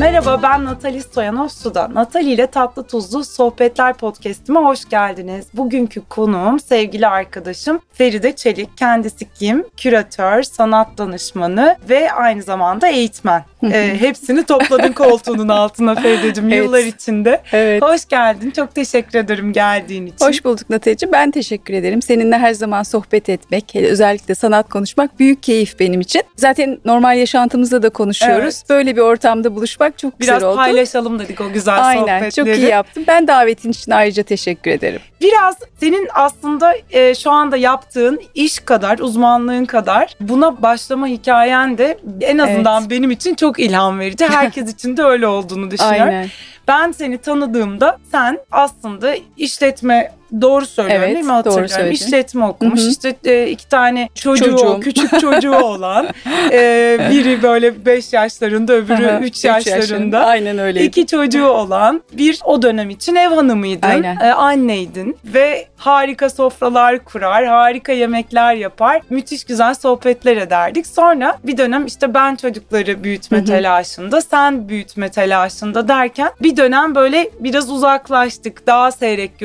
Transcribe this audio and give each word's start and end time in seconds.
Merhaba 0.00 0.42
ben 0.42 0.64
Natali 0.64 1.02
Stoyanov 1.02 1.48
Suda. 1.48 1.88
Natali 1.94 2.30
ile 2.30 2.46
Tatlı 2.46 2.86
Tuzlu 2.86 3.24
Sohbetler 3.24 3.94
Podcast'ime 3.94 4.60
hoş 4.60 4.88
geldiniz. 4.88 5.46
Bugünkü 5.54 6.00
konuğum 6.08 6.60
sevgili 6.60 7.06
arkadaşım 7.06 7.80
Feride 7.92 8.36
Çelik. 8.36 8.76
Kendisi 8.76 9.32
kim? 9.34 9.64
Küratör, 9.76 10.42
sanat 10.42 10.98
danışmanı 10.98 11.76
ve 11.88 12.12
aynı 12.12 12.42
zamanda 12.42 12.88
eğitmen. 12.88 13.44
ee, 13.72 13.96
hepsini 14.00 14.44
topladın 14.44 14.92
koltuğunun 14.92 15.48
altına 15.48 15.94
Feride'cim 15.94 16.44
Evet. 16.52 16.64
yıllar 16.64 16.84
içinde. 16.84 17.42
Evet. 17.52 17.82
Hoş 17.82 18.06
geldin. 18.06 18.50
Çok 18.50 18.74
teşekkür 18.74 19.18
ederim 19.18 19.52
geldiğin 19.52 20.06
için. 20.06 20.26
Hoş 20.26 20.44
bulduk 20.44 20.70
Natacığım. 20.70 21.12
Ben 21.12 21.30
teşekkür 21.30 21.74
ederim. 21.74 22.02
Seninle 22.02 22.38
her 22.38 22.52
zaman 22.52 22.82
sohbet 22.82 23.28
etmek, 23.28 23.76
özellikle 23.76 24.34
sanat 24.34 24.68
konuşmak 24.68 25.18
büyük 25.18 25.42
keyif 25.42 25.80
benim 25.80 26.00
için. 26.00 26.22
Zaten 26.36 26.78
normal 26.84 27.18
yaşantımızda 27.18 27.82
da 27.82 27.90
konuşuyoruz. 27.90 28.56
Evet. 28.58 28.70
Böyle 28.70 28.96
bir 28.96 29.00
ortamda 29.00 29.54
buluşmak 29.56 29.89
çok 29.96 30.20
Biraz 30.20 30.34
güzel 30.36 30.48
oldu. 30.48 30.56
paylaşalım 30.56 31.18
dedik 31.18 31.40
o 31.40 31.52
güzel 31.52 31.86
Aynen 31.88 32.00
sohbetleri. 32.02 32.32
çok 32.32 32.46
iyi 32.46 32.66
yaptın. 32.70 33.04
Ben 33.08 33.28
davetin 33.28 33.70
için 33.70 33.92
ayrıca 33.92 34.22
teşekkür 34.22 34.70
ederim. 34.70 35.00
Biraz 35.20 35.56
senin 35.80 36.08
aslında 36.14 36.74
e, 36.90 37.14
şu 37.14 37.30
anda 37.30 37.56
yaptığın 37.56 38.20
iş 38.34 38.58
kadar, 38.58 38.98
uzmanlığın 38.98 39.64
kadar 39.64 40.14
buna 40.20 40.62
başlama 40.62 41.06
hikayen 41.06 41.78
de 41.78 41.98
en 42.20 42.38
azından 42.38 42.90
benim 42.90 43.10
için 43.10 43.34
çok 43.34 43.58
ilham 43.60 43.98
verici. 43.98 44.26
Herkes 44.26 44.72
için 44.74 44.96
de 44.96 45.02
öyle 45.02 45.26
olduğunu 45.26 45.70
düşünüyorum. 45.70 46.02
Aynen. 46.14 46.28
Ben 46.68 46.92
seni 46.92 47.18
tanıdığımda 47.18 47.98
sen 48.12 48.38
aslında 48.52 49.14
işletme 49.36 50.12
doğru 50.40 50.66
söylüyorum 50.66 51.04
Evet, 51.04 51.14
değil 51.14 51.24
mi 51.24 51.28
doğru 51.28 51.36
hatırlıyorum. 51.36 51.68
söyledin. 51.68 51.92
İşletme 51.94 52.44
okumuş 52.44 52.80
Hı 52.80 52.84
hı. 52.84 52.88
işte 52.90 53.16
e, 53.24 53.46
iki 53.48 53.68
tane 53.68 54.08
çocuğu, 54.14 54.44
Çocuğum. 54.44 54.80
küçük 54.80 55.20
çocuğu 55.20 55.54
olan 55.56 56.08
e, 56.52 56.98
biri 57.10 57.42
böyle 57.42 57.84
5 57.86 58.12
yaşlarında 58.12 58.72
öbürü 58.72 59.06
Aha, 59.06 59.20
3 59.20 59.36
üç 59.36 59.44
yaşlarında. 59.44 60.26
Aynen 60.26 60.58
öyle. 60.58 60.84
İki 60.84 61.06
çocuğu 61.06 61.46
olan 61.46 62.02
bir 62.12 62.40
o 62.44 62.62
dönem 62.62 62.90
için 62.90 63.14
ev 63.14 63.28
hanımıydın, 63.28 63.88
Aynen. 63.88 64.16
e, 64.16 64.32
anneydin 64.32 65.16
ve 65.24 65.66
harika 65.76 66.30
sofralar 66.30 66.98
kurar, 67.04 67.46
harika 67.46 67.92
yemekler 67.92 68.54
yapar, 68.54 69.00
müthiş 69.10 69.44
güzel 69.44 69.74
sohbetler 69.74 70.36
ederdik. 70.36 70.86
Sonra 70.86 71.38
bir 71.44 71.56
dönem 71.56 71.86
işte 71.86 72.14
ben 72.14 72.36
çocukları 72.36 73.04
büyütme 73.04 73.38
Hı 73.38 73.42
hı. 73.42 73.46
telaşında, 73.46 74.20
sen 74.20 74.68
büyütme 74.68 75.08
telaşında 75.08 75.88
derken 75.88 76.30
bir 76.42 76.56
dönem 76.60 76.94
böyle 76.94 77.30
biraz 77.40 77.70
uzaklaştık, 77.70 78.66
daha 78.66 78.92
seyrek 78.92 79.38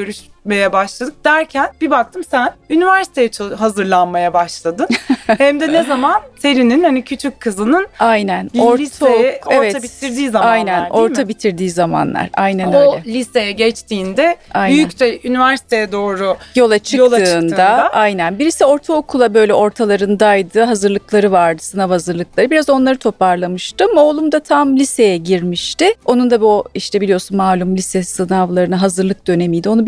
görüşmeye 0.45 0.73
başladık 0.73 1.13
derken 1.25 1.69
bir 1.81 1.89
baktım 1.89 2.23
sen 2.23 2.49
üniversiteye 2.69 3.29
hazırlanmaya 3.55 4.33
başladın. 4.33 4.87
Hem 5.27 5.59
de 5.59 5.71
ne 5.71 5.83
zaman? 5.83 6.21
Serinin 6.39 6.83
hani 6.83 7.01
küçük 7.01 7.39
kızının 7.39 7.87
Aynen. 7.99 8.49
orta 9.45 9.63
evet. 9.63 9.83
bitirdiği 9.83 10.29
zamanlar 10.29 10.51
Aynen. 10.53 10.89
Orta 10.89 11.21
mi? 11.21 11.27
bitirdiği 11.27 11.69
zamanlar. 11.69 12.29
Aynen 12.33 12.67
o 12.73 12.95
öyle. 12.95 13.03
liseye 13.13 13.51
geçtiğinde 13.51 14.35
Aynen. 14.53 14.75
büyük 14.75 14.99
de 14.99 15.19
üniversiteye 15.23 15.91
doğru 15.91 16.37
Yola 16.55 16.79
çıktığında, 16.79 17.19
çıktığında- 17.19 17.89
aynen 17.91 18.39
birisi 18.39 18.65
ortaokula 18.65 19.33
böyle 19.33 19.53
ortalarındaydı 19.53 20.61
hazırlıkları 20.63 21.31
vardı 21.31 21.63
sınav 21.63 21.89
hazırlıkları 21.89 22.51
biraz 22.51 22.69
onları 22.69 22.97
toparlamıştım 22.97 23.97
oğlum 23.97 24.31
da 24.31 24.39
tam 24.39 24.77
liseye 24.77 25.17
girmişti 25.17 25.93
onun 26.05 26.31
da 26.31 26.41
bu 26.41 26.63
işte 26.73 27.01
biliyorsun 27.01 27.37
malum 27.37 27.77
lise 27.77 28.03
sınavlarına 28.03 28.81
hazırlık 28.81 29.27
dönemiydi 29.27 29.69
onu 29.69 29.85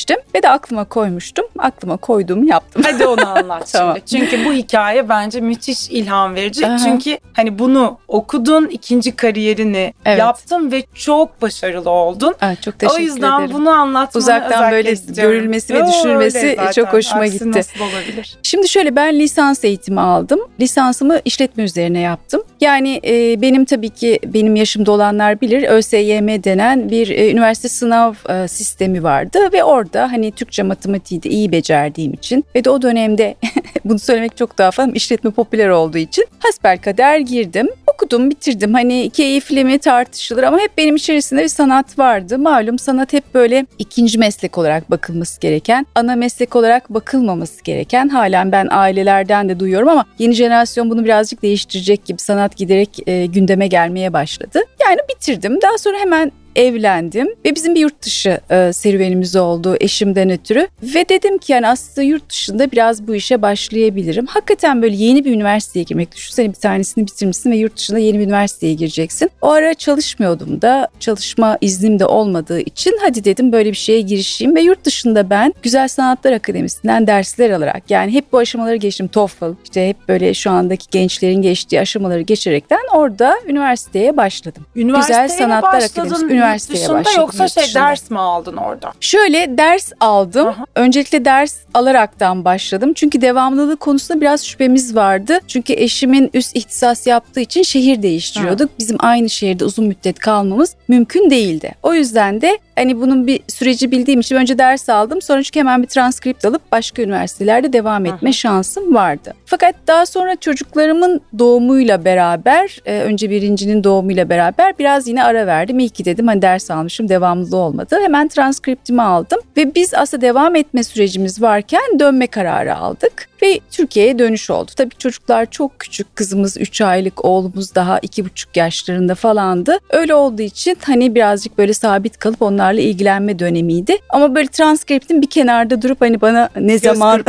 bitirmiştim 0.00 0.16
ve 0.34 0.42
de 0.42 0.48
aklıma 0.48 0.84
koymuştum 0.84 1.44
aklıma 1.58 1.96
koyduğumu 1.96 2.48
yaptım. 2.50 2.82
hadi 2.86 3.06
onu 3.06 3.28
anlat 3.38 3.70
Tamam. 3.72 3.96
şimdi. 4.06 4.06
Çünkü 4.30 4.44
bu 4.44 4.52
hikaye 4.52 5.08
bence 5.08 5.40
müthiş 5.40 5.90
ilham 5.90 6.34
verici. 6.34 6.66
Aha. 6.66 6.78
Çünkü 6.78 7.18
hani 7.32 7.58
bunu 7.58 7.98
okudun, 8.08 8.66
ikinci 8.66 9.16
kariyerini 9.16 9.94
Evet. 10.04 10.18
yaptın 10.18 10.72
ve 10.72 10.82
çok 10.94 11.42
başarılı 11.42 11.90
oldun. 11.90 12.34
Aa, 12.40 12.54
çok 12.56 12.78
teşekkür 12.78 13.00
o 13.00 13.02
yüzden 13.04 13.38
ederim. 13.40 13.54
bunu 13.54 13.70
anlatmanı 13.70 14.22
Uzaktan 14.22 14.72
böyle 14.72 14.92
istiyorum. 14.92 15.32
görülmesi 15.32 15.74
ve 15.74 15.86
düşünülmesi 15.86 16.56
çok 16.74 16.92
hoşuma 16.92 17.22
Aksi 17.22 17.32
gitti. 17.32 17.58
nasıl 17.58 17.80
olabilir? 17.80 18.36
Şimdi 18.42 18.68
şöyle 18.68 18.96
ben 18.96 19.18
lisans 19.18 19.64
eğitimi 19.64 20.00
aldım. 20.00 20.40
Lisansımı 20.60 21.20
işletme 21.24 21.62
üzerine 21.62 22.00
yaptım. 22.00 22.42
Yani 22.60 23.00
e, 23.06 23.40
benim 23.42 23.64
tabii 23.64 23.88
ki 23.90 24.18
benim 24.24 24.56
yaşımda 24.56 24.92
olanlar 24.92 25.40
bilir 25.40 25.62
ÖSYM 25.68 26.28
denen 26.44 26.90
bir 26.90 27.08
e, 27.10 27.30
üniversite 27.30 27.68
sınav 27.68 28.14
e, 28.28 28.48
sistemi 28.48 29.02
vardı 29.02 29.38
ve 29.52 29.64
orada 29.64 29.89
hani 29.98 30.32
Türkçe 30.32 30.62
matematiği 30.62 31.22
de 31.22 31.28
iyi 31.30 31.52
becerdiğim 31.52 32.12
için 32.12 32.44
ve 32.54 32.64
de 32.64 32.70
o 32.70 32.82
dönemde 32.82 33.34
bunu 33.84 33.98
söylemek 33.98 34.36
çok 34.36 34.58
daha 34.58 34.70
fazla 34.70 34.92
işletme 34.92 35.30
popüler 35.30 35.68
olduğu 35.68 35.98
için 35.98 36.26
hasbelkader 36.38 37.18
girdim. 37.18 37.68
Okudum, 37.86 38.30
bitirdim. 38.30 38.74
Hani 38.74 39.10
keyifli 39.10 39.64
mi 39.64 39.78
tartışılır 39.78 40.42
ama 40.42 40.58
hep 40.58 40.78
benim 40.78 40.96
içerisinde 40.96 41.42
bir 41.42 41.48
sanat 41.48 41.98
vardı. 41.98 42.38
Malum 42.38 42.78
sanat 42.78 43.12
hep 43.12 43.34
böyle 43.34 43.66
ikinci 43.78 44.18
meslek 44.18 44.58
olarak 44.58 44.90
bakılması 44.90 45.40
gereken, 45.40 45.86
ana 45.94 46.16
meslek 46.16 46.56
olarak 46.56 46.94
bakılmaması 46.94 47.64
gereken. 47.64 48.08
Halen 48.08 48.52
ben 48.52 48.68
ailelerden 48.70 49.48
de 49.48 49.60
duyuyorum 49.60 49.88
ama 49.88 50.04
yeni 50.18 50.34
jenerasyon 50.34 50.90
bunu 50.90 51.04
birazcık 51.04 51.42
değiştirecek 51.42 52.04
gibi 52.04 52.18
sanat 52.18 52.56
giderek 52.56 53.08
e, 53.08 53.26
gündeme 53.26 53.66
gelmeye 53.66 54.12
başladı. 54.12 54.60
Yani 54.84 54.98
bitirdim. 55.14 55.62
Daha 55.62 55.78
sonra 55.78 55.98
hemen 55.98 56.32
evlendim 56.56 57.28
ve 57.44 57.54
bizim 57.54 57.74
bir 57.74 57.80
yurt 57.80 58.02
dışı 58.02 58.40
e, 58.50 58.72
serüvenimiz 58.72 59.36
oldu 59.36 59.76
eşimden 59.80 60.30
ötürü 60.30 60.68
ve 60.82 61.08
dedim 61.08 61.38
ki 61.38 61.52
yani 61.52 61.68
aslında 61.68 62.02
yurt 62.02 62.30
dışında 62.30 62.70
biraz 62.70 63.06
bu 63.06 63.14
işe 63.14 63.42
başlayabilirim. 63.42 64.26
Hakikaten 64.26 64.82
böyle 64.82 64.96
yeni 64.96 65.24
bir 65.24 65.32
üniversiteye 65.32 65.82
girmek 65.82 66.16
düşünsene 66.16 66.48
bir 66.48 66.54
tanesini 66.54 67.06
bitirmişsin 67.06 67.50
ve 67.50 67.56
yurt 67.56 67.76
dışında 67.76 67.98
yeni 67.98 68.18
bir 68.18 68.24
üniversiteye 68.24 68.74
gireceksin. 68.74 69.30
O 69.42 69.50
ara 69.50 69.74
çalışmıyordum 69.74 70.62
da 70.62 70.88
çalışma 71.00 71.58
iznim 71.60 71.98
de 71.98 72.06
olmadığı 72.06 72.60
için 72.60 72.98
hadi 73.02 73.24
dedim 73.24 73.52
böyle 73.52 73.70
bir 73.70 73.76
şeye 73.76 74.00
girişeyim 74.00 74.56
ve 74.56 74.60
yurt 74.60 74.84
dışında 74.84 75.30
ben 75.30 75.54
Güzel 75.62 75.88
Sanatlar 75.88 76.32
Akademisi'nden 76.32 77.06
dersler 77.06 77.50
alarak 77.50 77.90
yani 77.90 78.12
hep 78.12 78.32
bu 78.32 78.38
aşamaları 78.38 78.76
geçtim 78.76 79.08
TOEFL 79.08 79.54
işte 79.64 79.88
hep 79.88 80.08
böyle 80.08 80.34
şu 80.34 80.50
andaki 80.50 80.86
gençlerin 80.90 81.42
geçtiği 81.42 81.80
aşamaları 81.80 82.20
geçerekten 82.20 82.80
orada 82.92 83.34
üniversiteye 83.46 84.16
başladım. 84.16 84.66
Üniversiteye 84.76 85.22
Güzel 85.22 85.38
Sanatlar 85.38 85.82
Akademisi, 85.82 86.39
üniversiteye 86.44 86.80
dışında 86.80 86.98
başladım 86.98 87.20
Yoksa 87.20 87.48
şey 87.48 87.62
dışında. 87.62 87.80
ders 87.84 88.10
mi 88.10 88.18
aldın 88.18 88.56
orada? 88.56 88.92
Şöyle 89.00 89.58
ders 89.58 89.92
aldım. 90.00 90.48
Aha. 90.48 90.64
Öncelikle 90.74 91.24
ders 91.24 91.56
alaraktan 91.74 92.44
başladım. 92.44 92.92
Çünkü 92.94 93.20
devamlılık 93.20 93.80
konusunda 93.80 94.20
biraz 94.20 94.46
şüphemiz 94.46 94.96
vardı. 94.96 95.38
Çünkü 95.48 95.72
eşimin 95.72 96.30
üst 96.34 96.56
ihtisas 96.56 97.06
yaptığı 97.06 97.40
için 97.40 97.62
şehir 97.62 98.02
değiştiriyorduk. 98.02 98.70
Bizim 98.78 98.96
aynı 99.00 99.30
şehirde 99.30 99.64
uzun 99.64 99.84
müddet 99.86 100.18
kalmamız 100.18 100.74
mümkün 100.88 101.30
değildi. 101.30 101.72
O 101.82 101.94
yüzden 101.94 102.40
de 102.40 102.58
hani 102.80 103.00
bunun 103.00 103.26
bir 103.26 103.40
süreci 103.48 103.90
bildiğim 103.90 104.20
için 104.20 104.36
önce 104.36 104.58
ders 104.58 104.88
aldım. 104.88 105.22
Sonra 105.22 105.42
çünkü 105.42 105.60
hemen 105.60 105.82
bir 105.82 105.88
transkript 105.88 106.44
alıp 106.44 106.72
başka 106.72 107.02
üniversitelerde 107.02 107.72
devam 107.72 108.06
etme 108.06 108.28
Aha. 108.28 108.32
şansım 108.32 108.94
vardı. 108.94 109.34
Fakat 109.46 109.74
daha 109.86 110.06
sonra 110.06 110.36
çocuklarımın 110.36 111.20
doğumuyla 111.38 112.04
beraber, 112.04 112.78
e, 112.86 113.00
önce 113.00 113.30
birincinin 113.30 113.84
doğumuyla 113.84 114.28
beraber 114.28 114.78
biraz 114.78 115.08
yine 115.08 115.24
ara 115.24 115.46
verdim. 115.46 115.78
İyi 115.78 115.88
ki 115.88 116.04
dedim 116.04 116.26
hani 116.26 116.42
ders 116.42 116.70
almışım 116.70 117.08
devamlılığı 117.08 117.56
olmadı. 117.56 117.96
Hemen 118.02 118.28
transkriptimi 118.28 119.02
aldım 119.02 119.38
ve 119.56 119.74
biz 119.74 119.94
aslında 119.94 120.20
devam 120.20 120.56
etme 120.56 120.82
sürecimiz 120.82 121.42
varken 121.42 121.98
dönme 121.98 122.26
kararı 122.26 122.76
aldık 122.76 123.29
ve 123.42 123.60
Türkiye'ye 123.70 124.18
dönüş 124.18 124.50
oldu. 124.50 124.70
Tabii 124.76 124.94
çocuklar 124.98 125.50
çok 125.50 125.78
küçük. 125.78 126.16
Kızımız 126.16 126.56
3 126.56 126.80
aylık, 126.80 127.24
oğlumuz 127.24 127.74
daha 127.74 127.98
2,5 127.98 128.58
yaşlarında 128.58 129.14
falandı. 129.14 129.78
Öyle 129.90 130.14
olduğu 130.14 130.42
için 130.42 130.76
hani 130.82 131.14
birazcık 131.14 131.58
böyle 131.58 131.74
sabit 131.74 132.18
kalıp 132.18 132.42
onlarla 132.42 132.80
ilgilenme 132.80 133.38
dönemiydi. 133.38 133.96
Ama 134.10 134.34
böyle 134.34 134.48
transkriptin 134.48 135.22
bir 135.22 135.30
kenarda 135.30 135.82
durup 135.82 136.00
hani 136.00 136.20
bana 136.20 136.48
ne 136.56 136.72
Göz 136.72 136.82
zaman 136.82 137.24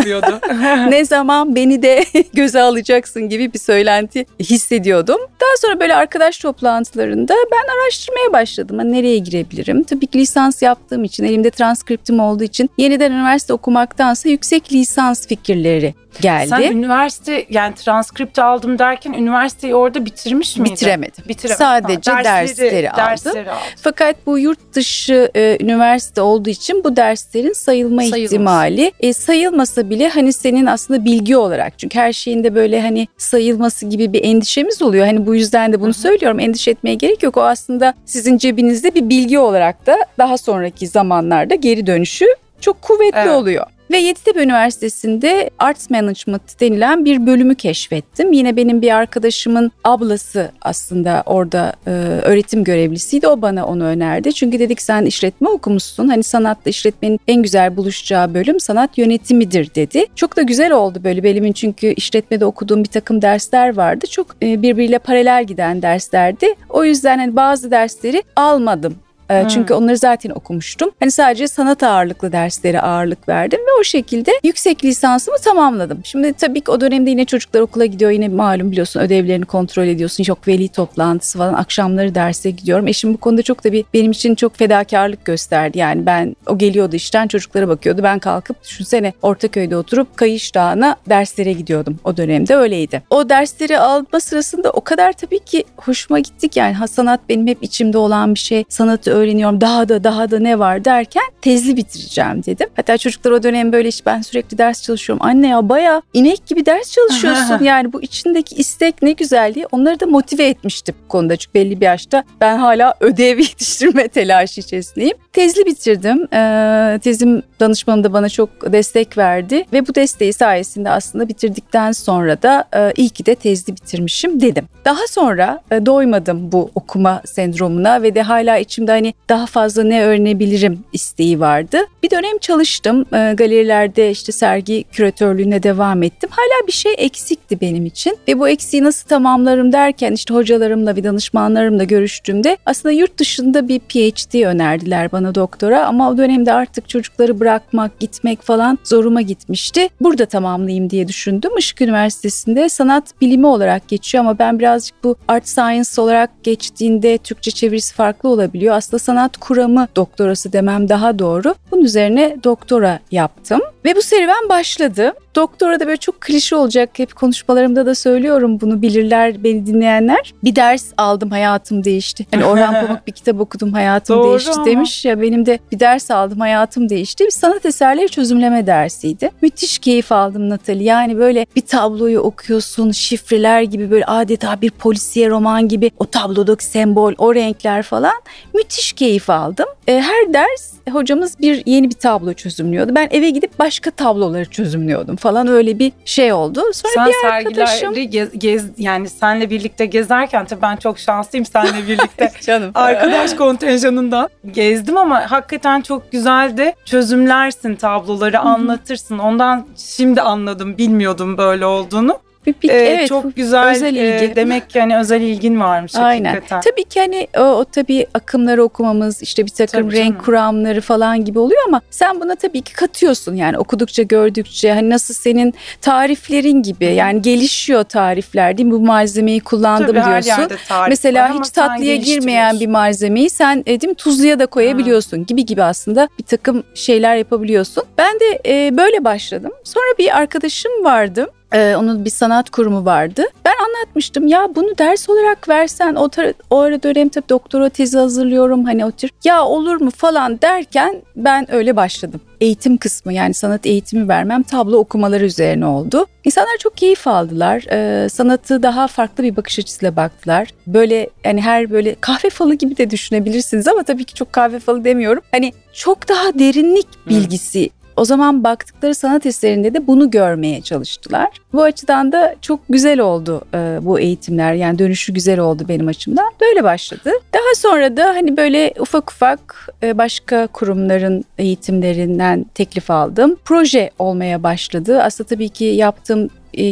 ne 0.89 1.05
zaman 1.05 1.55
beni 1.55 1.81
de 1.81 2.05
göze 2.33 2.61
alacaksın 2.61 3.29
gibi 3.29 3.53
bir 3.53 3.59
söylenti 3.59 4.25
hissediyordum. 4.39 5.21
Daha 5.41 5.57
sonra 5.57 5.79
böyle 5.79 5.95
arkadaş 5.95 6.37
toplantılarında 6.37 7.33
ben 7.51 7.73
araştırmaya 7.75 8.33
başladım. 8.33 8.77
Hani 8.77 8.91
nereye 8.91 9.17
girebilirim? 9.17 9.83
Tabii 9.83 10.07
ki 10.07 10.19
lisans 10.19 10.61
yaptığım 10.61 11.03
için, 11.03 11.23
elimde 11.23 11.49
transkriptim 11.49 12.19
olduğu 12.19 12.43
için 12.43 12.69
yeniden 12.77 13.11
üniversite 13.11 13.53
okumaktansa 13.53 14.29
yüksek 14.29 14.73
lisans 14.73 15.27
fikirleri 15.27 15.93
geldi. 16.21 16.49
Sen 16.49 16.61
üniversite 16.61 17.45
yani 17.49 17.75
transkript 17.75 18.39
aldım 18.39 18.79
derken 18.79 19.13
üniversiteyi 19.13 19.75
orada 19.75 20.05
bitirmiş 20.05 20.57
miydin? 20.57 20.73
Bitiremedim. 20.75 21.23
Bitiremedim. 21.27 21.65
Sadece 21.65 22.11
Ha, 22.11 22.23
dersleri 22.23 22.91
aldım. 22.91 23.03
Dersleri 23.05 23.51
aldım. 23.51 23.61
Fakat 23.81 24.15
bu 24.25 24.39
yurt 24.39 24.59
dışı 24.73 25.31
e, 25.35 25.57
üniversite 25.61 26.21
olduğu 26.21 26.49
için 26.49 26.83
bu 26.83 26.95
derslerin 26.95 27.53
sayılma 27.53 28.01
Sayılmaz. 28.01 28.31
ihtimali 28.33 28.91
e, 28.99 29.13
sayılmasa 29.13 29.89
bile 29.89 30.09
hani 30.09 30.33
senin 30.33 30.65
aslında 30.65 31.05
bilgi 31.05 31.37
olarak 31.37 31.79
çünkü 31.79 31.99
her 31.99 32.13
şeyin 32.13 32.43
de 32.43 32.55
böyle 32.55 32.81
hani 32.81 33.07
sayılması 33.17 33.85
gibi 33.85 34.13
bir 34.13 34.23
endişemiz 34.23 34.81
oluyor. 34.81 35.05
Hani 35.05 35.25
bu 35.25 35.35
yüzden 35.35 35.73
de 35.73 35.79
bunu 35.79 35.87
Hı 35.93 35.97
hı. 35.97 36.01
söylüyorum. 36.01 36.39
Endişe 36.39 36.71
etmeye 36.71 36.95
gerek 36.95 37.23
yok. 37.23 37.37
O 37.37 37.41
aslında 37.41 37.93
sizin 38.05 38.37
cebinizde 38.37 38.95
bir 38.95 39.09
bilgi 39.09 39.39
olarak 39.39 39.87
da 39.87 39.97
daha 40.17 40.37
sonraki 40.37 40.87
zamanlarda 40.87 41.55
geri 41.55 41.87
dönüşü 41.87 42.25
çok 42.61 42.81
kuvvetli 42.81 43.17
Evet. 43.19 43.29
oluyor. 43.31 43.65
Ve 43.91 43.97
Yeditepe 43.97 44.43
Üniversitesi'nde 44.43 45.49
Arts 45.59 45.89
Management 45.89 46.61
denilen 46.61 47.05
bir 47.05 47.25
bölümü 47.25 47.55
keşfettim. 47.55 48.33
Yine 48.33 48.55
benim 48.55 48.81
bir 48.81 48.95
arkadaşımın 48.95 49.71
ablası 49.83 50.51
aslında 50.61 51.23
orada 51.25 51.73
e, 51.87 51.89
öğretim 52.23 52.63
görevlisiydi. 52.63 53.27
O 53.27 53.41
bana 53.41 53.65
onu 53.65 53.83
önerdi. 53.83 54.33
Çünkü 54.33 54.59
dedik 54.59 54.81
sen 54.81 55.05
işletme 55.05 55.49
okumuşsun. 55.49 56.07
Hani 56.07 56.23
sanatla 56.23 56.69
işletmenin 56.69 57.19
en 57.27 57.41
güzel 57.41 57.77
buluşacağı 57.77 58.33
bölüm 58.33 58.59
sanat 58.59 58.97
yönetimidir 58.97 59.75
dedi. 59.75 60.05
Çok 60.15 60.37
da 60.37 60.41
güzel 60.41 60.71
oldu 60.71 60.99
böyle 61.03 61.23
bölümün 61.23 61.51
çünkü 61.51 61.87
işletmede 61.87 62.45
okuduğum 62.45 62.83
bir 62.83 62.89
takım 62.89 63.21
dersler 63.21 63.77
vardı. 63.77 64.07
Çok 64.07 64.27
e, 64.43 64.61
birbiriyle 64.61 64.99
paralel 64.99 65.43
giden 65.43 65.81
derslerdi. 65.81 66.55
O 66.69 66.83
yüzden 66.83 67.17
hani 67.17 67.35
bazı 67.35 67.71
dersleri 67.71 68.23
almadım 68.35 68.95
Hmm. 69.39 69.47
Çünkü 69.47 69.73
onları 69.73 69.97
zaten 69.97 70.29
okumuştum. 70.29 70.91
Hani 70.99 71.11
sadece 71.11 71.47
sanat 71.47 71.83
ağırlıklı 71.83 72.31
derslere 72.31 72.81
ağırlık 72.81 73.29
verdim 73.29 73.59
ve 73.59 73.79
o 73.79 73.83
şekilde 73.83 74.31
yüksek 74.43 74.85
lisansımı 74.85 75.37
tamamladım. 75.37 75.99
Şimdi 76.03 76.33
tabii 76.33 76.61
ki 76.61 76.71
o 76.71 76.81
dönemde 76.81 77.09
yine 77.09 77.25
çocuklar 77.25 77.61
okula 77.61 77.85
gidiyor. 77.85 78.11
Yine 78.11 78.27
malum 78.27 78.71
biliyorsun 78.71 78.99
ödevlerini 78.99 79.45
kontrol 79.45 79.87
ediyorsun. 79.87 80.23
Çok 80.23 80.47
veli 80.47 80.69
toplantısı 80.69 81.37
falan. 81.37 81.53
Akşamları 81.53 82.15
derse 82.15 82.51
gidiyorum. 82.51 82.87
Eşim 82.87 83.13
bu 83.13 83.17
konuda 83.17 83.41
çok 83.41 83.63
tabii 83.63 83.85
benim 83.93 84.11
için 84.11 84.35
çok 84.35 84.55
fedakarlık 84.55 85.25
gösterdi. 85.25 85.77
Yani 85.77 86.05
ben 86.05 86.35
o 86.47 86.57
geliyordu 86.57 86.95
işten 86.95 87.27
çocuklara 87.27 87.67
bakıyordu. 87.67 88.03
Ben 88.03 88.19
kalkıp 88.19 88.63
düşünsene 88.63 89.13
Ortaköy'de 89.21 89.77
oturup 89.77 90.17
Kayış 90.17 90.55
Dağı'na 90.55 90.95
derslere 91.09 91.53
gidiyordum. 91.53 91.99
O 92.03 92.17
dönemde 92.17 92.55
öyleydi. 92.55 93.03
O 93.09 93.29
dersleri 93.29 93.79
alma 93.79 94.19
sırasında 94.19 94.71
o 94.71 94.81
kadar 94.81 95.13
tabii 95.13 95.39
ki 95.39 95.63
hoşuma 95.77 96.19
gittik 96.19 96.57
yani 96.57 96.73
ha, 96.73 96.87
sanat 96.87 97.19
benim 97.29 97.47
hep 97.47 97.63
içimde 97.63 97.97
olan 97.97 98.33
bir 98.33 98.39
şey. 98.39 98.63
Sanatı 98.69 99.11
öğreniyorum 99.21 99.61
daha 99.61 99.89
da 99.89 100.03
daha 100.03 100.31
da 100.31 100.39
ne 100.39 100.59
var 100.59 100.85
derken 100.85 101.23
tezli 101.41 101.77
bitireceğim 101.77 102.43
dedim. 102.45 102.67
Hatta 102.75 102.97
çocuklar 102.97 103.31
o 103.31 103.43
dönem 103.43 103.71
böyle 103.71 103.87
işte 103.87 104.05
ben 104.05 104.21
sürekli 104.21 104.57
ders 104.57 104.81
çalışıyorum. 104.81 105.25
Anne 105.25 105.47
ya 105.47 105.69
baya 105.69 106.01
inek 106.13 106.45
gibi 106.47 106.65
ders 106.65 106.91
çalışıyorsun 106.91 107.59
yani 107.63 107.93
bu 107.93 108.01
içindeki 108.01 108.55
istek 108.55 109.01
ne 109.01 109.11
güzel 109.11 109.53
diye 109.53 109.65
onları 109.71 109.99
da 109.99 110.05
motive 110.05 110.45
etmiştim 110.47 110.95
bu 111.05 111.07
konuda. 111.07 111.35
Çünkü 111.35 111.53
belli 111.53 111.81
bir 111.81 111.85
yaşta 111.85 112.23
ben 112.41 112.57
hala 112.57 112.93
ödev 112.99 113.39
yetiştirme 113.39 114.07
telaşı 114.07 114.61
içerisindeyim. 114.61 115.17
Tezli 115.33 115.65
bitirdim. 115.65 116.27
Ee, 116.33 116.99
tezim 117.03 117.43
danışmanım 117.59 118.03
da 118.03 118.13
bana 118.13 118.29
çok 118.29 118.49
destek 118.73 119.17
verdi 119.17 119.65
ve 119.73 119.87
bu 119.87 119.95
desteği 119.95 120.33
sayesinde 120.33 120.89
aslında 120.89 121.27
bitirdikten 121.27 121.91
sonra 121.91 122.41
da 122.41 122.65
e, 122.75 122.93
iyi 122.95 123.09
ki 123.09 123.25
de 123.25 123.35
tezli 123.35 123.75
bitirmişim 123.75 124.41
dedim. 124.41 124.67
Daha 124.85 125.07
sonra 125.09 125.61
e, 125.71 125.85
doymadım 125.85 126.51
bu 126.51 126.71
okuma 126.75 127.21
sendromuna 127.25 128.01
ve 128.01 128.15
de 128.15 128.21
hala 128.21 128.57
içimde 128.57 128.91
hani 128.91 129.10
daha 129.29 129.45
fazla 129.45 129.83
ne 129.83 130.03
öğrenebilirim 130.03 130.79
isteği 130.93 131.39
vardı. 131.39 131.77
Bir 132.03 132.09
dönem 132.09 132.37
çalıştım. 132.37 133.05
E, 133.13 133.33
galerilerde 133.33 134.11
işte 134.11 134.31
sergi 134.31 134.83
küratörlüğüne 134.91 135.63
devam 135.63 136.03
ettim. 136.03 136.29
Hala 136.33 136.67
bir 136.67 136.71
şey 136.71 136.93
eksikti 136.97 137.61
benim 137.61 137.85
için 137.85 138.17
ve 138.27 138.39
bu 138.39 138.49
eksiği 138.49 138.83
nasıl 138.83 139.07
tamamlarım 139.09 139.73
derken 139.73 140.13
işte 140.13 140.33
hocalarımla 140.33 140.95
ve 140.95 141.03
danışmanlarımla 141.03 141.83
görüştüğümde 141.83 142.57
aslında 142.65 142.91
yurt 142.91 143.17
dışında 143.17 143.67
bir 143.67 143.79
PhD 143.79 144.43
önerdiler 144.43 145.11
bana 145.11 145.35
doktora 145.35 145.85
ama 145.85 146.09
o 146.09 146.17
dönemde 146.17 146.53
artık 146.53 146.89
çocukları 146.89 147.39
bırakmak, 147.39 147.99
gitmek 147.99 148.41
falan 148.41 148.79
zoruma 148.83 149.21
gitmişti. 149.21 149.89
Burada 150.01 150.25
tamamlayayım 150.25 150.89
diye 150.89 151.07
düşündüm. 151.07 151.51
Işık 151.57 151.81
Üniversitesi'nde 151.81 152.69
sanat 152.69 153.21
bilimi 153.21 153.47
olarak 153.47 153.87
geçiyor 153.87 154.23
ama 154.23 154.39
ben 154.39 154.59
birazcık 154.59 155.03
bu 155.03 155.15
art 155.27 155.47
science 155.47 156.01
olarak 156.01 156.43
geçtiğinde 156.43 157.17
Türkçe 157.17 157.51
çevirisi 157.51 157.93
farklı 157.93 158.29
olabiliyor. 158.29 158.75
Aslında 158.75 158.99
sanat 159.01 159.37
kuramı 159.37 159.87
doktorası 159.95 160.53
demem 160.53 160.89
daha 160.89 161.19
doğru. 161.19 161.55
Bunun 161.71 161.83
üzerine 161.83 162.37
doktora 162.43 162.99
yaptım 163.11 163.61
ve 163.85 163.95
bu 163.95 164.01
serüven 164.01 164.49
başladı. 164.49 165.13
Doktora 165.35 165.79
da 165.79 165.85
böyle 165.87 165.97
çok 165.97 166.21
klişe 166.21 166.55
olacak. 166.55 166.89
Hep 166.99 167.15
konuşmalarımda 167.15 167.85
da 167.85 167.95
söylüyorum 167.95 168.61
bunu 168.61 168.81
bilirler 168.81 169.43
beni 169.43 169.65
dinleyenler. 169.65 170.33
Bir 170.43 170.55
ders 170.55 170.85
aldım 170.97 171.29
hayatım 171.29 171.83
değişti. 171.83 172.25
Hani 172.31 172.45
Orhan 172.45 172.73
Pamuk 172.87 173.07
bir 173.07 173.11
kitap 173.11 173.39
okudum 173.41 173.73
hayatım 173.73 174.17
Doğru 174.17 174.29
değişti 174.29 174.51
ama. 174.55 174.65
demiş 174.65 175.05
ya 175.05 175.21
benim 175.21 175.45
de 175.45 175.59
bir 175.71 175.79
ders 175.79 176.11
aldım 176.11 176.39
hayatım 176.39 176.89
değişti. 176.89 177.25
Bir 177.25 177.31
sanat 177.31 177.65
eserleri 177.65 178.09
çözümleme 178.09 178.67
dersiydi. 178.67 179.29
Müthiş 179.41 179.79
keyif 179.79 180.11
aldım 180.11 180.49
Natali. 180.49 180.83
Yani 180.83 181.17
böyle 181.17 181.45
bir 181.55 181.61
tabloyu 181.61 182.19
okuyorsun 182.19 182.91
şifreler 182.91 183.61
gibi 183.61 183.91
böyle 183.91 184.05
adeta 184.05 184.61
bir 184.61 184.71
polisiye 184.71 185.29
roman 185.29 185.67
gibi 185.67 185.91
o 185.99 186.05
tablodaki 186.05 186.65
sembol 186.65 187.13
o 187.17 187.35
renkler 187.35 187.83
falan. 187.83 188.13
Müthiş 188.53 188.80
keyif 188.91 189.29
aldım. 189.29 189.65
E, 189.87 190.01
her 190.01 190.33
ders 190.33 190.73
hocamız 190.91 191.39
bir 191.39 191.63
yeni 191.65 191.89
bir 191.89 191.95
tablo 191.95 192.33
çözümlüyordu. 192.33 192.95
Ben 192.95 193.07
eve 193.11 193.29
gidip 193.29 193.59
başka 193.59 193.91
tabloları 193.91 194.45
çözümlüyordum 194.45 195.15
falan 195.15 195.47
öyle 195.47 195.79
bir 195.79 195.91
şey 196.05 196.33
oldu. 196.33 196.63
Sonra 196.73 196.93
Sen 196.93 197.07
bir 197.07 197.29
arkadaşım 197.33 197.93
gez, 197.93 198.39
gez 198.39 198.65
yani 198.77 199.09
senle 199.09 199.49
birlikte 199.49 199.85
gezerken 199.85 200.45
tabii 200.45 200.61
ben 200.61 200.75
çok 200.75 200.99
şanslıyım 200.99 201.45
senle 201.45 201.87
birlikte 201.87 202.31
Canım. 202.45 202.71
arkadaş 202.75 203.33
kontenjanından 203.33 204.29
gezdim 204.51 204.97
ama 204.97 205.31
hakikaten 205.31 205.81
çok 205.81 206.11
güzeldi. 206.11 206.73
Çözümlersin 206.85 207.75
tabloları, 207.75 208.39
anlatırsın. 208.39 209.17
Ondan 209.19 209.67
şimdi 209.77 210.21
anladım, 210.21 210.77
bilmiyordum 210.77 211.37
böyle 211.37 211.65
olduğunu. 211.65 212.19
Bir, 212.45 212.55
bir, 212.63 212.69
ee, 212.69 212.73
evet, 212.73 213.09
çok 213.09 213.35
güzel 213.35 213.69
özel 213.69 213.95
e, 213.95 213.99
ilgi. 213.99 214.31
E, 214.31 214.35
demek 214.35 214.69
ki 214.69 214.79
hani 214.79 214.97
özel 214.97 215.21
ilgin 215.21 215.59
varmış 215.59 215.95
Aynen. 215.95 216.33
hakikaten. 216.33 216.71
Tabii 216.71 216.83
ki 216.83 216.99
hani 216.99 217.27
o, 217.37 217.41
o 217.41 217.65
tabii 217.65 218.07
akımları 218.13 218.63
okumamız 218.63 219.21
işte 219.21 219.45
bir 219.45 219.51
takım 219.51 219.81
tabii 219.81 219.97
renk 219.97 220.13
canım. 220.13 220.25
kuramları 220.25 220.81
falan 220.81 221.25
gibi 221.25 221.39
oluyor 221.39 221.61
ama 221.67 221.81
sen 221.89 222.21
buna 222.21 222.35
tabii 222.35 222.61
ki 222.61 222.73
katıyorsun 222.73 223.35
yani 223.35 223.57
okudukça 223.57 224.03
gördükçe 224.03 224.73
hani 224.73 224.89
nasıl 224.89 225.13
senin 225.13 225.53
tariflerin 225.81 226.63
gibi 226.63 226.85
yani 226.85 227.21
gelişiyor 227.21 227.83
tarifler 227.83 228.57
değil 228.57 228.67
mi 228.67 228.73
bu 228.73 228.79
malzemeyi 228.79 229.39
kullandım 229.39 229.95
tabii, 229.95 230.23
diyorsun. 230.23 230.47
Mesela 230.89 231.39
hiç 231.39 231.49
tatlıya 231.49 231.95
girmeyen 231.95 232.59
bir 232.59 232.67
malzemeyi 232.67 233.29
sen 233.29 233.63
e, 233.65 233.81
değil 233.81 233.89
mi 233.89 233.95
tuzluya 233.95 234.39
da 234.39 234.45
koyabiliyorsun 234.45 235.17
ha. 235.17 235.23
gibi 235.23 235.45
gibi 235.45 235.63
aslında 235.63 236.07
bir 236.19 236.23
takım 236.23 236.63
şeyler 236.75 237.15
yapabiliyorsun. 237.15 237.83
Ben 237.97 238.19
de 238.19 238.41
e, 238.45 238.77
böyle 238.77 239.03
başladım. 239.03 239.51
Sonra 239.63 239.97
bir 239.99 240.17
arkadaşım 240.17 240.71
vardı 240.83 241.27
ee, 241.53 241.75
onun 241.75 242.05
bir 242.05 242.09
sanat 242.09 242.49
kurumu 242.49 242.85
vardı. 242.85 243.23
Ben 243.45 243.53
anlatmıştım 243.65 244.27
ya 244.27 244.49
bunu 244.55 244.77
ders 244.77 245.09
olarak 245.09 245.49
versen 245.49 245.95
o, 245.95 246.09
o 246.49 246.59
ara 246.59 246.83
dönem 246.83 247.09
tabii 247.09 247.29
doktora 247.29 247.69
tezi 247.69 247.97
hazırlıyorum 247.97 248.65
hani 248.65 248.85
o 248.85 248.91
tür 248.91 249.09
ya 249.23 249.45
olur 249.45 249.81
mu 249.81 249.91
falan 249.91 250.41
derken 250.41 251.01
ben 251.15 251.55
öyle 251.55 251.75
başladım. 251.75 252.21
Eğitim 252.41 252.77
kısmı 252.77 253.13
yani 253.13 253.33
sanat 253.33 253.65
eğitimi 253.65 254.07
vermem 254.07 254.43
tablo 254.43 254.77
okumaları 254.77 255.25
üzerine 255.25 255.65
oldu. 255.65 256.05
İnsanlar 256.23 256.57
çok 256.59 256.77
keyif 256.77 257.07
aldılar. 257.07 257.65
Ee, 257.71 258.09
sanatı 258.09 258.63
daha 258.63 258.87
farklı 258.87 259.23
bir 259.23 259.35
bakış 259.35 259.59
açısıyla 259.59 259.95
baktılar. 259.95 260.49
Böyle 260.67 261.09
yani 261.25 261.41
her 261.41 261.71
böyle 261.71 261.95
kahve 262.01 262.29
falı 262.29 262.53
gibi 262.53 262.77
de 262.77 262.89
düşünebilirsiniz 262.89 263.67
ama 263.67 263.83
tabii 263.83 264.03
ki 264.03 264.13
çok 264.13 264.33
kahve 264.33 264.59
falı 264.59 264.83
demiyorum. 264.83 265.23
Hani 265.31 265.53
çok 265.73 266.09
daha 266.09 266.39
derinlik 266.39 266.87
bilgisi 267.07 267.69
o 267.97 268.05
zaman 268.05 268.43
baktıkları 268.43 268.95
sanat 268.95 269.25
eserinde 269.25 269.73
de 269.73 269.87
bunu 269.87 270.11
görmeye 270.11 270.61
çalıştılar. 270.61 271.29
Bu 271.53 271.63
açıdan 271.63 272.11
da 272.11 272.35
çok 272.41 272.59
güzel 272.69 272.99
oldu 272.99 273.41
e, 273.53 273.79
bu 273.81 273.99
eğitimler. 273.99 274.53
Yani 274.53 274.79
dönüşü 274.79 275.13
güzel 275.13 275.39
oldu 275.39 275.65
benim 275.67 275.87
açımdan. 275.87 276.31
Böyle 276.41 276.63
başladı. 276.63 277.11
Daha 277.33 277.55
sonra 277.55 277.97
da 277.97 278.05
hani 278.05 278.37
böyle 278.37 278.73
ufak 278.79 279.11
ufak 279.11 279.69
e, 279.83 279.97
başka 279.97 280.47
kurumların 280.47 281.25
eğitimlerinden 281.37 282.45
teklif 282.55 282.91
aldım. 282.91 283.35
Proje 283.45 283.91
olmaya 283.99 284.43
başladı. 284.43 285.01
Aslında 285.01 285.27
tabii 285.27 285.49
ki 285.49 285.65
yaptığım 285.65 286.29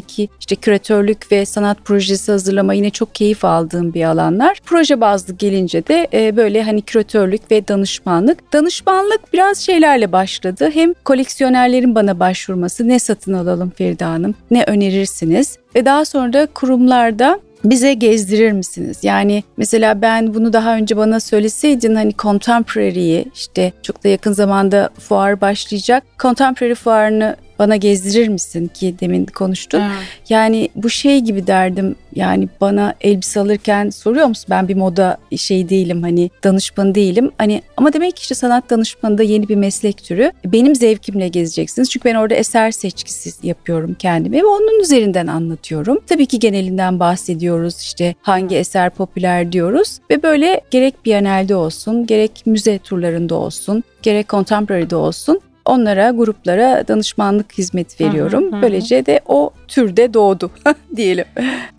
ki 0.08 0.30
işte 0.40 0.56
küratörlük 0.56 1.32
ve 1.32 1.46
sanat 1.46 1.78
projesi 1.86 2.32
hazırlama 2.32 2.74
yine 2.74 2.90
çok 2.90 3.16
keyif 3.16 3.46
aldığım 3.46 3.94
bir 3.94 4.04
alanlar. 4.04 4.60
Proje 4.66 5.02
bazlı 5.02 5.34
gelince 5.34 5.88
de 5.88 6.08
e, 6.14 6.38
böyle 6.38 6.64
hani 6.64 6.82
küratörlük 6.82 7.52
ve 7.52 7.68
danışmanlık. 7.68 8.54
Danışmanlık 8.54 9.34
biraz 9.34 9.58
şeylerle 9.58 10.12
başladı. 10.12 10.70
Hem 10.74 10.94
koleksiyonerlerin 10.94 11.96
bana 11.96 12.20
başvurması 12.20 12.88
ne 12.88 13.00
satın 13.00 13.34
alalım 13.34 13.70
Feride 13.70 14.06
Hanım 14.06 14.36
ne 14.52 14.64
önerirsiniz 14.64 15.58
ve 15.76 15.86
daha 15.86 16.06
sonra 16.06 16.34
da 16.34 16.46
kurumlarda 16.46 17.40
bize 17.64 17.94
gezdirir 17.94 18.52
misiniz? 18.52 19.00
Yani 19.04 19.44
mesela 19.58 20.02
ben 20.02 20.34
bunu 20.34 20.54
daha 20.54 20.76
önce 20.76 20.98
bana 20.98 21.20
söyleseydin 21.20 21.96
hani 21.96 22.14
contemporary'yi 22.20 23.26
işte 23.36 23.74
çok 23.84 24.04
da 24.04 24.08
yakın 24.08 24.34
zamanda 24.34 24.90
fuar 25.00 25.42
başlayacak. 25.42 26.04
Contemporary 26.20 26.74
fuarını 26.74 27.36
bana 27.60 27.76
gezdirir 27.76 28.28
misin 28.28 28.68
ki 28.68 28.96
demin 29.02 29.26
konuştun. 29.26 29.80
Evet. 29.80 30.08
Yani 30.30 30.70
bu 30.76 30.90
şey 30.90 31.20
gibi 31.20 31.48
derdim 31.48 31.96
yani 32.16 32.50
bana 32.62 32.94
elbise 33.02 33.40
alırken 33.40 33.90
soruyor 33.90 34.26
musun 34.26 34.46
ben 34.50 34.68
bir 34.68 34.76
moda 34.76 35.18
şey 35.38 35.70
değilim 35.70 36.02
hani 36.02 36.30
danışman 36.44 36.96
değilim. 36.96 37.32
Hani 37.38 37.62
ama 37.78 37.94
demek 37.94 38.16
ki 38.16 38.22
işte 38.22 38.36
sanat 38.36 38.70
danışmanı 38.70 39.18
da 39.18 39.24
yeni 39.24 39.50
bir 39.50 39.56
meslek 39.56 40.04
türü. 40.04 40.32
Benim 40.46 40.76
zevkimle 40.76 41.28
gezeceksiniz. 41.28 41.90
Çünkü 41.90 42.10
ben 42.10 42.16
orada 42.16 42.36
eser 42.36 42.72
seçkisi 42.72 43.48
yapıyorum 43.48 43.96
kendime 44.00 44.38
ve 44.38 44.46
onun 44.46 44.82
üzerinden 44.82 45.28
anlatıyorum. 45.28 46.00
Tabii 46.08 46.26
ki 46.26 46.40
genelinden 46.40 47.00
bahsediyoruz 47.00 47.80
işte 47.82 48.16
hangi 48.22 48.56
eser 48.56 48.90
popüler 48.90 49.52
diyoruz 49.52 50.00
ve 50.10 50.24
böyle 50.24 50.62
gerek 50.72 51.06
Biennale'de 51.06 51.56
olsun 51.56 52.06
gerek 52.06 52.44
müze 52.46 52.80
turlarında 52.80 53.36
olsun 53.36 53.84
gerek 54.02 54.30
Contemporary'de 54.30 54.96
olsun 54.96 55.42
onlara 55.70 56.12
gruplara 56.12 56.88
danışmanlık 56.88 57.54
hizmet 57.58 58.02
veriyorum. 58.02 58.44
Hı 58.52 58.56
hı 58.56 58.58
hı. 58.58 58.62
Böylece 58.62 59.06
de 59.06 59.20
o 59.26 59.52
türde 59.68 60.14
doğdu 60.14 60.52
diyelim. 60.96 61.26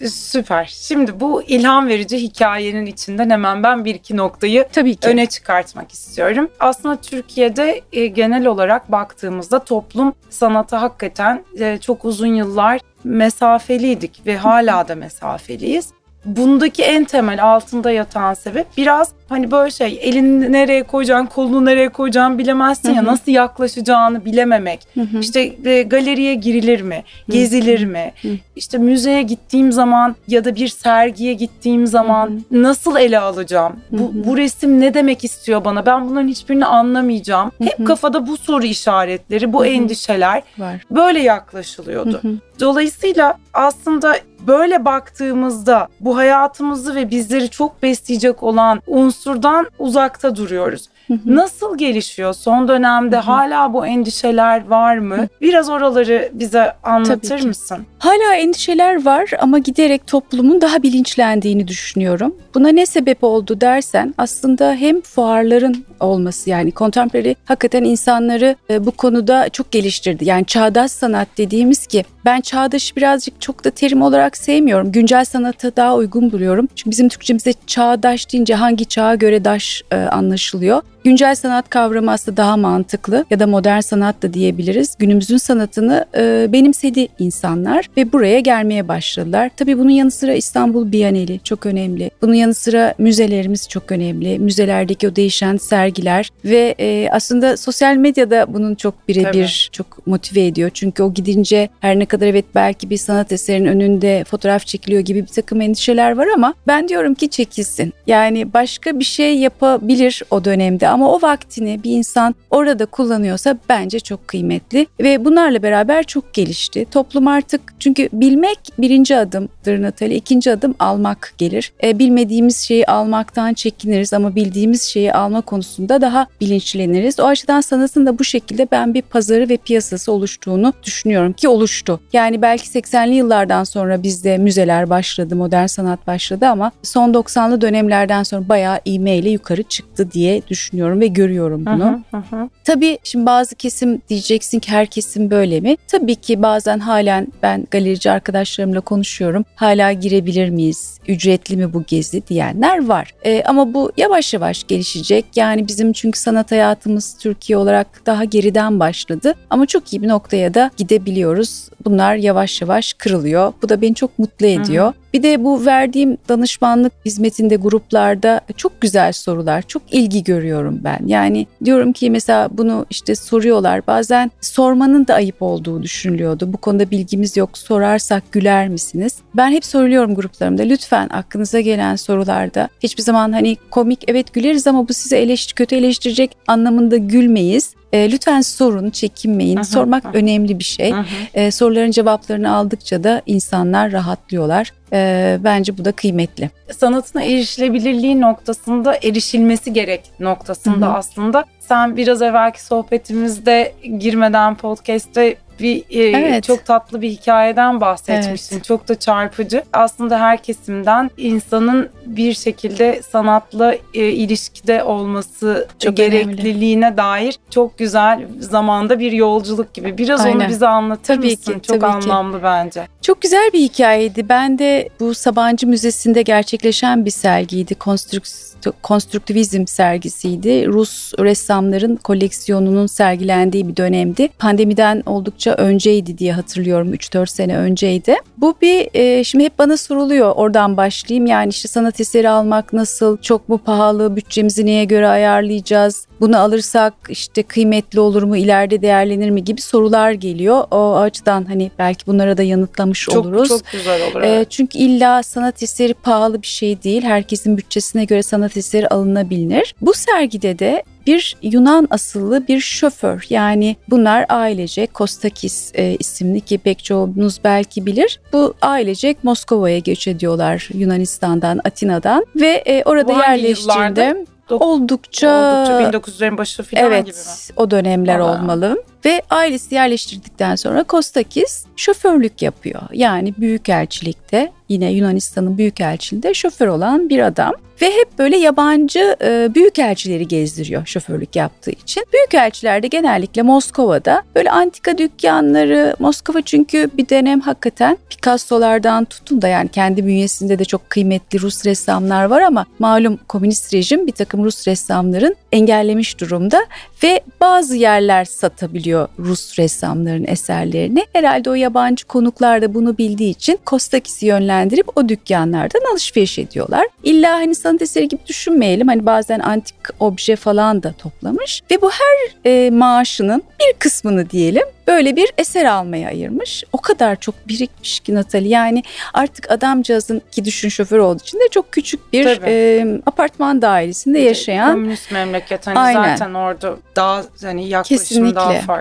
Süper. 0.09 0.71
Şimdi 0.73 1.21
bu 1.21 1.43
ilham 1.43 1.89
verici 1.89 2.19
hikayenin 2.19 2.87
içinden 2.87 3.31
hemen 3.31 3.63
ben 3.63 3.85
bir 3.85 3.95
iki 3.95 4.17
noktayı 4.17 4.67
Tabii 4.73 4.97
ki. 4.97 5.09
öne 5.09 5.27
çıkartmak 5.27 5.93
istiyorum. 5.93 6.51
Aslında 6.61 6.97
Türkiye'de 6.97 7.81
e, 7.93 8.07
genel 8.07 8.47
olarak 8.47 8.93
baktığımızda 8.93 9.59
toplum 9.65 10.13
sanata 10.31 10.83
hakikaten 10.83 11.45
e, 11.61 11.79
çok 11.79 12.05
uzun 12.05 12.35
yıllar 12.35 12.81
mesafeliydik 13.05 14.23
ve 14.27 14.37
hala 14.37 14.89
da 14.89 14.95
mesafeliyiz. 14.95 15.89
Bundaki 16.25 16.83
en 16.83 17.05
temel 17.05 17.45
altında 17.45 17.91
yatan 17.91 18.35
sebep 18.35 18.67
biraz 18.77 19.13
hani 19.29 19.51
böyle 19.51 19.71
şey 19.71 19.99
elini 20.03 20.53
nereye 20.53 20.83
koyacaksın, 20.83 21.27
kolunu 21.27 21.65
nereye 21.65 21.89
koyacaksın 21.89 22.39
bilemezsin 22.39 22.91
Hı 22.91 22.97
ya 22.97 23.05
nasıl 23.05 23.33
yaklaşacağını 23.33 24.25
bilememek. 24.25 24.87
Hı 24.95 25.01
hı. 25.01 25.19
İşte 25.21 25.41
e, 25.65 25.83
galeriye 25.83 26.35
girilir 26.35 26.81
mi, 26.81 27.05
gezilir 27.29 27.85
mi? 27.85 28.13
Hı. 28.23 28.29
İşte 28.57 28.79
müzeye 28.79 29.23
gittiğim 29.23 29.73
zaman 29.73 30.17
ya 30.29 30.45
da 30.45 30.55
bir 30.55 30.69
sergiye 30.69 31.33
gittiğim 31.33 31.87
zaman 31.87 32.43
nasıl 32.51 32.97
ele 32.97 33.19
alacağım? 33.19 33.77
Bu, 33.91 34.11
bu 34.15 34.37
resim 34.37 34.81
ne 34.81 34.95
demek 34.95 35.25
istiyor 35.25 35.65
bana? 35.65 35.87
Ben 35.87 36.09
bunların 36.09 36.29
hiçbirini 36.29 36.67
anlamayacağım. 36.67 37.53
Hı 37.59 37.65
Hep 37.65 37.87
kafada 37.87 38.27
bu 38.27 38.37
soru 38.37 38.65
işaretleri, 38.67 39.53
bu 39.53 39.61
Hı 39.61 39.65
hı. 39.65 39.69
endişeler 39.69 40.43
Var. 40.59 40.75
böyle 40.91 41.21
yaklaşılıyordu. 41.21 42.19
Hı 42.23 42.29
hı. 42.29 42.33
Dolayısıyla 42.61 43.39
aslında 43.55 44.17
böyle 44.47 44.85
baktığımızda 44.85 45.89
bu 46.01 46.17
hayatımızı 46.17 46.95
ve 46.95 47.11
bizleri 47.11 47.51
çok 47.51 47.83
besleyecek 47.83 48.43
olan 48.43 48.83
unsurdan 48.87 49.67
uzakta 49.79 50.37
duruyoruz. 50.37 50.89
Hı 51.11 51.15
hı. 51.15 51.37
Nasıl 51.37 51.79
gelişiyor? 51.79 52.33
Son 52.35 52.69
dönemde 52.69 53.17
Hı 53.17 53.21
hı. 53.21 53.25
hala 53.25 53.73
bu 53.73 53.87
endişeler 53.87 54.67
var 54.69 54.99
mı? 54.99 55.29
Biraz 55.41 55.69
oraları 55.69 56.31
bize 56.33 56.73
anlatır 56.83 57.45
mısın? 57.45 57.79
Hala 57.99 58.35
endişeler 58.35 59.05
var 59.05 59.31
ama 59.41 59.59
giderek 59.59 60.07
toplumun 60.07 60.61
daha 60.61 60.83
bilinçlendiğini 60.83 61.69
düşünüyorum. 61.69 62.37
Buna 62.55 62.69
ne 62.69 62.87
sebep 62.87 63.25
oldu 63.25 63.61
dersen 63.61 64.15
aslında 64.19 64.75
hem 64.75 65.01
fuarların 65.01 65.85
olması 66.01 66.51
yani 66.51 66.73
contemporary 66.73 67.35
hakikaten 67.45 67.85
insanları 67.85 68.57
e, 68.71 68.87
bu 68.87 68.91
konuda 68.91 69.49
çok 69.49 69.71
geliştirdi. 69.71 70.25
Yani 70.25 70.45
çağdaş 70.45 70.91
sanat 70.91 71.29
dediğimiz 71.39 71.87
ki 71.87 72.05
ben 72.25 72.41
çağdaş 72.41 72.97
birazcık 72.97 73.41
çok 73.41 73.65
da 73.65 73.71
terim 73.71 74.03
olarak 74.03 74.37
sevmiyorum. 74.37 74.93
Güncel 74.93 75.25
sanata 75.25 75.77
daha 75.77 75.97
uygun 75.97 76.33
buluyorum. 76.33 76.69
Çünkü 76.77 76.91
bizim 76.91 77.09
Türkçemizde 77.09 77.53
çağdaş 77.67 78.33
deyince 78.33 78.55
hangi 78.55 78.85
çağa 78.85 79.15
göre 79.15 79.45
daş 79.45 79.83
e, 79.91 79.97
anlaşılıyor. 79.97 80.83
Güncel 81.05 81.35
sanat 81.35 81.71
kavramı 81.71 82.13
aslında 82.13 82.37
daha 82.37 82.57
mantıklı 82.57 83.25
ya 83.31 83.41
da 83.41 83.47
modern 83.47 83.81
sanat 83.81 84.23
da 84.23 84.35
diyebiliriz. 84.35 84.97
Günümüzün 84.99 85.37
sanatını 85.37 86.05
e, 86.17 86.47
benimsedi 86.53 87.09
insanlar 87.19 87.87
ve 87.97 88.13
buraya 88.13 88.41
gelmeye 88.41 88.89
başladılar. 88.89 89.51
Tabii 89.57 89.79
bunun 89.79 89.91
yanı 89.91 90.11
sıra 90.11 90.35
İstanbul 90.35 90.93
Biyaneli 90.93 91.41
çok 91.45 91.67
önemli. 91.67 92.11
Bunun 92.23 92.35
yanı 92.35 92.55
sıra 92.55 92.95
müzelerimiz 92.99 93.69
çok 93.69 93.93
önemli. 93.93 94.39
Müzelerdeki 94.39 95.09
o 95.09 95.17
değişen 95.17 95.57
sergiler 95.57 96.31
ve 96.45 96.75
e, 96.79 97.09
aslında 97.11 97.57
sosyal 97.57 97.97
medyada 97.97 98.47
bunun 98.49 98.75
çok 98.75 99.09
birebir 99.09 99.69
çok 99.73 100.07
motive 100.07 100.47
ediyor. 100.47 100.71
Çünkü 100.75 101.03
o 101.03 101.15
gidince 101.15 101.69
her 101.81 101.99
ne 101.99 102.07
kadar 102.07 102.27
evet 102.27 102.45
belki 102.55 102.91
bir 102.91 102.97
sanat 102.97 103.33
eserinin 103.33 103.69
önünde 103.69 104.25
fotoğraf 104.25 104.67
çekiliyor 104.67 105.01
gibi 105.01 105.23
bir 105.23 105.27
takım 105.27 105.61
endişeler 105.61 106.17
var 106.17 106.27
ama 106.35 106.55
ben 106.67 106.89
diyorum 106.89 107.15
ki 107.15 107.29
çekilsin. 107.29 107.93
Yani 108.07 108.53
başka 108.53 108.99
bir 108.99 109.05
şey 109.05 109.39
yapabilir 109.39 110.23
o 110.31 110.45
dönemde 110.45 110.90
ama 110.91 111.13
o 111.13 111.23
vaktini 111.23 111.81
bir 111.85 111.91
insan 111.91 112.35
orada 112.51 112.87
kullanıyorsa 112.87 113.59
bence 113.69 114.01
çok 114.01 114.29
kıymetli 114.29 114.87
ve 115.01 115.25
bunlarla 115.25 115.63
beraber 115.63 116.03
çok 116.03 116.35
gelişti. 116.35 116.87
Toplum 116.91 117.29
artık 117.29 117.61
çünkü 117.79 118.09
bilmek 118.13 118.59
birinci 118.79 119.17
adımdır 119.17 119.83
Natali, 119.83 120.15
ikinci 120.15 120.53
adım 120.53 120.75
almak 120.79 121.35
gelir. 121.39 121.73
E, 121.83 121.99
bilmediğimiz 121.99 122.57
şeyi 122.57 122.87
almaktan 122.87 123.55
çekiniriz 123.55 124.13
ama 124.13 124.35
bildiğimiz 124.35 124.83
şeyi 124.83 125.13
alma 125.13 125.41
konusunda 125.41 126.01
daha 126.01 126.27
bilinçleniriz. 126.41 127.21
O 127.21 127.25
açıdan 127.25 127.61
sanatın 127.61 128.07
da 128.07 128.19
bu 128.19 128.25
şekilde 128.25 128.69
ben 128.73 128.95
bir 128.95 129.03
pazarı 129.03 129.49
ve 129.49 129.57
piyasası 129.57 130.13
oluştuğunu 130.13 130.73
düşünüyorum 130.83 131.33
ki 131.33 131.49
oluştu. 131.49 132.01
Yani 132.13 132.43
belki 132.43 132.69
80'li 132.69 133.15
yıllardan 133.15 133.65
sonra 133.65 134.03
bizde 134.03 134.39
müzeler 134.39 134.91
başladı, 134.91 135.37
modern 135.37 135.67
sanat 135.67 136.07
başladı 136.07 136.47
ama 136.47 136.73
son 136.83 137.13
90'lı 137.13 137.61
dönemlerden 137.61 138.23
sonra 138.23 138.49
bayağı 138.49 138.81
ivmeyle 138.87 139.31
yukarı 139.31 139.63
çıktı 139.63 140.13
diye 140.13 140.43
düşünüyorum 140.49 140.80
ve 140.81 141.07
görüyorum 141.07 141.67
bunu. 141.67 141.85
Hı 141.85 142.17
hı, 142.17 142.23
hı 142.31 142.37
hı. 142.37 142.49
Tabii 142.65 142.99
şimdi 143.05 143.27
bazı 143.27 143.55
kesim 143.55 144.03
diyeceksin 144.09 144.59
ki 144.59 144.73
her 144.73 144.87
kesim 144.87 145.31
böyle 145.31 145.61
mi? 145.61 145.77
Tabii 145.89 146.15
ki 146.15 146.43
bazen 146.43 146.79
halen 146.79 147.27
ben 147.43 147.67
galerici 147.71 148.11
arkadaşlarımla 148.11 148.81
konuşuyorum. 148.81 149.45
Hala 149.55 149.93
girebilir 149.93 150.51
miyiz? 150.51 150.99
Ücretli 151.09 151.57
mi 151.57 151.73
bu 151.73 151.85
gezi 151.87 152.27
diyenler 152.27 152.87
var. 152.89 153.15
Ee, 153.25 153.43
ama 153.47 153.75
bu 153.75 153.93
yavaş 153.97 154.35
yavaş 154.35 154.67
gelişecek. 154.67 155.25
Yani 155.37 155.69
bizim 155.69 155.93
çünkü 155.93 156.21
sanat 156.21 156.51
hayatımız 156.53 157.17
Türkiye 157.19 157.57
olarak 157.57 158.07
daha 158.07 158.25
geriden 158.25 158.81
başladı. 158.81 159.35
Ama 159.51 159.67
çok 159.67 159.93
iyi 159.93 160.03
bir 160.03 160.09
noktaya 160.09 160.55
da 160.55 160.71
gidebiliyoruz. 160.77 161.69
Bunlar 161.85 162.15
yavaş 162.15 162.63
yavaş 162.63 162.93
kırılıyor. 162.93 163.53
Bu 163.63 163.69
da 163.69 163.81
beni 163.81 163.95
çok 163.95 164.19
mutlu 164.19 164.47
ediyor. 164.47 164.93
Bir 165.15 165.23
de 165.23 165.45
bu 165.45 165.67
verdiğim 165.67 166.19
danışmanlık 166.29 166.93
hizmetinde 167.07 167.57
gruplarda 167.57 168.41
çok 168.57 168.81
güzel 168.81 169.13
sorular, 169.13 169.63
çok 169.63 169.83
ilgi 169.91 170.25
görüyorum 170.25 170.81
ben. 170.85 170.99
Yani 171.07 171.47
diyorum 171.65 171.93
ki 171.93 172.11
mesela 172.11 172.49
bunu 172.53 172.87
işte 172.91 173.15
soruyorlar. 173.15 173.87
Bazen 173.87 174.31
sormanın 174.41 175.07
da 175.07 175.15
ayıp 175.15 175.43
olduğu 175.43 175.83
düşünülüyordu. 175.83 176.53
Bu 176.53 176.57
konuda 176.57 176.91
bilgimiz 176.91 177.37
yok. 177.37 177.59
Sorarsak 177.59 178.33
güler 178.33 178.69
misiniz? 178.69 179.17
Ben 179.37 179.51
hep 179.51 179.65
söylüyorum 179.65 180.15
gruplarımda 180.15 180.63
lütfen 180.63 181.09
aklınıza 181.09 181.61
gelen 181.61 181.97
sorularda 181.97 182.69
hiçbir 182.83 183.03
zaman 183.03 183.33
hani 183.33 183.57
komik 183.71 184.05
evet 184.09 184.33
güleriz 184.33 184.67
ama 184.67 184.89
bu 184.89 184.95
size 184.95 185.19
eleştir 185.19 185.55
kötü 185.55 185.77
eleştirecek 185.77 186.37
anlamında 186.47 186.97
gülmeyiz. 186.97 187.75
E, 187.93 188.13
lütfen 188.13 188.41
sorun, 188.41 188.91
çekinmeyin. 188.91 189.59
Hı, 189.59 189.65
Sormak 189.65 190.05
hı. 190.05 190.09
önemli 190.13 190.59
bir 190.59 190.65
şey. 190.65 190.95
E, 191.35 191.51
soruların 191.51 191.91
cevaplarını 191.91 192.55
aldıkça 192.55 193.05
da 193.05 193.23
insanlar 193.27 193.93
rahatlıyorlar. 193.93 194.73
E, 194.93 195.39
bence 195.45 195.79
bu 195.79 195.85
da 195.85 195.93
kıymetli. 195.93 196.51
sanatına 196.79 197.23
erişilebilirliği 197.23 198.21
noktasında 198.21 198.97
erişilmesi 199.03 199.73
gerek 199.73 200.11
noktasında 200.21 200.87
Hı 200.87 200.91
hı. 200.91 200.95
aslında 200.95 201.45
sen 201.61 201.97
biraz 201.97 202.23
evvelki 202.23 202.65
sohbetimizde 202.65 203.75
girmeden 203.99 204.55
podcast'te 204.55 205.37
bir 205.63 205.77
e, 205.91 206.03
Evet. 206.19 206.45
çok 206.45 206.65
tatlı 206.65 207.03
bir 207.03 207.11
hikayeden 207.11 207.81
bahsetmiştin. 207.81 208.61
Çok 208.61 208.89
da 208.89 208.99
çarpıcı. 208.99 209.63
Aslında 209.73 210.21
her 210.21 210.43
kesimden 210.43 211.11
insanın 211.17 211.89
bir 212.07 212.35
şekilde 212.35 213.01
sanatla 213.11 213.75
e, 213.95 214.09
ilişkide 214.09 214.85
olması 214.85 215.69
Çok 215.79 215.97
gerekliliğine 215.97 216.97
dair 216.97 217.35
çok 217.51 217.79
güzel 217.79 218.21
zamanda 218.41 218.99
bir 218.99 219.13
yolculuk 219.13 219.75
gibi. 219.75 219.99
Biraz 219.99 220.21
onu 220.21 220.27
Aynen. 220.29 220.49
bize 220.49 220.67
anlatır 220.67 221.17
Tabii 221.17 221.31
mısın? 221.31 221.53
ki, 221.59 221.67
çok 221.67 221.81
tabii 221.81 221.81
ki. 221.81 221.87
anlamlı 222.13 222.43
bence. 222.43 222.87
Çok 223.03 223.23
güzel 223.23 223.51
bir 223.53 223.59
hikayeydi. 223.61 224.29
Ben 224.29 224.59
de 224.59 224.89
bu 225.01 225.15
Sabancı 225.15 225.67
Müzesi'nde 225.67 226.23
gerçekleşen 226.23 227.05
bir 227.05 227.11
sergiydi. 227.11 227.75
Konstrük- 227.75 228.51
konstruktivizm 228.83 229.67
sergisiydi. 229.67 230.67
Rus 230.67 231.13
ressamların 231.19 231.97
koleksiyonunun 231.97 232.87
sergilendiği 232.87 233.69
bir 233.69 233.77
dönemdi. 233.77 234.29
Pandemiden 234.39 235.03
oldukça 235.07 235.50
önceydi 235.55 236.19
diye 236.19 236.33
hatırlıyorum. 236.33 236.95
3-4 236.95 237.27
sene 237.27 237.57
önceydi. 237.57 238.17
Bu 238.39 238.55
bir 238.63 238.89
e, 238.95 239.25
şimdi 239.25 239.45
hep 239.45 239.59
bana 239.59 239.77
soruluyor. 239.77 240.33
Oradan 240.37 240.77
başlayayım. 240.77 241.27
Yani 241.27 241.51
işte 241.51 241.69
sanat 241.69 242.01
eseri 242.01 242.29
almak 242.29 242.73
nasıl? 242.73 243.17
Çok 243.19 243.49
mu 243.49 243.59
pahalı? 243.59 244.17
Bütçemizi 244.17 244.67
neye 244.67 244.85
göre 244.85 245.09
ayarlayacağız? 245.09 246.10
Bunu 246.21 246.39
alırsak 246.39 246.95
işte 247.09 247.43
kıymetli 247.43 248.01
olur 248.01 248.23
mu? 248.23 248.37
ileride 248.37 248.83
değerlenir 248.83 249.31
mi? 249.31 249.45
gibi 249.45 249.61
sorular 249.61 250.13
geliyor. 250.13 250.65
O 250.71 250.97
açıdan 250.97 251.45
hani 251.45 251.71
belki 251.79 252.07
bunlara 252.07 252.37
da 252.37 252.43
yanıtlamış 252.43 253.05
Çok 253.05 253.27
oluruz. 253.27 253.49
çok 253.49 253.61
güzel 253.73 254.03
olur. 254.11 254.23
Ee, 254.23 254.29
evet. 254.29 254.51
çünkü 254.51 254.79
illa 254.79 255.23
sanat 255.23 255.63
eseri 255.63 255.95
pahalı 255.95 256.43
bir 256.43 256.47
şey 256.47 256.83
değil. 256.83 257.03
Herkesin 257.03 257.57
bütçesine 257.57 258.05
göre 258.05 258.23
sanat 258.23 258.57
eseri 258.57 258.89
alınabilir. 258.89 259.75
Bu 259.81 259.95
sergide 259.95 260.59
de 260.59 260.83
bir 261.07 261.37
Yunan 261.43 261.89
asıllı 261.91 262.49
bir 262.49 262.61
şoför 262.61 263.27
yani 263.31 263.77
bunlar 263.91 264.27
ailecek 264.29 264.95
Kostakis 264.95 265.73
e, 265.75 265.97
isimli 265.99 266.41
ki 266.41 266.59
pek 266.59 266.85
çoğunuz 266.85 267.41
belki 267.45 267.87
bilir. 267.87 268.21
Bu 268.33 268.55
ailecek 268.63 269.25
Moskova'ya 269.25 269.79
göç 269.79 270.09
ediyorlar 270.09 270.69
Yunanistan'dan, 270.75 271.61
Atina'dan 271.65 272.27
ve 272.37 272.63
e, 272.67 272.83
orada 272.85 273.09
Bu 273.09 273.13
yerleştiğinde? 273.13 274.27
Dok- 274.51 274.63
oldukça, 274.63 275.29
Oldukça 275.31 275.99
1900'lerin 275.99 276.39
başı 276.39 276.63
falan 276.63 276.85
evet 276.85 277.07
gibi 277.07 277.17
mi? 277.17 277.23
o 277.57 277.71
dönemler 277.71 278.19
Aa. 278.19 278.25
olmalı. 278.25 278.83
Ve 279.05 279.23
ailesi 279.31 279.75
yerleştirdikten 279.75 280.57
sonra 280.57 280.83
Kostakis 280.83 281.65
şoförlük 281.77 282.43
yapıyor. 282.43 282.83
Yani 282.93 283.35
büyükelçilikte 283.39 284.53
yine 284.69 284.93
Yunanistan'ın 284.93 285.59
büyükelçiliğinde 285.59 286.35
şoför 286.35 286.67
olan 286.67 287.09
bir 287.09 287.19
adam. 287.19 287.53
Ve 287.83 287.87
hep 287.87 288.19
böyle 288.19 288.37
yabancı 288.37 289.17
e, 289.23 289.55
büyükelçileri 289.55 290.29
gezdiriyor 290.29 290.87
şoförlük 290.87 291.37
yaptığı 291.37 291.71
için. 291.71 292.05
Büyükelçiler 292.13 292.83
de 292.83 292.87
genellikle 292.87 293.43
Moskova'da 293.43 294.23
böyle 294.35 294.51
antika 294.51 294.99
dükkanları, 294.99 295.97
Moskova 295.99 296.43
çünkü 296.43 296.91
bir 296.95 297.09
dönem 297.09 297.41
hakikaten 297.41 297.99
Picasso'lardan 298.11 299.05
tutun 299.05 299.43
da 299.43 299.49
yani 299.49 299.69
kendi 299.69 300.07
bünyesinde 300.07 300.59
de 300.59 300.65
çok 300.65 300.91
kıymetli 300.91 301.41
Rus 301.41 301.67
ressamlar 301.67 302.25
var 302.25 302.41
ama 302.41 302.67
malum 302.79 303.17
komünist 303.29 303.75
rejim 303.75 304.07
bir 304.07 304.13
takım 304.13 304.45
Rus 304.45 304.69
ressamların 304.69 305.37
engellemiş 305.53 306.21
durumda 306.21 306.67
ve 307.03 307.21
bazı 307.41 307.77
yerler 307.77 308.25
satabiliyor 308.25 308.90
Rus 309.19 309.59
ressamların 309.59 310.25
eserlerini. 310.27 311.07
Herhalde 311.13 311.51
o 311.51 311.55
yabancı 311.55 312.07
konuklar 312.07 312.63
da 312.63 312.75
bunu 312.75 312.99
bildiği 312.99 313.31
için 313.31 313.59
Kostakis'i 313.65 314.27
yönlendirip 314.27 314.99
o 314.99 315.09
dükkanlardan 315.09 315.93
alışveriş 315.93 316.39
ediyorlar. 316.39 316.87
İlla 317.03 317.33
hani 317.33 317.55
sanat 317.55 317.83
eseri 317.83 318.09
gibi 318.09 318.21
düşünmeyelim. 318.27 318.89
Hani 318.89 319.07
bazen 319.07 319.41
antik 319.41 319.77
obje 320.01 320.37
falan 320.37 320.83
da 320.83 320.93
toplamış 320.93 321.63
ve 321.71 321.83
bu 321.83 321.91
her 321.91 322.51
e, 322.51 322.71
maaşının 322.71 323.43
bir 323.61 323.79
kısmını 323.79 324.31
diyelim 324.31 324.65
böyle 324.91 325.17
bir 325.17 325.33
eser 325.39 325.65
almaya 325.65 326.09
ayırmış. 326.09 326.65
O 326.73 326.79
kadar 326.79 327.17
çok 327.17 327.49
birikmiş 327.49 328.01
ki 328.01 328.15
Natali. 328.15 328.49
Yani 328.49 328.83
artık 329.15 329.51
adamcağızın 329.51 330.23
ki 330.31 330.45
düşün 330.45 330.69
şoför 330.69 330.99
olduğu 330.99 331.23
için 331.23 331.39
de 331.39 331.49
çok 331.51 331.73
küçük 331.73 332.13
bir 332.13 332.27
e, 332.45 333.01
apartman 333.07 333.63
dairesinde 333.63 334.19
yaşayan. 334.19 334.73
Komünist 334.73 335.13
memleket 335.13 335.67
hani 335.67 335.79
Aynen. 335.79 336.17
zaten 336.17 336.35
orada 336.35 336.77
daha 336.97 337.25
hani 337.43 337.69
yaklaşım 337.69 337.99
Kesinlikle. 337.99 338.35
daha 338.35 338.53
farklı. 338.53 338.80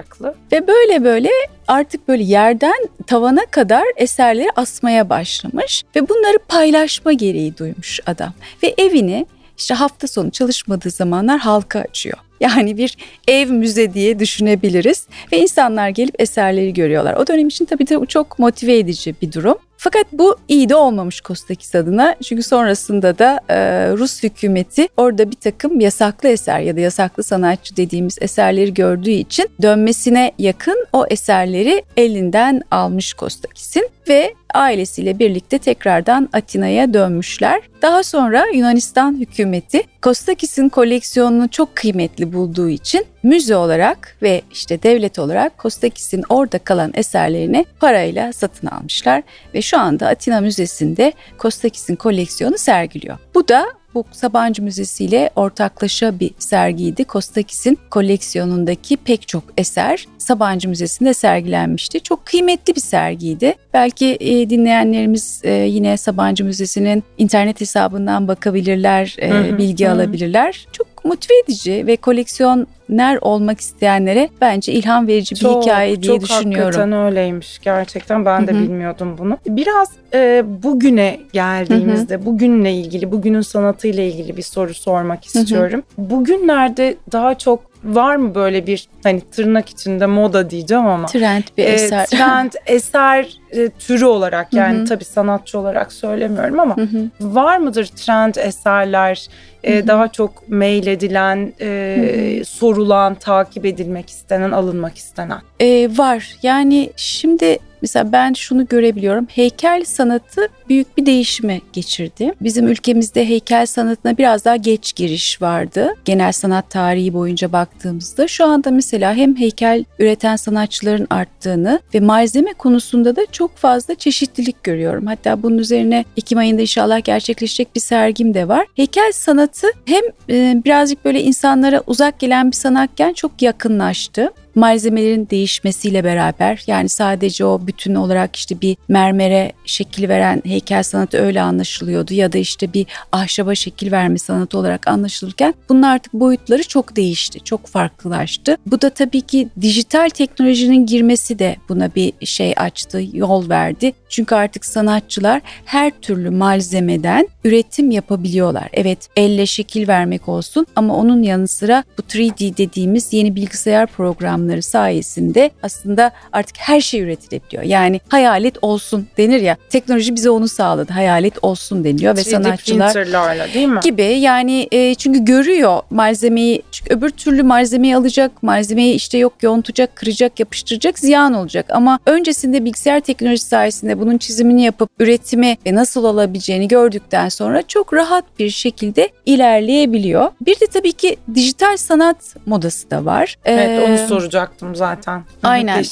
Ve 0.52 0.68
böyle 0.68 1.04
böyle 1.04 1.30
artık 1.68 2.08
böyle 2.08 2.24
yerden 2.24 2.90
tavana 3.08 3.46
kadar 3.46 3.84
eserleri 3.96 4.50
asmaya 4.56 5.10
başlamış 5.10 5.84
ve 5.96 6.10
bunları 6.10 6.40
paylaşma 6.48 7.14
gereği 7.14 7.58
duymuş 7.58 8.00
adam. 8.06 8.34
Ve 8.64 8.76
evini 8.78 9.26
işte 9.58 9.74
hafta 9.74 10.08
sonu 10.08 10.32
çalışmadığı 10.32 10.90
zamanlar 10.90 11.40
halka 11.40 11.80
açıyor. 11.80 12.18
Yani 12.40 12.78
bir 12.78 12.98
ev 13.28 13.50
müze 13.50 13.94
diye 13.94 14.20
düşünebiliriz 14.20 15.08
ve 15.32 15.40
insanlar 15.40 15.90
gelip 15.90 16.22
eserleri 16.22 16.74
görüyorlar. 16.74 17.14
O 17.14 17.28
dönem 17.28 17.48
için 17.48 17.66
tabii 17.66 17.88
de 17.88 18.06
çok 18.06 18.40
motive 18.40 18.78
edici 18.78 19.16
bir 19.22 19.32
durum. 19.32 19.58
Fakat 19.82 20.06
bu 20.12 20.36
iyi 20.48 20.70
de 20.70 20.76
olmamış 20.76 21.22
Kostakis 21.22 21.76
adına. 21.76 22.16
Çünkü 22.24 22.44
sonrasında 22.44 23.20
da 23.20 23.40
e, 23.50 23.58
Rus 23.92 24.24
hükümeti 24.24 24.88
orada 24.98 25.32
bir 25.32 25.36
takım 25.36 25.80
yasaklı 25.80 26.30
eser 26.30 26.60
ya 26.60 26.76
da 26.76 26.80
yasaklı 26.80 27.24
sanatçı 27.24 27.78
dediğimiz 27.78 28.18
eserleri 28.22 28.74
gördüğü 28.74 29.10
için 29.10 29.50
dönmesine 29.62 30.32
yakın 30.38 30.86
o 30.94 31.06
eserleri 31.10 31.84
elinden 31.98 32.62
almış 32.72 33.14
Kostakis'in 33.14 33.90
ve 34.10 34.34
ailesiyle 34.54 35.20
birlikte 35.20 35.58
tekrardan 35.58 36.30
Atina'ya 36.34 36.94
dönmüşler. 36.94 37.62
Daha 37.82 38.04
sonra 38.04 38.46
Yunanistan 38.54 39.20
hükümeti 39.20 39.84
Kostakis'in 40.02 40.70
koleksiyonunu 40.70 41.50
çok 41.50 41.76
kıymetli 41.76 42.29
bulduğu 42.34 42.70
için 42.70 43.06
müze 43.24 43.56
olarak 43.56 44.18
ve 44.22 44.42
işte 44.52 44.84
devlet 44.84 45.20
olarak 45.20 45.58
Kostakis'in 45.58 46.24
orada 46.30 46.60
kalan 46.60 46.92
eserlerini 46.96 47.66
parayla 47.80 48.34
satın 48.34 48.68
almışlar 48.68 49.24
ve 49.54 49.62
şu 49.62 49.80
anda 49.80 50.08
Atina 50.08 50.42
Müzesi'nde 50.42 51.14
Kostakis'in 51.38 51.96
koleksiyonu 51.96 52.58
sergiliyor. 52.58 53.18
Bu 53.36 53.48
da 53.48 53.66
bu 53.94 54.06
Sabancı 54.12 54.64
Müzesi 54.64 55.06
ile 55.06 55.30
ortaklaşa 55.36 56.20
bir 56.20 56.32
sergiydi. 56.40 57.04
Kostakis'in 57.04 57.80
koleksiyonundaki 57.90 58.98
pek 58.98 59.28
çok 59.28 59.44
eser 59.58 60.06
Sabancı 60.18 60.70
Müzesi'nde 60.70 61.14
sergilenmişti. 61.14 62.00
Çok 62.00 62.26
kıymetli 62.26 62.76
bir 62.76 62.82
sergiydi. 62.82 63.56
Belki 63.74 64.18
e, 64.20 64.50
dinleyenlerimiz 64.50 65.42
e, 65.44 65.52
yine 65.52 65.98
Sabancı 65.98 66.46
Müzesi'nin 66.46 67.04
internet 67.18 67.62
hesabından 67.62 68.28
bakabilirler, 68.28 69.16
e, 69.20 69.30
hı 69.30 69.40
hı, 69.40 69.58
bilgi 69.58 69.88
hı. 69.88 69.92
alabilirler. 69.92 70.68
Çok 70.72 70.99
motive 71.06 71.34
edici 71.44 71.88
ve 71.88 71.96
koleksiyoner 71.96 73.18
olmak 73.22 73.60
isteyenlere 73.62 74.30
bence 74.42 74.74
ilham 74.74 75.08
verici 75.08 75.36
bir 75.36 75.40
çok, 75.40 75.64
hikaye 75.64 76.02
diye 76.02 76.14
çok 76.14 76.22
düşünüyorum. 76.22 76.52
Çok 76.52 76.82
hakikaten 76.82 76.94
öyleymiş 76.94 77.60
gerçekten 77.60 78.26
ben 78.26 78.48
de 78.48 78.52
Hı-hı. 78.52 78.62
bilmiyordum 78.62 79.18
bunu. 79.18 79.38
Biraz 79.48 79.92
e, 80.14 80.44
bugüne 80.64 81.20
geldiğimizde 81.34 82.16
Hı-hı. 82.16 82.26
bugünle 82.26 82.74
ilgili 82.74 83.12
bugünün 83.12 83.42
sanatıyla 83.42 84.04
ilgili 84.04 84.38
bir 84.38 84.42
soru 84.42 84.74
sormak 84.74 85.26
istiyorum. 85.26 85.84
Hı-hı. 85.96 86.10
Bugünlerde 86.10 86.96
daha 87.12 87.38
çok 87.38 87.70
var 87.84 88.16
mı 88.16 88.36
böyle 88.36 88.68
bir 88.68 88.88
hani 89.04 89.22
tırnak 89.22 89.70
içinde 89.70 90.06
moda 90.06 90.50
diyeceğim 90.50 90.86
ama 90.86 91.06
trend 91.06 91.44
bir 91.58 91.64
e, 91.64 91.68
eser. 91.68 92.06
Trend 92.10 92.52
eser 92.66 93.38
e, 93.52 93.70
türü 93.70 94.06
olarak 94.06 94.54
yani 94.54 94.78
Hı-hı. 94.78 94.86
tabii 94.86 95.06
sanatçı 95.06 95.60
olarak 95.60 95.94
söylemiyorum 95.94 96.60
ama 96.60 96.78
Hı-hı. 96.78 97.10
var 97.22 97.58
mıdır 97.58 97.86
trend 97.86 98.36
eserler 98.36 99.28
e, 99.64 99.88
daha 99.88 100.08
çok 100.08 100.50
mail 100.50 100.88
edilen, 100.88 101.54
e, 101.62 102.42
sorulan, 102.46 103.16
takip 103.16 103.66
edilmek 103.66 104.10
istenen, 104.10 104.52
alınmak 104.52 104.98
istenen? 104.98 105.42
E, 105.60 105.90
var. 105.98 106.36
Yani 106.44 106.90
şimdi 106.96 107.60
Mesela 107.82 108.12
ben 108.12 108.34
şunu 108.34 108.68
görebiliyorum. 108.68 109.26
Heykel 109.26 109.84
sanatı 109.86 110.48
büyük 110.70 110.98
bir 110.98 111.06
değişime 111.06 111.62
geçirdi. 111.74 112.34
Bizim 112.42 112.68
ülkemizde 112.68 113.30
heykel 113.30 113.66
sanatına 113.66 114.18
biraz 114.18 114.46
daha 114.46 114.56
geç 114.56 114.96
giriş 114.96 115.42
vardı. 115.42 115.94
Genel 116.06 116.32
sanat 116.32 116.70
tarihi 116.70 117.14
boyunca 117.14 117.52
baktığımızda 117.52 118.28
şu 118.28 118.46
anda 118.46 118.72
mesela 118.72 119.14
hem 119.14 119.36
heykel 119.36 119.86
üreten 120.00 120.36
sanatçıların 120.36 121.08
arttığını 121.10 121.80
ve 121.94 122.00
malzeme 122.00 122.54
konusunda 122.54 123.16
da 123.16 123.22
çok 123.32 123.58
fazla 123.58 123.96
çeşitlilik 123.96 124.64
görüyorum. 124.64 125.06
Hatta 125.06 125.44
bunun 125.44 125.58
üzerine 125.58 126.06
Ekim 126.18 126.38
ayında 126.38 126.62
inşallah 126.62 127.04
gerçekleşecek 127.04 127.76
bir 127.76 127.82
sergim 127.82 128.34
de 128.34 128.48
var. 128.48 128.66
Heykel 128.76 129.12
sanatı 129.12 129.49
hem 129.86 130.04
e, 130.30 130.62
birazcık 130.66 131.06
böyle 131.06 131.22
insanlara 131.22 131.84
uzak 131.88 132.20
gelen 132.20 132.52
bir 132.52 132.56
sanatken 132.56 133.14
çok 133.14 133.42
yakınlaştı 133.42 134.32
malzemelerin 134.60 135.28
değişmesiyle 135.32 136.04
beraber 136.04 136.64
yani 136.68 136.90
sadece 136.90 137.46
o 137.46 137.68
bütün 137.68 137.96
olarak 137.96 138.36
işte 138.36 138.62
bir 138.62 138.78
mermere 138.88 139.52
şekil 139.66 140.10
veren 140.10 140.42
heykel 140.46 140.84
sanatı 140.84 141.18
öyle 141.18 141.42
anlaşılıyordu 141.42 142.14
ya 142.14 142.34
da 142.34 142.38
işte 142.38 142.74
bir 142.74 142.86
ahşaba 143.12 143.56
şekil 143.56 143.92
verme 143.92 144.18
sanatı 144.18 144.58
olarak 144.58 144.88
anlaşılırken 144.88 145.54
bunun 145.70 145.82
artık 145.82 146.14
boyutları 146.14 146.64
çok 146.64 146.96
değişti, 146.96 147.40
çok 147.40 147.68
farklılaştı. 147.68 148.58
Bu 148.66 148.82
da 148.82 148.90
tabii 148.90 149.22
ki 149.22 149.48
dijital 149.62 150.10
teknolojinin 150.10 150.86
girmesi 150.86 151.40
de 151.40 151.56
buna 151.70 151.96
bir 151.96 152.14
şey 152.26 152.54
açtı, 152.58 153.02
yol 153.14 153.50
verdi. 153.50 153.94
Çünkü 154.10 154.36
artık 154.36 154.66
sanatçılar 154.66 155.42
her 155.66 155.92
türlü 156.02 156.30
malzemeden 156.30 157.28
üretim 157.44 157.92
yapabiliyorlar. 157.92 158.70
Evet 158.74 159.08
elle 159.16 159.46
şekil 159.46 159.88
vermek 159.88 160.30
olsun 160.30 160.68
ama 160.76 160.96
onun 160.96 161.24
yanı 161.24 161.48
sıra 161.48 161.84
bu 161.98 162.02
3D 162.02 162.58
dediğimiz 162.58 163.14
yeni 163.14 163.36
bilgisayar 163.36 163.88
programları 163.88 164.49
sayesinde 164.62 165.52
aslında 165.64 166.12
artık 166.34 166.58
her 166.60 166.82
şey 166.82 167.02
üretilebiliyor. 167.02 167.64
Yani 167.64 168.02
hayalet 168.10 168.56
olsun 168.62 169.08
denir 169.18 169.42
ya 169.42 169.58
teknoloji 169.70 170.16
bize 170.16 170.30
onu 170.30 170.48
sağladı. 170.48 170.94
Hayalet 170.94 171.34
olsun 171.42 171.84
deniliyor 171.84 172.18
ve 172.18 172.24
sanatçılar 172.24 173.54
değil 173.54 173.68
mi? 173.68 173.80
gibi 173.84 174.04
yani 174.04 174.68
e, 174.72 174.96
çünkü 174.96 175.26
görüyor 175.26 175.82
malzemeyi 175.90 176.62
çünkü 176.72 176.94
öbür 176.94 177.10
türlü 177.10 177.44
malzemeyi 177.44 177.96
alacak 177.96 178.44
malzemeyi 178.44 178.94
işte 178.94 179.18
yok 179.18 179.34
yontacak 179.42 179.96
kıracak 179.96 180.40
yapıştıracak 180.40 181.00
ziyan 181.00 181.34
olacak 181.34 181.66
ama 181.70 182.00
öncesinde 182.06 182.66
bilgisayar 182.66 183.00
teknolojisi 183.00 183.48
sayesinde 183.48 184.00
bunun 184.00 184.18
çizimini 184.18 184.64
yapıp 184.64 184.90
üretimi 185.00 185.58
ve 185.66 185.76
nasıl 185.76 186.04
olabileceğini 186.04 186.68
gördükten 186.68 187.30
sonra 187.30 187.62
çok 187.62 187.94
rahat 187.94 188.26
bir 188.40 188.50
şekilde 188.50 189.10
ilerleyebiliyor. 189.26 190.32
Bir 190.42 190.60
de 190.60 190.66
tabii 190.74 190.92
ki 190.92 191.18
dijital 191.36 191.78
sanat 191.78 192.36
modası 192.46 192.92
da 192.92 193.06
var. 193.06 193.36
Evet 193.46 193.70
ee, 193.70 193.86
onu 193.90 194.08
soracaktım 194.30 194.76
zaten. 194.76 195.24
Aynen. 195.44 195.84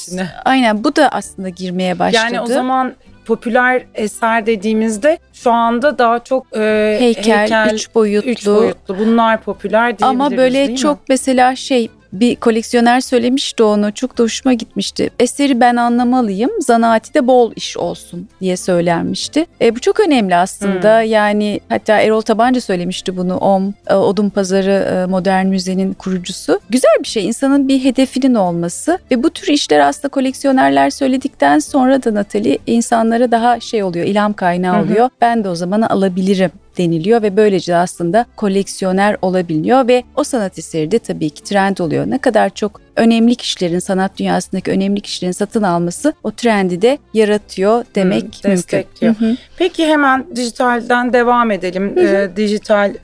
Aynen 0.44 0.84
bu 0.84 0.96
da 0.96 1.08
aslında 1.08 1.48
girmeye 1.48 1.98
başladı. 1.98 2.22
Yani 2.24 2.40
o 2.40 2.46
zaman 2.46 2.94
popüler 3.26 3.86
eser 3.94 4.46
dediğimizde 4.46 5.18
şu 5.32 5.52
anda 5.52 5.98
daha 5.98 6.18
çok 6.24 6.46
e, 6.56 6.96
heykel, 7.00 7.40
heykel 7.40 7.70
üç 7.74 7.94
boyutlu. 7.94 8.30
üç 8.30 8.46
boyutlu 8.46 8.98
bunlar 8.98 9.42
popüler 9.42 9.98
diyebiliriz 9.98 10.20
Ama 10.20 10.36
böyle 10.36 10.76
çok 10.76 10.98
mesela 11.08 11.56
şey 11.56 11.90
bir 12.12 12.36
koleksiyoner 12.36 13.00
söylemişti 13.00 13.62
onu 13.62 13.92
çok 13.94 14.18
da 14.18 14.22
hoşuma 14.22 14.52
gitmişti. 14.52 15.10
Eseri 15.18 15.60
ben 15.60 15.76
anlamalıyım 15.76 16.50
zanaati 16.60 17.14
de 17.14 17.26
bol 17.26 17.52
iş 17.56 17.76
olsun 17.76 18.28
diye 18.40 18.56
söylenmişti. 18.56 19.46
E, 19.60 19.76
bu 19.76 19.80
çok 19.80 20.00
önemli 20.00 20.36
aslında 20.36 21.00
hmm. 21.00 21.10
yani 21.10 21.60
hatta 21.68 22.00
Erol 22.00 22.20
Tabanca 22.20 22.60
söylemişti 22.60 23.16
bunu 23.16 23.36
OM 23.36 23.74
e, 23.86 23.94
Odun 23.94 24.28
Pazarı 24.28 24.70
e, 24.70 25.06
Modern 25.06 25.46
Müze'nin 25.46 25.94
kurucusu. 25.94 26.60
Güzel 26.70 26.96
bir 27.02 27.08
şey 27.08 27.26
insanın 27.26 27.68
bir 27.68 27.84
hedefinin 27.84 28.34
olması 28.34 28.98
ve 29.10 29.22
bu 29.22 29.30
tür 29.30 29.48
işler 29.48 29.78
aslında 29.78 30.08
koleksiyonerler 30.08 30.90
söyledikten 30.90 31.58
sonra 31.58 32.04
da 32.04 32.14
Natali 32.14 32.58
insanlara 32.66 33.30
daha 33.30 33.60
şey 33.60 33.82
oluyor 33.82 34.06
ilham 34.06 34.32
kaynağı 34.32 34.82
oluyor. 34.82 35.04
Hı 35.04 35.10
Ben 35.20 35.44
de 35.44 35.48
o 35.48 35.54
zaman 35.54 35.82
alabilirim 35.82 36.50
deniliyor 36.78 37.22
ve 37.22 37.36
böylece 37.36 37.76
aslında 37.76 38.26
koleksiyoner 38.36 39.16
olabiliyor 39.22 39.88
ve 39.88 40.04
o 40.16 40.24
sanat 40.24 40.58
eseri 40.58 40.90
de 40.90 40.98
tabii 40.98 41.30
ki 41.30 41.42
trend 41.42 41.78
oluyor. 41.78 42.10
Ne 42.10 42.18
kadar 42.18 42.50
çok 42.50 42.80
önemli 42.98 43.34
kişilerin 43.34 43.78
sanat 43.78 44.18
dünyasındaki 44.18 44.70
önemli 44.70 45.00
kişilerin 45.00 45.32
satın 45.32 45.62
alması 45.62 46.12
o 46.22 46.30
trendi 46.30 46.82
de 46.82 46.98
yaratıyor 47.14 47.84
demek 47.94 48.24
Hı, 48.44 48.48
mümkün. 48.48 48.84
Hı 49.00 49.08
hı. 49.08 49.36
Peki 49.56 49.86
hemen 49.86 50.26
dijitalden 50.36 51.12
devam 51.12 51.50
edelim. 51.50 51.96
Hı 51.96 52.00
hı. 52.00 52.16
E, 52.16 52.36
dijital 52.36 52.94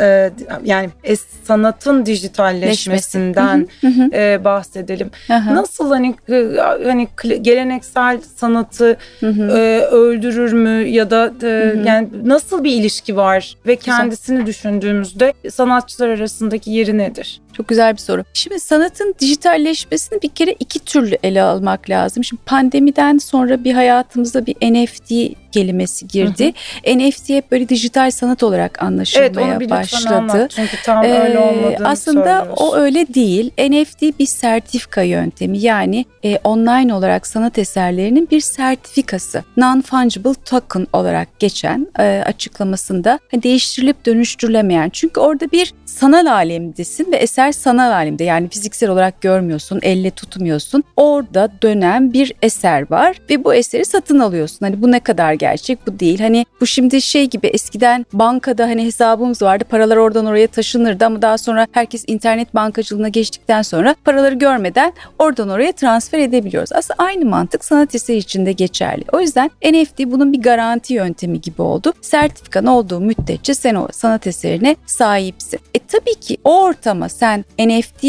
e, 0.00 0.30
yani 0.64 0.90
es, 1.04 1.20
sanatın 1.44 2.06
dijitalleşmesinden 2.06 3.68
hı 3.80 3.86
hı. 3.86 4.10
E, 4.12 4.44
bahsedelim. 4.44 5.10
Hı 5.26 5.34
hı. 5.34 5.54
Nasıl 5.54 5.90
hani 5.90 6.14
e, 6.28 6.56
hani 6.84 7.08
geleneksel 7.42 8.20
sanatı 8.36 8.96
hı 9.20 9.28
hı. 9.28 9.58
E, 9.58 9.80
öldürür 9.80 10.52
mü 10.52 10.88
ya 10.88 11.10
da 11.10 11.32
e, 11.42 11.46
hı 11.46 11.80
hı. 11.80 11.86
yani 11.86 12.08
nasıl 12.24 12.64
bir 12.64 12.72
ilişki 12.72 13.16
var 13.16 13.56
ve 13.66 13.76
kendisini 13.76 14.36
Güzel. 14.36 14.46
düşündüğümüzde 14.46 15.32
sanatçılar 15.50 16.08
arasındaki 16.08 16.70
yeri 16.70 16.98
nedir? 16.98 17.40
Çok 17.56 17.68
güzel 17.68 17.92
bir 17.92 17.98
soru. 17.98 18.24
Şimdi 18.32 18.60
sanatın 18.60 19.14
dijitalleşmesini 19.44 20.22
bir 20.22 20.28
kere 20.28 20.56
iki 20.60 20.78
türlü 20.78 21.18
ele 21.22 21.42
almak 21.42 21.90
lazım. 21.90 22.24
Şimdi 22.24 22.42
pandemiden 22.46 23.18
sonra 23.18 23.64
bir 23.64 23.72
hayatımıza 23.72 24.46
bir 24.46 24.54
NFT 24.54 25.34
kelimesi 25.54 26.08
girdi. 26.08 26.52
Hı 26.84 26.90
hı. 26.90 26.98
NFT 26.98 27.28
hep 27.28 27.50
böyle 27.50 27.68
dijital 27.68 28.10
sanat 28.10 28.42
olarak 28.42 28.82
anlaşılmaya 28.82 29.26
evet, 29.26 29.62
onu 29.62 29.70
başladı. 29.70 30.14
Anlat. 30.14 30.50
Çünkü 30.50 30.76
tam 30.84 31.04
ee, 31.04 31.20
öyle 31.20 31.38
olmadığını 31.38 31.88
Aslında 31.88 32.48
o 32.56 32.76
öyle 32.76 33.14
değil. 33.14 33.50
NFT 33.58 34.18
bir 34.18 34.26
sertifika 34.26 35.02
yöntemi. 35.02 35.58
Yani 35.58 36.04
e, 36.24 36.38
online 36.44 36.94
olarak 36.94 37.26
sanat 37.26 37.58
eserlerinin 37.58 38.28
bir 38.30 38.40
sertifikası. 38.40 39.44
Non-fungible 39.56 40.34
token 40.44 40.86
olarak 40.92 41.38
geçen 41.38 41.86
e, 41.98 42.22
açıklamasında 42.26 43.18
hani 43.30 43.42
değiştirilip 43.42 44.06
dönüştürülemeyen. 44.06 44.90
Çünkü 44.90 45.20
orada 45.20 45.50
bir 45.52 45.74
sanal 45.84 46.26
alemdesin 46.26 47.12
ve 47.12 47.16
eser 47.16 47.52
sanal 47.52 47.90
alemde. 47.90 48.24
Yani 48.24 48.48
fiziksel 48.48 48.90
olarak 48.90 49.22
görmüyorsun, 49.34 49.80
elle 49.82 50.10
tutmuyorsun. 50.10 50.84
Orada 50.96 51.50
dönen 51.62 52.12
bir 52.12 52.32
eser 52.42 52.90
var 52.90 53.16
ve 53.30 53.44
bu 53.44 53.54
eseri 53.54 53.84
satın 53.84 54.18
alıyorsun. 54.18 54.58
Hani 54.60 54.82
bu 54.82 54.92
ne 54.92 55.00
kadar 55.00 55.32
gerçek 55.32 55.86
bu 55.86 56.00
değil. 56.00 56.20
Hani 56.20 56.46
bu 56.60 56.66
şimdi 56.66 57.02
şey 57.02 57.30
gibi 57.30 57.46
eskiden 57.46 58.06
bankada 58.12 58.64
hani 58.64 58.84
hesabımız 58.84 59.42
vardı 59.42 59.64
paralar 59.64 59.96
oradan 59.96 60.26
oraya 60.26 60.46
taşınırdı 60.46 61.06
ama 61.06 61.22
daha 61.22 61.38
sonra 61.38 61.66
herkes 61.72 62.04
internet 62.06 62.54
bankacılığına 62.54 63.08
geçtikten 63.08 63.62
sonra 63.62 63.94
paraları 64.04 64.34
görmeden 64.34 64.92
oradan 65.18 65.48
oraya 65.48 65.72
transfer 65.72 66.18
edebiliyoruz. 66.18 66.72
Aslında 66.72 66.96
aynı 66.98 67.24
mantık 67.24 67.64
sanat 67.64 67.94
eseri 67.94 68.16
için 68.16 68.46
de 68.46 68.52
geçerli. 68.52 69.04
O 69.12 69.20
yüzden 69.20 69.50
NFT 69.64 69.98
bunun 70.06 70.32
bir 70.32 70.42
garanti 70.42 70.94
yöntemi 70.94 71.40
gibi 71.40 71.62
oldu. 71.62 71.92
Sertifikan 72.00 72.66
olduğu 72.66 73.00
müddetçe 73.00 73.54
sen 73.54 73.74
o 73.74 73.88
sanat 73.92 74.26
eserine 74.26 74.76
sahipsin. 74.86 75.60
E 75.74 75.78
tabii 75.78 76.14
ki 76.14 76.36
o 76.44 76.62
ortama 76.62 77.08
sen 77.08 77.44
NFT 77.58 78.04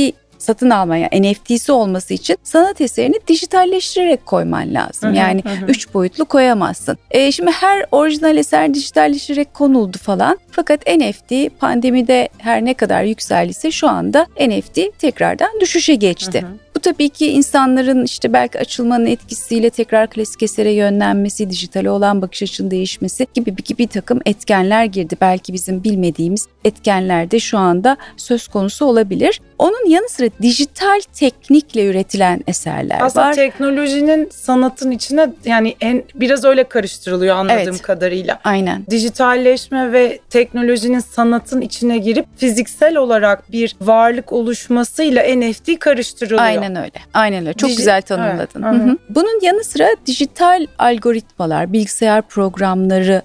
satın 0.46 0.70
almaya 0.70 1.10
NFT'si 1.14 1.72
olması 1.72 2.14
için 2.14 2.38
sanat 2.44 2.82
eserini 2.82 3.16
dijitalleştirerek 3.28 4.26
koyman 4.26 4.74
lazım. 4.74 5.10
Hı 5.10 5.14
hı, 5.14 5.18
yani 5.18 5.44
hı. 5.46 5.66
üç 5.68 5.94
boyutlu 5.94 6.26
koyamazsın. 6.26 6.98
E, 7.12 7.32
şimdi 7.32 7.52
her 7.52 7.86
orijinal 7.92 8.38
eser 8.38 8.74
dijitalleştirerek 8.74 9.54
konuldu 9.54 9.98
falan. 9.98 10.40
Fakat 10.52 10.88
NFT 10.88 11.60
pandemide 11.60 12.30
her 12.38 12.66
ne 12.66 12.74
kadar 12.74 13.04
yükseldiyse 13.04 13.72
şu 13.72 13.90
anda 13.90 14.28
NFT 14.40 15.00
tekrardan 15.00 15.60
düşüşe 15.62 15.96
geçti. 15.96 16.42
Hı 16.42 16.46
hı. 16.46 16.65
Bu 16.76 16.80
tabii 16.80 17.10
ki 17.10 17.28
insanların 17.28 18.06
işte 18.06 18.34
belki 18.34 18.60
açılmanın 18.60 19.06
etkisiyle 19.06 19.70
tekrar 19.70 20.10
klasik 20.10 20.44
esere 20.44 20.72
yönlenmesi, 20.72 21.50
dijitale 21.50 21.90
olan 21.90 22.22
bakış 22.22 22.44
açının 22.44 22.72
değişmesi 22.72 23.28
gibi 23.34 23.58
bir, 23.58 23.78
bir 23.78 23.88
takım 23.88 24.20
etkenler 24.26 24.86
girdi. 24.86 25.16
Belki 25.22 25.54
bizim 25.54 25.84
bilmediğimiz 25.84 26.48
etkenler 26.66 27.32
de 27.32 27.40
şu 27.40 27.58
anda 27.58 27.98
söz 28.18 28.48
konusu 28.48 28.86
olabilir. 28.86 29.42
Onun 29.60 29.90
yanı 29.90 30.10
sıra 30.10 30.30
dijital 30.42 31.02
teknikle 31.14 31.86
üretilen 31.86 32.42
eserler 32.48 33.02
Aslında 33.02 33.26
var. 33.26 33.32
Aslında 33.32 33.48
teknolojinin 33.48 34.30
sanatın 34.32 34.92
içine 34.92 35.34
yani 35.46 35.76
en 35.82 36.04
biraz 36.16 36.46
öyle 36.46 36.64
karıştırılıyor 36.64 37.36
anladığım 37.36 37.60
evet, 37.60 37.82
kadarıyla. 37.82 38.40
Aynen. 38.44 38.86
Dijitalleşme 38.90 39.92
ve 39.92 40.20
teknolojinin 40.30 41.00
sanatın 41.00 41.62
içine 41.62 41.98
girip 41.98 42.26
fiziksel 42.38 42.98
olarak 42.98 43.52
bir 43.52 43.76
varlık 43.82 44.34
oluşmasıyla 44.34 45.24
NFT 45.36 45.80
karıştırılıyor. 45.80 46.42
Aynen 46.42 46.75
öyle. 46.76 47.00
Aynen 47.14 47.42
öyle. 47.42 47.54
Çok 47.54 47.70
Dij- 47.70 47.78
güzel 47.78 48.02
tanımladın. 48.02 48.64
Evet. 48.64 48.82
Hı. 48.82 48.98
Bunun 49.10 49.46
yanı 49.46 49.64
sıra 49.64 49.88
dijital 50.06 50.66
algoritmalar, 50.80 51.74
bilgisayar 51.74 52.22
programları 52.22 53.22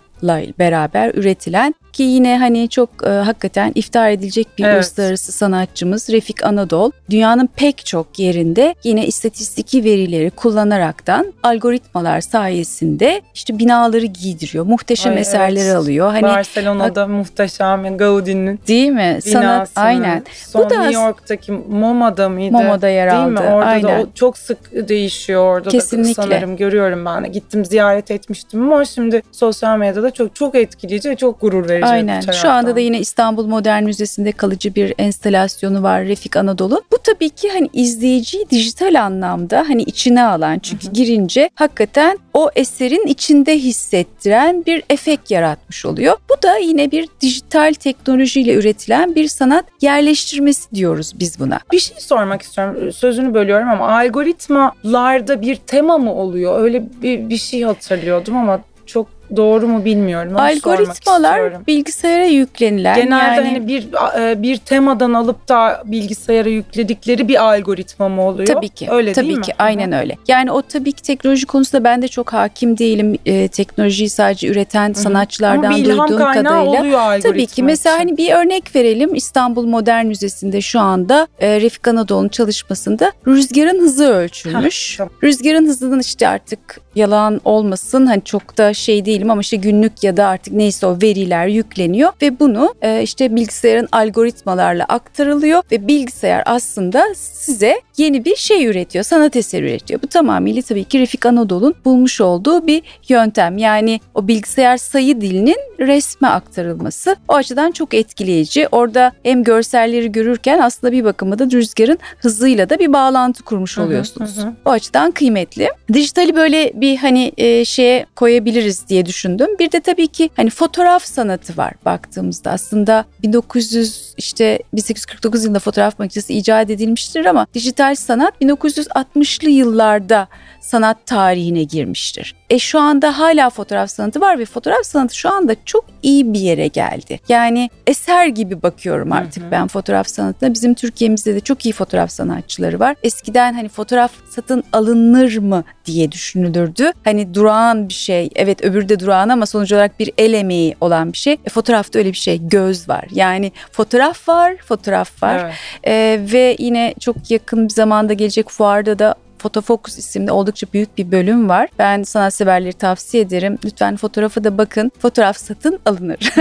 beraber 0.58 1.14
üretilen 1.14 1.74
ki 1.92 2.02
yine 2.02 2.38
hani 2.38 2.68
çok 2.68 2.88
e, 3.06 3.08
hakikaten 3.08 3.72
iftihar 3.74 4.10
edilecek 4.10 4.48
bir 4.58 4.64
evet. 4.64 4.76
uluslararası 4.76 5.32
sanatçımız 5.32 6.10
Refik 6.10 6.44
Anadol 6.44 6.90
dünyanın 7.10 7.48
pek 7.56 7.86
çok 7.86 8.18
yerinde 8.18 8.74
yine 8.84 9.06
istatistiki 9.06 9.84
verileri 9.84 10.30
kullanaraktan 10.30 11.32
algoritmalar 11.42 12.20
sayesinde 12.20 13.22
işte 13.34 13.58
binaları 13.58 14.06
giydiriyor. 14.06 14.66
Muhteşem 14.66 15.12
Ay, 15.12 15.20
eserler 15.20 15.64
evet. 15.64 15.76
alıyor. 15.76 16.10
Hani 16.10 16.22
Barcelona'da 16.22 17.02
bak, 17.02 17.08
muhteşem 17.08 17.96
Gaudi'nin 17.96 18.60
Değil 18.68 18.90
mi? 18.90 19.18
Sanat 19.22 19.70
aynen. 19.76 20.24
Son 20.46 20.64
Bu 20.64 20.70
da 20.70 20.82
New 20.82 21.02
York'taki 21.02 21.52
MoMA'da 21.52 22.28
mıydı? 22.28 22.52
MoMA'da 22.52 22.88
yer 22.88 23.06
aldı. 23.06 23.36
Değil 23.36 23.46
mi? 23.46 23.54
Orada 23.54 23.70
aynen. 23.70 24.00
da 24.00 24.02
o 24.02 24.06
çok 24.14 24.38
sık 24.38 24.88
değişiyor 24.88 25.44
orada 25.44 25.70
Kesinlikle. 25.70 26.22
da 26.22 26.22
sanırım 26.22 26.56
görüyorum 26.56 27.04
ben. 27.04 27.32
Gittim 27.32 27.64
ziyaret 27.64 28.10
etmiştim 28.10 28.62
ama 28.72 28.84
şimdi 28.84 29.22
sosyal 29.32 29.78
medyada 29.78 30.10
çok 30.10 30.34
çok 30.34 30.54
etkileyici 30.54 31.10
ve 31.10 31.16
çok 31.16 31.40
gurur 31.40 31.68
verici 31.68 31.79
verici. 31.82 31.92
Aynen. 31.92 32.20
Şu 32.20 32.50
anda 32.50 32.76
da 32.76 32.80
yine 32.80 32.98
İstanbul 33.00 33.46
Modern 33.46 33.84
Müzesi'nde 33.84 34.32
kalıcı 34.32 34.74
bir 34.74 34.94
enstalasyonu 34.98 35.82
var 35.82 36.04
Refik 36.04 36.36
Anadolu. 36.36 36.82
Bu 36.92 36.98
tabii 36.98 37.30
ki 37.30 37.50
hani 37.50 37.70
izleyiciyi 37.72 38.50
dijital 38.50 39.02
anlamda 39.02 39.64
hani 39.68 39.82
içine 39.82 40.24
alan 40.24 40.58
çünkü 40.58 40.86
hı 40.86 40.90
hı. 40.90 40.92
girince 40.92 41.50
hakikaten 41.54 42.18
o 42.34 42.50
eserin 42.56 43.06
içinde 43.06 43.58
hissettiren 43.58 44.66
bir 44.66 44.82
efekt 44.90 45.30
yaratmış 45.30 45.86
oluyor. 45.86 46.16
Bu 46.30 46.42
da 46.42 46.56
yine 46.56 46.90
bir 46.90 47.08
dijital 47.20 47.72
teknolojiyle 47.72 48.54
üretilen 48.54 49.14
bir 49.14 49.28
sanat 49.28 49.64
yerleştirmesi 49.80 50.74
diyoruz 50.74 51.12
biz 51.20 51.40
buna. 51.40 51.60
Bir 51.72 51.78
şey 51.78 51.96
sormak 52.00 52.42
istiyorum. 52.42 52.92
Sözünü 52.92 53.34
bölüyorum 53.34 53.68
ama 53.68 53.98
algoritmalarda 53.98 55.40
bir 55.40 55.56
tema 55.56 55.98
mı 55.98 56.14
oluyor? 56.14 56.62
Öyle 56.62 56.84
bir, 57.02 57.28
bir 57.30 57.36
şey 57.36 57.62
hatırlıyordum 57.62 58.36
ama 58.36 58.60
çok 58.86 59.19
doğru 59.36 59.68
mu 59.68 59.84
bilmiyorum. 59.84 60.32
Onu 60.32 60.42
Algoritmalar 60.42 61.66
bilgisayara 61.66 62.24
yüklenilen 62.24 62.96
genelde 62.96 63.24
yani... 63.24 63.48
hani 63.48 63.68
bir 63.68 63.88
e, 64.20 64.42
bir 64.42 64.56
temadan 64.56 65.12
alıp 65.12 65.48
da 65.48 65.82
bilgisayara 65.84 66.48
yükledikleri 66.48 67.28
bir 67.28 67.44
algoritma 67.44 68.08
mı 68.08 68.22
oluyor? 68.22 68.46
Tabii 68.46 68.68
ki. 68.68 68.88
Öyle 68.90 69.12
tabii 69.12 69.26
değil 69.26 69.38
mi? 69.38 69.44
ki 69.44 69.52
aynen 69.58 69.92
öyle. 69.92 70.16
Yani 70.28 70.52
o 70.52 70.62
tabii 70.62 70.92
ki 70.92 71.02
teknoloji 71.02 71.46
konusunda 71.46 71.84
ben 71.84 72.02
de 72.02 72.08
çok 72.08 72.32
hakim 72.32 72.78
değilim. 72.78 73.18
E, 73.26 73.48
teknolojiyi 73.48 74.10
sadece 74.10 74.48
üreten 74.48 74.88
Hı-hı. 74.88 74.94
sanatçılardan 74.94 75.74
duyduğum 75.74 76.06
kadarıyla. 76.06 76.80
Oluyor 76.80 77.20
tabii 77.20 77.46
ki. 77.46 77.62
Mesela 77.62 77.96
için. 77.96 78.08
hani 78.08 78.16
bir 78.16 78.32
örnek 78.32 78.76
verelim. 78.76 79.14
İstanbul 79.14 79.66
Modern 79.66 80.06
Müzesi'nde 80.06 80.60
şu 80.60 80.80
anda 80.80 81.28
e, 81.40 81.60
Refik 81.60 81.88
Anadolu'nun 81.88 82.28
çalışmasında 82.28 83.12
rüzgarın 83.26 83.80
hızı 83.80 84.04
ölçülmüş. 84.12 85.00
Ha, 85.00 85.04
tamam. 85.04 85.14
Rüzgarın 85.22 85.66
hızının 85.66 86.00
işte 86.00 86.28
artık 86.28 86.80
yalan 86.94 87.40
olmasın 87.44 88.06
hani 88.06 88.22
çok 88.24 88.58
da 88.58 88.74
şey 88.74 89.04
değilim 89.20 89.30
ama 89.30 89.40
işte 89.40 89.56
günlük 89.56 90.04
ya 90.04 90.16
da 90.16 90.26
artık 90.26 90.54
neyse 90.54 90.86
o 90.86 90.98
veriler 91.02 91.46
yükleniyor 91.46 92.12
ve 92.22 92.40
bunu 92.40 92.74
e, 92.82 93.02
işte 93.02 93.36
bilgisayarın 93.36 93.88
algoritmalarla 93.92 94.84
aktarılıyor 94.84 95.62
ve 95.72 95.88
bilgisayar 95.88 96.42
aslında 96.46 97.04
size 97.14 97.80
yeni 97.96 98.24
bir 98.24 98.36
şey 98.36 98.66
üretiyor, 98.66 99.04
sanat 99.04 99.36
eseri 99.36 99.66
üretiyor. 99.66 100.02
Bu 100.02 100.06
tamamıyla 100.06 100.62
tabii 100.62 100.84
ki 100.84 100.98
Refik 100.98 101.26
Anadolu'nun 101.26 101.74
bulmuş 101.84 102.20
olduğu 102.20 102.66
bir 102.66 102.82
yöntem. 103.08 103.58
Yani 103.58 104.00
o 104.14 104.28
bilgisayar 104.28 104.76
sayı 104.76 105.20
dilinin 105.20 105.56
resme 105.80 106.28
aktarılması 106.28 107.16
o 107.28 107.34
açıdan 107.34 107.70
çok 107.70 107.94
etkileyici. 107.94 108.68
Orada 108.72 109.12
hem 109.22 109.44
görselleri 109.44 110.12
görürken 110.12 110.58
aslında 110.58 110.92
bir 110.92 111.04
bakıma 111.04 111.38
da 111.38 111.44
rüzgarın 111.44 111.98
hızıyla 112.18 112.70
da 112.70 112.78
bir 112.78 112.92
bağlantı 112.92 113.42
kurmuş 113.42 113.78
oluyorsunuz. 113.78 114.36
Hı 114.36 114.40
hı 114.40 114.46
hı. 114.46 114.52
O 114.64 114.70
açıdan 114.70 115.10
kıymetli. 115.10 115.68
Dijitali 115.92 116.36
böyle 116.36 116.72
bir 116.74 116.96
hani 116.96 117.32
e, 117.36 117.64
şeye 117.64 118.06
koyabiliriz 118.16 118.88
diye 118.88 119.06
düşündüm. 119.10 119.48
Bir 119.58 119.72
de 119.72 119.80
tabii 119.80 120.06
ki 120.06 120.30
hani 120.36 120.50
fotoğraf 120.50 121.04
sanatı 121.04 121.56
var 121.56 121.72
baktığımızda. 121.84 122.50
Aslında 122.50 123.04
1900 123.22 124.14
işte 124.16 124.58
1849 124.72 125.44
yılında 125.44 125.58
fotoğraf 125.58 125.98
makinesi 125.98 126.34
icat 126.34 126.70
edilmiştir 126.70 127.24
ama 127.24 127.46
dijital 127.54 127.94
sanat 127.94 128.42
1960'lı 128.42 129.50
yıllarda 129.50 130.28
sanat 130.60 131.06
tarihine 131.06 131.62
girmiştir. 131.62 132.39
E 132.50 132.58
şu 132.58 132.80
anda 132.80 133.18
hala 133.18 133.50
fotoğraf 133.50 133.90
sanatı 133.90 134.20
var 134.20 134.38
ve 134.38 134.44
fotoğraf 134.44 134.84
sanatı 134.84 135.16
şu 135.16 135.32
anda 135.32 135.56
çok 135.64 135.84
iyi 136.02 136.32
bir 136.32 136.40
yere 136.40 136.66
geldi. 136.66 137.20
Yani 137.28 137.70
eser 137.86 138.26
gibi 138.26 138.62
bakıyorum 138.62 139.12
artık 139.12 139.42
hı 139.42 139.46
hı. 139.46 139.50
ben 139.50 139.68
fotoğraf 139.68 140.08
sanatına. 140.08 140.54
Bizim 140.54 140.74
Türkiye'mizde 140.74 141.34
de 141.34 141.40
çok 141.40 141.66
iyi 141.66 141.72
fotoğraf 141.72 142.10
sanatçıları 142.10 142.80
var. 142.80 142.96
Eskiden 143.02 143.54
hani 143.54 143.68
fotoğraf 143.68 144.12
satın 144.30 144.64
alınır 144.72 145.38
mı 145.38 145.64
diye 145.86 146.12
düşünülürdü. 146.12 146.92
Hani 147.04 147.34
durağan 147.34 147.88
bir 147.88 147.94
şey. 147.94 148.30
Evet 148.34 148.64
öbürü 148.64 148.88
de 148.88 149.00
durağan 149.00 149.28
ama 149.28 149.46
sonuç 149.46 149.72
olarak 149.72 149.98
bir 149.98 150.10
el 150.18 150.32
emeği 150.32 150.76
olan 150.80 151.12
bir 151.12 151.18
şey. 151.18 151.32
E, 151.32 151.50
fotoğrafta 151.50 151.98
öyle 151.98 152.08
bir 152.08 152.16
şey. 152.16 152.48
Göz 152.48 152.88
var. 152.88 153.04
Yani 153.10 153.52
fotoğraf 153.72 154.28
var, 154.28 154.56
fotoğraf 154.56 155.22
var. 155.22 155.38
Evet. 155.44 155.54
Ee, 155.86 156.20
ve 156.32 156.56
yine 156.58 156.94
çok 157.00 157.30
yakın 157.30 157.64
bir 157.64 157.74
zamanda 157.74 158.12
gelecek 158.12 158.48
fuarda 158.48 158.98
da 158.98 159.14
Fotofokus 159.40 159.98
isimli 159.98 160.32
oldukça 160.32 160.66
büyük 160.72 160.98
bir 160.98 161.12
bölüm 161.12 161.48
var. 161.48 161.68
Ben 161.78 162.02
sanatseverleri 162.02 162.72
tavsiye 162.72 163.22
ederim. 163.22 163.58
Lütfen 163.64 163.96
fotoğrafa 163.96 164.44
da 164.44 164.58
bakın. 164.58 164.92
Fotoğraf 164.98 165.36
satın 165.36 165.78
alınır. 165.86 166.18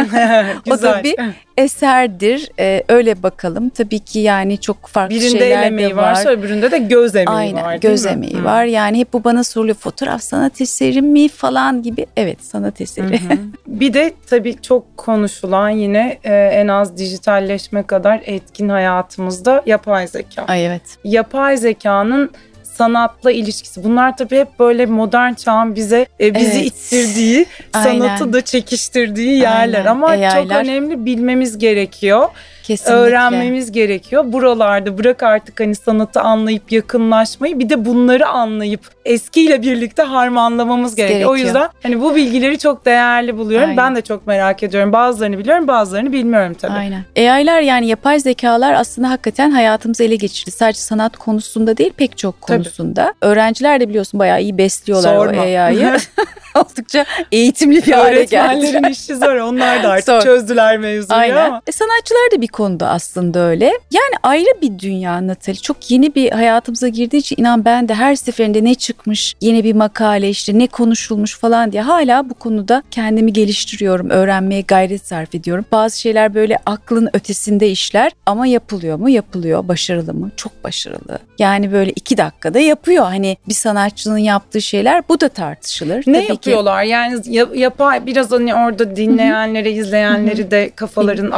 o 0.72 0.82
da 0.82 1.04
bir 1.04 1.16
eserdir. 1.58 2.52
Ee, 2.60 2.84
öyle 2.90 3.24
bakalım. 3.24 3.70
Tabii 3.70 4.00
ki 4.00 4.20
yani 4.20 4.62
çok 4.62 4.88
farklı 4.88 5.16
birinde 5.16 5.30
şeyler 5.30 5.50
de 5.50 5.56
var. 5.56 5.62
Birinde 5.62 5.68
el 5.68 5.84
emeği 5.84 5.96
varsa 5.96 6.30
öbüründe 6.30 6.72
de 6.72 6.78
göz 6.78 7.16
emeği 7.16 7.38
Aynen, 7.38 7.64
var. 7.64 7.76
göz 7.76 8.06
mi? 8.06 8.12
emeği 8.12 8.44
var. 8.44 8.66
Yani 8.66 9.00
hep 9.00 9.14
bu 9.14 9.24
bana 9.24 9.44
soruluyor. 9.44 9.76
Fotoğraf 9.76 10.22
sanat 10.22 10.62
eseri 10.62 11.02
mi 11.02 11.28
falan 11.30 11.84
gibi. 11.84 12.06
Evet 12.18 12.44
sanat 12.44 12.82
eseri. 12.82 13.20
bir 13.68 13.94
de 13.94 14.14
tabii 14.30 14.62
çok 14.62 14.98
konuşulan 14.98 15.70
yine 15.70 16.20
e, 16.24 16.34
en 16.34 16.68
az 16.68 16.98
dijitalleşme 16.98 17.84
kadar 17.84 18.22
etkin 18.26 18.70
hayatımızda 18.70 19.64
yapay 19.66 20.08
zeka. 20.08 20.46
Ay 20.48 20.66
evet. 20.66 20.82
Yapay 21.04 21.58
zekanın 21.58 22.32
sanatla 22.80 23.32
ilişkisi. 23.32 23.84
Bunlar 23.84 24.18
tabii 24.18 24.38
hep 24.38 24.60
böyle 24.60 24.86
modern 24.86 25.34
çağın 25.34 25.76
bize 25.76 26.06
e, 26.20 26.36
bizi 26.36 26.60
evet. 26.60 26.66
ittirdiği, 26.66 27.46
sanatı 27.74 28.34
da 28.34 28.42
çekiştirdiği 28.42 29.38
yerler 29.40 29.80
Aynen. 29.80 29.86
ama 29.86 30.16
e 30.16 30.30
çok 30.30 30.52
önemli 30.52 31.06
bilmemiz 31.06 31.58
gerekiyor. 31.58 32.30
Kesinlikle. 32.70 32.96
öğrenmemiz 32.96 33.72
gerekiyor. 33.72 34.24
Buralarda 34.28 34.98
bırak 34.98 35.24
artık 35.24 35.60
hani 35.60 35.76
sanatı 35.76 36.22
anlayıp 36.22 36.72
yakınlaşmayı 36.72 37.60
bir 37.60 37.70
de 37.70 37.86
bunları 37.86 38.28
anlayıp 38.28 38.82
eskiyle 39.06 39.62
birlikte 39.62 40.04
harmanlamamız 40.04 40.96
gerekiyor. 40.96 41.20
gerekiyor. 41.20 41.32
O 41.32 41.38
yüzden 41.38 41.70
hani 41.84 42.02
bu 42.02 42.16
bilgileri 42.16 42.60
çok 42.60 42.86
değerli 42.86 43.38
buluyorum. 43.38 43.70
Aynen. 43.70 43.78
Ben 43.78 43.96
de 43.96 44.02
çok 44.02 44.28
merak 44.28 44.64
ediyorum. 44.64 44.94
Bazılarını 44.94 45.38
biliyorum, 45.38 45.68
bazılarını 45.68 46.12
bilmiyorum 46.14 46.54
tabii. 46.62 46.74
Aynen. 46.74 47.04
AI'lar 47.18 47.62
yani 47.62 47.88
yapay 47.88 48.20
zekalar 48.20 48.74
aslında 48.74 49.10
hakikaten 49.10 49.52
hayatımızı 49.52 50.04
ele 50.04 50.16
geçirdi. 50.16 50.52
Sadece 50.52 50.80
sanat 50.80 51.18
konusunda 51.18 51.78
değil 51.78 51.94
pek 51.98 52.18
çok 52.18 52.42
konusunda. 52.42 53.04
Tabii. 53.04 53.32
Öğrenciler 53.32 53.80
de 53.80 53.90
biliyorsun 53.90 54.20
bayağı 54.20 54.42
iyi 54.42 54.58
besliyorlar 54.58 55.16
Sorma. 55.16 55.42
o 55.42 55.46
AI'yı. 55.46 55.98
Oldukça 56.56 57.06
eğitimli 57.32 57.86
bir 57.86 57.92
hale 57.92 58.24
geldi. 58.24 58.58
Öğretmenlerin 58.58 58.92
işi 58.92 59.16
zor. 59.16 59.36
Onlar 59.36 59.84
da 59.84 59.90
artık 59.90 60.06
zor. 60.06 60.22
çözdüler 60.22 60.78
mevzuyu 60.78 61.20
Aynen. 61.20 61.46
ama. 61.46 61.62
E, 61.68 61.72
sanatçılar 61.72 62.32
da 62.38 62.42
bir 62.42 62.48
konuda 62.48 62.90
aslında 62.90 63.40
öyle. 63.40 63.66
Yani 63.66 64.16
ayrı 64.24 64.62
bir 64.62 64.80
dünya 64.80 65.28
Natali. 65.28 65.62
Çok 65.62 65.92
yeni 65.92 66.16
bir 66.16 66.32
hayatımıza 66.32 66.88
girdiği 66.88 67.18
için 67.18 67.36
inan 67.40 67.66
ben 67.66 67.90
de 67.90 67.94
her 67.94 68.16
seferinde 68.16 68.64
ne 68.64 68.76
çıkmış, 68.76 69.36
yeni 69.42 69.64
bir 69.64 69.74
makale 69.74 70.30
işte 70.30 70.60
ne 70.60 70.68
konuşulmuş 70.68 71.38
falan 71.38 71.72
diye 71.72 71.82
hala 71.82 72.30
bu 72.30 72.34
konuda 72.34 72.84
kendimi 72.92 73.34
geliştiriyorum, 73.34 74.10
öğrenmeye 74.10 74.62
gayret 74.62 75.08
sarf 75.08 75.36
ediyorum. 75.36 75.66
Bazı 75.72 76.00
şeyler 76.00 76.34
böyle 76.34 76.58
aklın 76.66 77.10
ötesinde 77.14 77.70
işler 77.70 78.12
ama 78.26 78.48
yapılıyor 78.48 78.98
mu? 78.98 79.10
Yapılıyor. 79.10 79.68
Başarılı 79.68 80.14
mı? 80.14 80.32
Çok 80.36 80.64
başarılı. 80.64 81.20
Yani 81.40 81.72
böyle 81.72 81.92
iki 81.92 82.18
dakikada 82.18 82.60
yapıyor. 82.60 83.06
Hani 83.06 83.38
bir 83.48 83.54
sanatçının 83.54 84.18
yaptığı 84.18 84.62
şeyler 84.62 85.04
bu 85.10 85.22
da 85.22 85.30
tartışılır. 85.30 86.04
Ne 86.08 86.14
Tabii 86.28 86.39
yapıyorlar? 86.48 86.84
Ki... 86.84 86.90
Yani 86.90 87.22
yapay 87.60 88.06
biraz 88.06 88.32
hani 88.32 88.56
orada 88.56 88.96
dinleyenlere, 88.96 89.72
izleyenleri 89.72 90.52
de 90.52 90.72
kafaların 90.76 91.34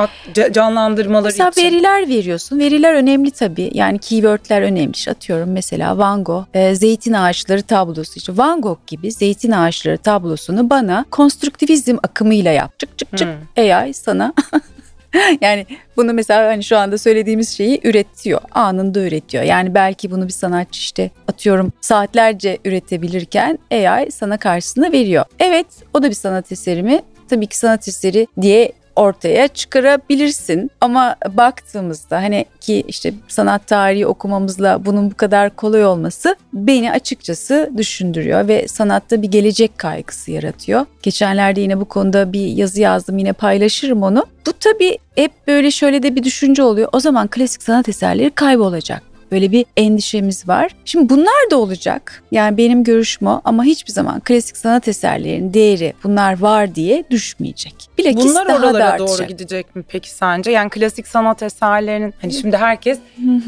canlandırmaları 0.52 1.26
mesela 1.26 1.50
için. 1.50 1.64
veriler 1.64 2.08
veriyorsun. 2.08 2.60
Veriler 2.60 2.94
önemli 2.94 3.32
tabii. 3.32 3.70
Yani 3.74 4.00
keywordler 4.00 4.62
önemli. 4.62 4.92
Atıyorum 5.10 5.52
mesela 5.52 5.98
Van 5.98 6.24
Gogh 6.24 6.46
e, 6.54 6.76
zeytin 6.76 7.14
ağaçları 7.14 7.62
tablosu. 7.62 8.14
İşte 8.16 8.38
Van 8.38 8.62
Gogh 8.62 8.80
gibi 8.88 9.12
zeytin 9.12 9.52
ağaçları 9.52 9.98
tablosunu 9.98 10.70
bana 10.70 11.06
konstruktivizm 11.12 11.98
akımıyla 12.04 12.52
yap. 12.52 12.80
Çık 12.80 12.98
çık 12.98 13.18
çık. 13.18 13.28
Hmm. 13.28 13.64
AI 13.72 13.94
sana 13.94 14.34
yani 15.42 15.66
bunu 15.98 16.14
mesela 16.14 16.48
hani 16.48 16.64
şu 16.64 16.78
anda 16.78 16.98
söylediğimiz 16.98 17.50
şeyi 17.50 17.82
üretiyor. 17.84 18.42
Anında 18.52 19.00
üretiyor. 19.00 19.44
Yani 19.44 19.76
belki 19.76 20.12
bunu 20.12 20.28
bir 20.28 20.34
sanatçı 20.34 20.80
işte 20.80 21.12
atıyorum 21.28 21.74
saatlerce 21.82 22.58
üretebilirken 22.66 23.60
AI 23.72 24.12
sana 24.12 24.38
karşısına 24.38 24.92
veriyor. 24.92 25.26
Evet 25.40 25.68
o 25.94 26.04
da 26.04 26.10
bir 26.10 26.16
sanat 26.16 26.52
eseri 26.52 26.84
mi? 26.84 27.02
Tabii 27.30 27.48
ki 27.48 27.58
sanat 27.58 27.88
eseri 27.88 28.28
diye 28.42 28.72
ortaya 29.02 29.48
çıkarabilirsin. 29.48 30.72
Ama 30.82 31.16
baktığımızda 31.30 32.18
hani 32.18 32.46
ki 32.62 32.84
işte 32.88 33.14
sanat 33.28 33.68
tarihi 33.68 34.08
okumamızla 34.08 34.86
bunun 34.86 35.12
bu 35.12 35.16
kadar 35.16 35.50
kolay 35.56 35.86
olması 35.86 36.36
beni 36.54 36.92
açıkçası 36.92 37.72
düşündürüyor 37.78 38.48
ve 38.48 38.68
sanatta 38.68 39.22
bir 39.22 39.28
gelecek 39.28 39.78
kaygısı 39.78 40.32
yaratıyor. 40.32 40.86
Geçenlerde 41.04 41.62
yine 41.62 41.80
bu 41.80 41.86
konuda 41.86 42.34
bir 42.34 42.46
yazı 42.48 42.82
yazdım 42.82 43.18
yine 43.18 43.34
paylaşırım 43.34 44.04
onu. 44.04 44.26
Bu 44.48 44.54
tabii 44.54 44.98
hep 45.16 45.32
böyle 45.48 45.72
şöyle 45.72 46.04
de 46.04 46.16
bir 46.16 46.24
düşünce 46.24 46.64
oluyor. 46.64 46.90
O 46.94 47.00
zaman 47.00 47.28
klasik 47.28 47.64
sanat 47.64 47.90
eserleri 47.90 48.30
kaybolacak. 48.30 49.11
Böyle 49.32 49.52
bir 49.52 49.66
endişemiz 49.78 50.48
var. 50.48 50.72
Şimdi 50.86 51.10
bunlar 51.10 51.52
da 51.52 51.58
olacak. 51.58 52.24
Yani 52.32 52.58
benim 52.58 52.84
görüşüm 52.84 53.28
o 53.28 53.42
ama 53.46 53.64
hiçbir 53.64 53.92
zaman 53.92 54.20
klasik 54.20 54.58
sanat 54.58 54.88
eserlerinin 54.88 55.54
değeri 55.54 55.94
bunlar 56.04 56.40
var 56.40 56.76
diye 56.76 57.04
düşmeyecek. 57.10 57.90
Bilakis 57.98 58.26
bunlar 58.26 58.48
daha 58.48 58.58
oralara 58.58 58.94
da 58.94 59.00
doğru 59.00 59.24
gidecek 59.24 59.76
mi 59.76 59.84
peki 59.88 60.10
sence? 60.10 60.52
Yani 60.52 60.70
klasik 60.70 61.08
sanat 61.08 61.44
eserlerinin 61.44 62.14
hani 62.22 62.34
şimdi 62.34 62.58
herkes 62.58 63.00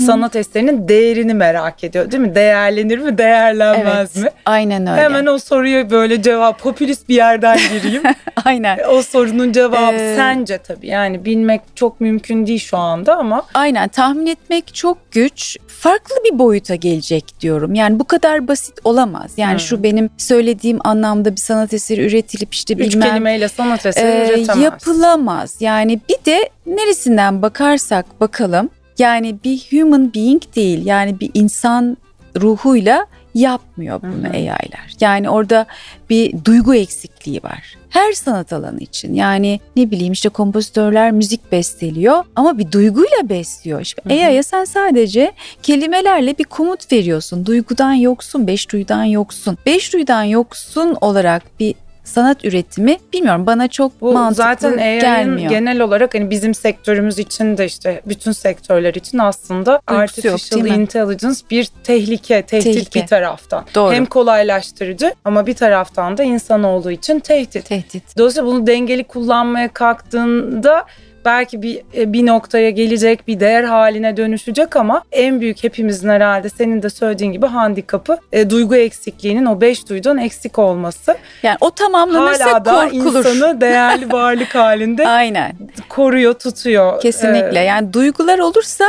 sanat 0.06 0.36
eserinin 0.36 0.88
değerini 0.88 1.34
merak 1.34 1.84
ediyor 1.84 2.12
değil 2.12 2.24
mi? 2.24 2.36
Değerlenir 2.36 2.98
mi, 2.98 3.18
değerlenmez 3.18 4.12
evet, 4.16 4.26
mi? 4.26 4.30
Aynen 4.46 4.88
öyle. 4.88 5.02
Hemen 5.02 5.26
o 5.26 5.40
soruya 5.40 5.90
böyle 5.90 6.22
cevap 6.22 6.60
popülist 6.60 7.10
bir 7.10 7.16
yerden 7.16 7.60
gireyim. 7.74 8.04
aynen. 8.46 8.80
O 8.90 9.02
sorunun 9.02 9.52
cevabı 9.52 9.96
ee, 9.96 10.16
sence 10.16 10.58
tabii. 10.58 10.88
Yani 10.88 11.26
bilmek 11.26 11.62
çok 11.76 12.02
mümkün 12.02 12.48
değil 12.48 12.60
şu 12.60 12.78
anda 12.78 13.18
ama. 13.18 13.46
Aynen 13.54 13.90
tahmin 13.90 14.26
etmek 14.26 14.76
çok 14.76 15.12
güç 15.12 15.58
farklı 15.84 16.16
bir 16.26 16.40
boyuta 16.40 16.76
gelecek 16.76 17.26
diyorum. 17.42 17.76
Yani 17.76 18.00
bu 18.00 18.04
kadar 18.04 18.48
basit 18.48 18.80
olamaz. 18.84 19.32
Yani 19.38 19.52
hmm. 19.52 19.60
şu 19.60 19.84
benim 19.84 20.10
söylediğim 20.18 20.80
anlamda 20.84 21.32
bir 21.32 21.42
sanat 21.42 21.74
eseri 21.74 22.06
üretilip 22.06 22.54
işte 22.54 22.78
bilmem. 22.78 23.02
Üç 23.02 23.08
kelimeyle 23.08 23.48
sanat 23.50 23.86
eseri 23.86 24.08
e, 24.08 24.28
üretemez. 24.28 24.64
Yapılamaz. 24.64 25.56
Yani 25.60 26.00
bir 26.10 26.26
de 26.26 26.50
neresinden 26.66 27.42
bakarsak 27.42 28.22
bakalım. 28.22 28.70
Yani 28.98 29.36
bir 29.44 29.68
human 29.72 30.14
being 30.14 30.42
değil. 30.56 30.86
Yani 30.86 31.20
bir 31.20 31.32
insan 31.34 31.98
ruhuyla 32.42 33.06
yapmıyor 33.36 34.02
bunu. 34.02 34.28
AI'ler. 34.34 34.96
Yani 35.00 35.30
orada 35.30 35.66
bir 36.10 36.46
duygu 36.46 36.76
eksikliği 36.76 37.44
var. 37.44 37.78
Her 37.90 38.12
sanat 38.12 38.54
alanı 38.54 38.80
için 38.80 39.14
yani 39.14 39.60
ne 39.76 39.92
bileyim 39.92 40.14
işte 40.14 40.30
kompozitörler 40.30 41.12
müzik 41.12 41.52
besteliyor 41.52 42.24
ama 42.36 42.58
bir 42.58 42.72
duyguyla 42.72 43.30
besliyor. 43.30 43.84
Şimdi 43.84 44.14
AI'ya 44.14 44.44
sen 44.44 44.66
sadece 44.66 45.32
kelimelerle 45.64 46.38
bir 46.38 46.44
komut 46.44 46.92
veriyorsun. 46.92 47.46
Duygudan 47.46 47.94
yoksun, 47.94 48.48
beş 48.48 48.72
duyudan 48.72 49.04
yoksun. 49.04 49.58
Beş 49.66 49.94
duyudan 49.94 50.24
yoksun 50.24 50.98
olarak 51.02 51.60
bir 51.60 51.76
sanat 52.04 52.46
üretimi 52.46 52.98
bilmiyorum 53.14 53.46
bana 53.46 53.68
çok 53.68 54.02
Bu 54.02 54.14
mantıklı 54.14 54.44
zaten 54.44 54.78
gelmiyor. 54.78 55.50
genel 55.50 55.82
olarak 55.82 56.14
hani 56.16 56.30
bizim 56.30 56.54
sektörümüz 56.54 57.20
için 57.20 57.58
de 57.58 57.66
işte 57.66 58.02
bütün 58.06 58.32
sektörler 58.32 58.94
için 58.94 59.18
aslında 59.18 59.82
Duygusu 59.90 60.02
artificial 60.02 60.68
yok, 60.68 60.78
intelligence 60.78 61.40
bir 61.52 61.70
tehlike, 61.84 62.42
tehdit 62.42 62.64
tehlike. 62.64 63.02
bir 63.02 63.08
taraftan. 63.08 63.66
Doğru. 63.76 63.94
Hem 63.94 64.06
kolaylaştırıcı 64.06 65.14
ama 65.26 65.48
bir 65.48 65.54
taraftan 65.54 66.18
da 66.18 66.24
insanoğlu 66.24 66.92
için 66.92 67.20
tehdit. 67.20 67.66
Tehdit. 67.66 68.18
Dolayısıyla 68.18 68.48
bunu 68.48 68.68
dengeli 68.68 69.04
kullanmaya 69.04 69.68
kalktığında 69.74 70.86
belki 71.26 71.62
bir 71.62 71.82
e, 71.98 72.14
bir 72.14 72.26
noktaya 72.26 72.70
gelecek, 72.70 73.28
bir 73.28 73.40
değer 73.40 73.64
haline 73.64 74.18
dönüşecek 74.18 74.76
ama 74.76 75.04
en 75.12 75.42
büyük 75.42 75.64
hepimizin 75.64 76.10
herhalde 76.10 76.50
senin 76.50 76.84
de 76.84 76.90
söylediğin 76.90 77.32
gibi 77.32 77.46
handikapı 77.46 78.18
e, 78.32 78.50
duygu 78.50 78.76
eksikliğinin 78.76 79.46
o 79.46 79.62
beş 79.62 79.90
duyduğun 79.90 80.18
eksik 80.18 80.60
olması. 80.60 81.16
Yani 81.44 81.58
o 81.62 81.72
tamamlanırsa 81.72 82.46
Hala 82.52 82.66
da 82.66 82.74
korkulur. 82.74 83.20
insanı 83.20 83.62
değerli 83.62 84.12
varlık 84.12 84.56
halinde 84.56 85.08
Aynen. 85.08 85.54
koruyor, 85.90 86.34
tutuyor. 86.34 87.02
Kesinlikle. 87.02 87.60
Ee, 87.60 87.64
yani 87.64 87.94
duygular 87.94 88.40
olursa 88.40 88.86